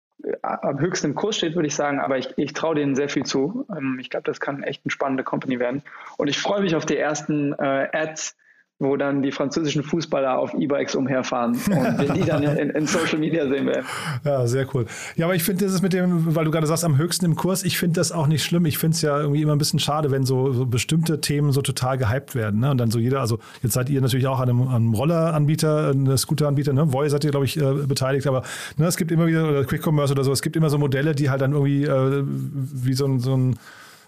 am 0.43 0.79
höchsten 0.79 1.09
im 1.09 1.14
Kurs 1.14 1.37
steht, 1.37 1.55
würde 1.55 1.66
ich 1.66 1.75
sagen, 1.75 2.01
aber 2.01 2.18
ich, 2.18 2.33
ich 2.37 2.53
traue 2.53 2.75
denen 2.75 2.95
sehr 2.95 3.09
viel 3.09 3.25
zu. 3.25 3.66
Ähm, 3.77 3.99
ich 4.01 4.11
glaube, 4.11 4.25
das 4.25 4.41
kann 4.41 4.62
echt 4.62 4.83
eine 4.85 4.91
spannende 4.91 5.25
Company 5.25 5.59
werden. 5.59 5.83
Und 6.16 6.29
ich 6.29 6.39
freue 6.39 6.62
mich 6.62 6.75
auf 6.77 6.87
die 6.87 6.97
ersten 6.97 7.53
äh, 7.55 7.89
Ads, 7.93 8.37
wo 8.79 8.97
dann 8.97 9.23
die 9.23 9.31
französischen 9.31 9.83
Fußballer 9.85 10.39
auf 10.39 10.55
E-Bikes 10.55 10.97
umherfahren 10.97 11.53
und 11.53 12.16
die 12.16 12.25
dann 12.25 12.43
in, 12.43 12.70
in, 12.70 12.87
Social 12.87 13.18
Media 13.18 13.47
sehen 13.49 13.66
werden. 13.66 13.87
Ja, 14.25 14.47
sehr 14.47 14.66
cool. 14.75 14.87
Ja, 15.16 15.27
aber 15.27 15.35
ich 15.35 15.43
finde 15.43 15.64
das 15.64 15.75
ist 15.75 15.83
mit 15.83 15.93
dem, 15.93 16.35
weil 16.35 16.45
du 16.45 16.51
gerade 16.51 16.66
sagst, 16.66 16.85
am 16.85 16.97
höchsten 16.97 17.25
im 17.25 17.37
Kurs, 17.37 17.64
ich 17.64 17.79
finde 17.79 18.01
das 18.01 18.12
auch 18.12 18.27
nicht 18.27 18.45
schlimm. 18.45 18.66
Ich 18.66 18.79
finde 18.79 18.95
es 18.95 19.03
ja 19.03 19.20
irgendwie 19.20 19.43
immer 19.43 19.53
ein 19.53 19.59
bisschen 19.59 19.79
schade, 19.79 20.11
wenn 20.11 20.25
so, 20.25 20.53
so, 20.53 20.66
bestimmte 20.66 21.20
Themen 21.20 21.53
so 21.53 21.62
total 21.62 21.99
gehypt 21.99 22.35
werden. 22.35 22.61
Ne? 22.61 22.70
Und 22.70 22.79
dann 22.79 22.91
so 22.91 22.99
jeder, 22.99 23.20
also 23.20 23.39
jetzt 23.62 23.73
seid 23.73 23.89
ihr 23.91 24.01
natürlich 24.01 24.27
auch 24.27 24.41
an 24.41 24.49
einem, 24.49 24.68
einem 24.68 24.95
Rolleranbieter, 24.95 25.91
einem 25.91 26.16
Scooteranbieter, 26.16 26.73
ne? 26.73 26.93
Voy 26.93 27.09
seid 27.09 27.25
ihr, 27.25 27.31
glaube 27.31 27.47
ich, 27.47 27.61
äh, 27.61 27.73
beteiligt, 27.87 28.27
aber 28.27 28.43
ne, 28.77 28.87
es 28.87 28.97
gibt 28.97 29.11
immer 29.11 29.27
wieder, 29.27 29.49
oder 29.49 29.64
Quick 29.64 29.87
Commerce 29.87 30.12
oder 30.12 30.25
so, 30.25 30.33
es 30.33 30.43
gibt 30.43 30.57
immer 30.57 30.70
so 30.70 30.79
Modelle, 30.79 31.14
die 31.14 31.31
halt 31.31 31.41
dann 31.41 31.53
irgendwie 31.53 31.85
äh, 31.85 32.23
wie 32.25 32.95
so 32.95 33.18
so 33.18 33.37
ein 33.37 33.59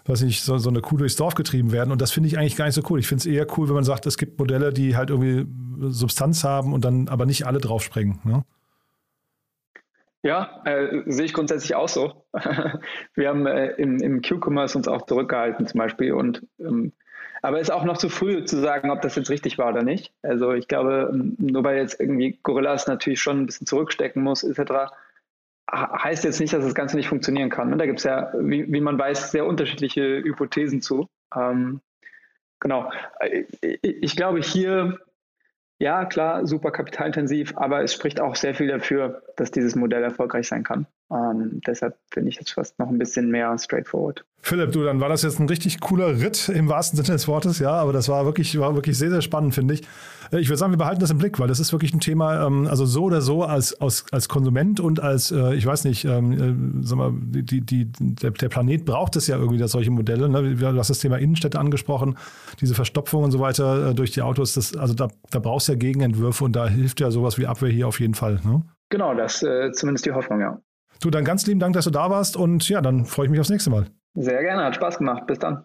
weiß 0.05 0.21
nicht, 0.21 0.43
so, 0.43 0.57
so 0.57 0.69
eine 0.69 0.81
Kuh 0.81 0.97
durchs 0.97 1.15
Dorf 1.15 1.35
getrieben 1.35 1.71
werden. 1.71 1.91
Und 1.91 2.01
das 2.01 2.11
finde 2.11 2.27
ich 2.27 2.37
eigentlich 2.37 2.55
gar 2.55 2.65
nicht 2.65 2.75
so 2.75 2.83
cool. 2.89 2.99
Ich 2.99 3.07
finde 3.07 3.21
es 3.21 3.25
eher 3.25 3.47
cool, 3.57 3.67
wenn 3.67 3.75
man 3.75 3.83
sagt, 3.83 4.05
es 4.05 4.17
gibt 4.17 4.37
Modelle, 4.37 4.71
die 4.71 4.95
halt 4.95 5.09
irgendwie 5.09 5.45
Substanz 5.91 6.43
haben 6.43 6.73
und 6.73 6.85
dann 6.85 7.07
aber 7.07 7.25
nicht 7.25 7.45
alle 7.45 7.59
draufspringen. 7.59 8.19
Ne? 8.23 8.43
Ja, 10.21 10.61
äh, 10.65 11.03
sehe 11.05 11.25
ich 11.25 11.33
grundsätzlich 11.33 11.75
auch 11.75 11.89
so. 11.89 12.25
Wir 13.15 13.29
haben 13.29 13.45
äh, 13.45 13.67
im, 13.73 14.01
im 14.01 14.21
Q-Commerce 14.21 14.77
uns 14.77 14.87
auch 14.87 15.05
zurückgehalten 15.05 15.67
zum 15.67 15.77
Beispiel 15.77 16.13
und 16.13 16.45
ähm, 16.59 16.93
aber 17.41 17.57
es 17.57 17.69
ist 17.69 17.73
auch 17.75 17.83
noch 17.83 17.97
zu 17.97 18.09
früh 18.09 18.43
zu 18.43 18.59
sagen, 18.59 18.89
ob 18.89 19.03
das 19.03 19.15
jetzt 19.15 19.29
richtig 19.29 19.59
war 19.59 19.69
oder 19.69 19.83
nicht. 19.83 20.11
Also 20.23 20.53
ich 20.53 20.67
glaube, 20.67 21.11
nur 21.37 21.63
weil 21.63 21.77
jetzt 21.77 21.99
irgendwie 21.99 22.39
Gorillas 22.41 22.87
natürlich 22.87 23.21
schon 23.21 23.41
ein 23.41 23.45
bisschen 23.45 23.67
zurückstecken 23.67 24.23
muss, 24.23 24.43
etc., 24.43 24.89
heißt 25.71 26.23
jetzt 26.23 26.39
nicht, 26.39 26.53
dass 26.53 26.63
das 26.63 26.75
Ganze 26.75 26.95
nicht 26.95 27.07
funktionieren 27.07 27.49
kann. 27.49 27.69
Ne? 27.69 27.77
Da 27.77 27.85
gibt 27.85 27.99
es 27.99 28.05
ja, 28.05 28.31
wie, 28.37 28.71
wie, 28.71 28.81
man 28.81 28.99
weiß, 28.99 29.31
sehr 29.31 29.45
unterschiedliche 29.45 30.23
Hypothesen 30.23 30.81
zu. 30.81 31.07
Ähm, 31.35 31.81
genau. 32.59 32.91
Ich, 33.31 33.63
äh, 33.63 33.77
ich, 33.81 34.15
glaube 34.15 34.41
hier, 34.41 34.99
ja, 35.79 36.05
klar, 36.05 36.45
super 36.45 36.71
kapitalintensiv, 36.71 37.53
aber 37.57 37.83
es 37.83 37.93
spricht 37.93 38.21
auch 38.21 38.35
sehr 38.35 38.55
viel 38.55 38.67
dafür, 38.67 39.23
dass 39.35 39.51
dieses 39.51 39.75
Modell 39.75 40.03
erfolgreich 40.03 40.47
sein 40.47 40.63
kann. 40.63 40.87
Ähm, 41.11 41.61
deshalb 41.67 41.97
finde 42.11 42.29
ich 42.29 42.37
jetzt 42.37 42.53
fast 42.53 42.79
noch 42.79 42.89
ein 42.89 42.97
bisschen 42.97 43.29
mehr 43.29 43.55
straightforward. 43.59 44.25
Philipp, 44.41 44.71
du, 44.71 44.83
dann 44.83 44.99
war 44.99 45.09
das 45.09 45.21
jetzt 45.21 45.39
ein 45.39 45.47
richtig 45.47 45.79
cooler 45.79 46.19
Ritt 46.19 46.49
im 46.49 46.67
wahrsten 46.67 46.97
Sinne 46.97 47.15
des 47.15 47.27
Wortes, 47.27 47.59
ja, 47.59 47.71
aber 47.71 47.93
das 47.93 48.09
war 48.09 48.25
wirklich, 48.25 48.59
war 48.59 48.75
wirklich 48.75 48.97
sehr, 48.97 49.11
sehr 49.11 49.21
spannend, 49.21 49.53
finde 49.53 49.75
ich. 49.75 49.81
Äh, 50.31 50.39
ich 50.39 50.49
würde 50.49 50.57
sagen, 50.57 50.73
wir 50.73 50.77
behalten 50.77 51.01
das 51.01 51.11
im 51.11 51.19
Blick, 51.19 51.39
weil 51.39 51.47
das 51.47 51.59
ist 51.59 51.71
wirklich 51.71 51.93
ein 51.93 51.99
Thema, 51.99 52.45
ähm, 52.45 52.67
also 52.67 52.85
so 52.85 53.03
oder 53.03 53.21
so 53.21 53.43
als, 53.43 53.79
als, 53.79 54.05
als 54.11 54.27
Konsument 54.29 54.79
und 54.79 54.99
als, 54.99 55.31
äh, 55.31 55.53
ich 55.53 55.65
weiß 55.65 55.83
nicht, 55.85 56.05
ähm, 56.05 56.81
äh, 56.81 56.85
sag 56.85 56.97
mal, 56.97 57.11
die, 57.15 57.61
die, 57.61 57.91
der, 57.99 58.31
der 58.31 58.49
Planet 58.49 58.85
braucht 58.85 59.15
es 59.15 59.27
ja 59.27 59.37
irgendwie, 59.37 59.59
dass 59.59 59.71
solche 59.71 59.91
Modelle, 59.91 60.27
ne? 60.27 60.55
du 60.55 60.77
hast 60.77 60.89
das 60.89 60.99
Thema 60.99 61.17
Innenstädte 61.17 61.59
angesprochen, 61.59 62.17
diese 62.61 62.73
Verstopfung 62.73 63.23
und 63.23 63.31
so 63.31 63.39
weiter 63.39 63.93
durch 63.93 64.11
die 64.11 64.23
Autos, 64.23 64.53
das, 64.53 64.75
also 64.75 64.93
da, 64.95 65.07
da 65.29 65.39
brauchst 65.39 65.67
du 65.67 65.73
ja 65.73 65.77
Gegenentwürfe 65.77 66.43
und 66.43 66.55
da 66.55 66.67
hilft 66.67 66.99
ja 66.99 67.11
sowas 67.11 67.37
wie 67.37 67.45
Abwehr 67.45 67.69
hier 67.69 67.87
auf 67.87 67.99
jeden 67.99 68.15
Fall. 68.15 68.39
Ne? 68.43 68.63
Genau, 68.89 69.13
das 69.13 69.41
äh, 69.43 69.71
zumindest 69.71 70.05
die 70.05 70.11
Hoffnung, 70.11 70.39
ja. 70.39 70.59
Du, 70.99 71.09
dann 71.09 71.23
ganz 71.23 71.45
lieben 71.45 71.59
Dank, 71.59 71.73
dass 71.73 71.85
du 71.85 71.91
da 71.91 72.09
warst 72.09 72.37
und 72.37 72.67
ja, 72.69 72.81
dann 72.81 73.05
freue 73.05 73.25
ich 73.25 73.31
mich 73.31 73.39
aufs 73.39 73.49
nächste 73.49 73.69
Mal. 73.69 73.87
Sehr 74.15 74.41
gerne, 74.41 74.63
hat 74.63 74.75
Spaß 74.75 74.97
gemacht. 74.97 75.27
Bis 75.27 75.39
dann. 75.39 75.63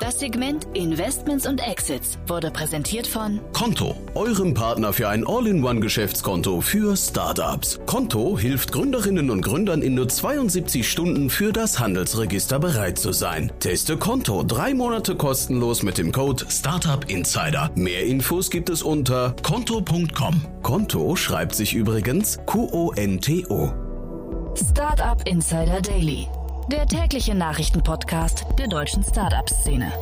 Das 0.00 0.18
Segment 0.18 0.66
Investments 0.72 1.46
und 1.46 1.60
Exits 1.60 2.18
wurde 2.26 2.50
präsentiert 2.50 3.06
von 3.06 3.38
Konto, 3.52 3.94
eurem 4.14 4.54
Partner 4.54 4.94
für 4.94 5.10
ein 5.10 5.26
All-in-One-Geschäftskonto 5.26 6.62
für 6.62 6.96
Startups. 6.96 7.78
Konto 7.84 8.38
hilft 8.38 8.72
Gründerinnen 8.72 9.30
und 9.30 9.42
Gründern 9.42 9.82
in 9.82 9.94
nur 9.94 10.08
72 10.08 10.90
Stunden 10.90 11.28
für 11.28 11.52
das 11.52 11.78
Handelsregister 11.78 12.58
bereit 12.58 12.98
zu 12.98 13.12
sein. 13.12 13.52
Teste 13.60 13.98
Konto 13.98 14.42
drei 14.42 14.72
Monate 14.72 15.16
kostenlos 15.16 15.82
mit 15.82 15.98
dem 15.98 16.12
Code 16.12 16.46
Startup 16.48 17.04
Insider. 17.10 17.70
Mehr 17.74 18.06
Infos 18.06 18.50
gibt 18.50 18.70
es 18.70 18.82
unter 18.82 19.36
konto.com. 19.42 20.40
Konto 20.62 21.14
schreibt 21.14 21.54
sich 21.54 21.74
übrigens 21.74 22.38
Q-O-N-T-O. 22.46 23.74
Startup 24.56 25.28
Insider 25.28 25.82
Daily 25.82 26.26
der 26.70 26.86
tägliche 26.86 27.34
Nachrichtenpodcast 27.34 28.46
der 28.56 28.68
deutschen 28.68 29.02
Startup-Szene. 29.02 29.92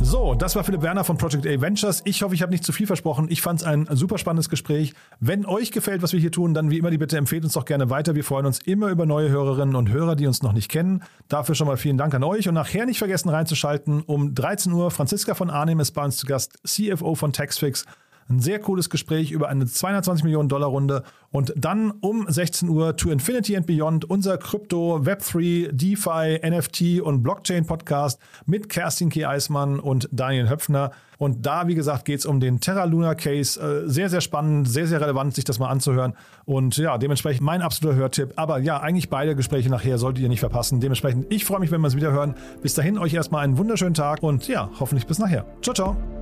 So, 0.00 0.34
das 0.34 0.56
war 0.56 0.64
Philipp 0.64 0.82
Werner 0.82 1.04
von 1.04 1.18
Project 1.18 1.46
A 1.46 1.60
Ventures. 1.60 2.00
Ich 2.06 2.22
hoffe, 2.22 2.34
ich 2.34 2.40
habe 2.40 2.50
nicht 2.50 2.64
zu 2.64 2.72
viel 2.72 2.86
versprochen. 2.86 3.26
Ich 3.28 3.42
fand 3.42 3.60
es 3.60 3.66
ein 3.66 3.86
super 3.90 4.16
spannendes 4.16 4.48
Gespräch. 4.48 4.94
Wenn 5.20 5.44
euch 5.44 5.70
gefällt, 5.70 6.02
was 6.02 6.12
wir 6.14 6.18
hier 6.18 6.32
tun, 6.32 6.54
dann 6.54 6.70
wie 6.70 6.78
immer 6.78 6.90
die 6.90 6.98
Bitte 6.98 7.18
empfehlt 7.18 7.44
uns 7.44 7.52
doch 7.52 7.66
gerne 7.66 7.90
weiter. 7.90 8.14
Wir 8.14 8.24
freuen 8.24 8.46
uns 8.46 8.58
immer 8.60 8.88
über 8.88 9.04
neue 9.04 9.28
Hörerinnen 9.28 9.76
und 9.76 9.90
Hörer, 9.90 10.16
die 10.16 10.26
uns 10.26 10.42
noch 10.42 10.54
nicht 10.54 10.70
kennen. 10.70 11.02
Dafür 11.28 11.54
schon 11.54 11.66
mal 11.66 11.76
vielen 11.76 11.98
Dank 11.98 12.14
an 12.14 12.24
euch 12.24 12.48
und 12.48 12.54
nachher 12.54 12.86
nicht 12.86 12.98
vergessen 12.98 13.28
reinzuschalten. 13.28 14.02
Um 14.02 14.34
13 14.34 14.72
Uhr 14.72 14.90
Franziska 14.90 15.34
von 15.34 15.50
Arnim 15.50 15.78
ist 15.78 15.92
bei 15.92 16.04
uns 16.04 16.16
zu 16.16 16.26
Gast, 16.26 16.58
CFO 16.66 17.14
von 17.14 17.32
Taxfix 17.34 17.84
Ein 18.28 18.40
sehr 18.40 18.58
cooles 18.58 18.90
Gespräch 18.90 19.30
über 19.30 19.48
eine 19.48 19.66
220 19.66 20.24
Millionen 20.24 20.48
Dollar 20.48 20.68
Runde. 20.68 21.02
Und 21.30 21.52
dann 21.56 21.92
um 22.00 22.26
16 22.28 22.68
Uhr 22.68 22.96
To 22.96 23.10
Infinity 23.10 23.56
and 23.56 23.66
Beyond, 23.66 24.08
unser 24.08 24.38
Krypto, 24.38 24.96
Web3, 25.02 25.72
DeFi, 25.72 26.40
NFT 26.48 27.00
und 27.00 27.22
Blockchain 27.22 27.66
Podcast 27.66 28.20
mit 28.46 28.68
Kerstin 28.68 29.10
K. 29.10 29.26
Eismann 29.26 29.80
und 29.80 30.08
Daniel 30.12 30.48
Höpfner. 30.48 30.92
Und 31.22 31.46
da, 31.46 31.68
wie 31.68 31.76
gesagt, 31.76 32.04
geht 32.04 32.18
es 32.18 32.26
um 32.26 32.40
den 32.40 32.58
Terra 32.58 32.84
Luna 32.84 33.14
Case. 33.14 33.60
Äh, 33.60 33.88
sehr, 33.88 34.08
sehr 34.08 34.20
spannend, 34.20 34.68
sehr, 34.68 34.88
sehr 34.88 35.00
relevant, 35.00 35.34
sich 35.34 35.44
das 35.44 35.60
mal 35.60 35.68
anzuhören. 35.68 36.14
Und 36.44 36.76
ja, 36.78 36.98
dementsprechend 36.98 37.42
mein 37.42 37.62
absoluter 37.62 37.96
Hörtipp. 37.96 38.32
Aber 38.36 38.58
ja, 38.58 38.80
eigentlich 38.80 39.08
beide 39.08 39.36
Gespräche 39.36 39.70
nachher 39.70 39.98
solltet 39.98 40.22
ihr 40.22 40.28
nicht 40.28 40.40
verpassen. 40.40 40.80
Dementsprechend, 40.80 41.26
ich 41.32 41.44
freue 41.44 41.60
mich, 41.60 41.70
wenn 41.70 41.80
wir 41.80 41.88
es 41.88 41.96
wieder 41.96 42.10
hören. 42.10 42.34
Bis 42.60 42.74
dahin, 42.74 42.98
euch 42.98 43.14
erstmal 43.14 43.44
einen 43.44 43.56
wunderschönen 43.56 43.94
Tag 43.94 44.22
und 44.22 44.48
ja, 44.48 44.68
hoffentlich 44.80 45.06
bis 45.06 45.20
nachher. 45.20 45.44
Ciao, 45.62 45.74
ciao. 45.74 46.21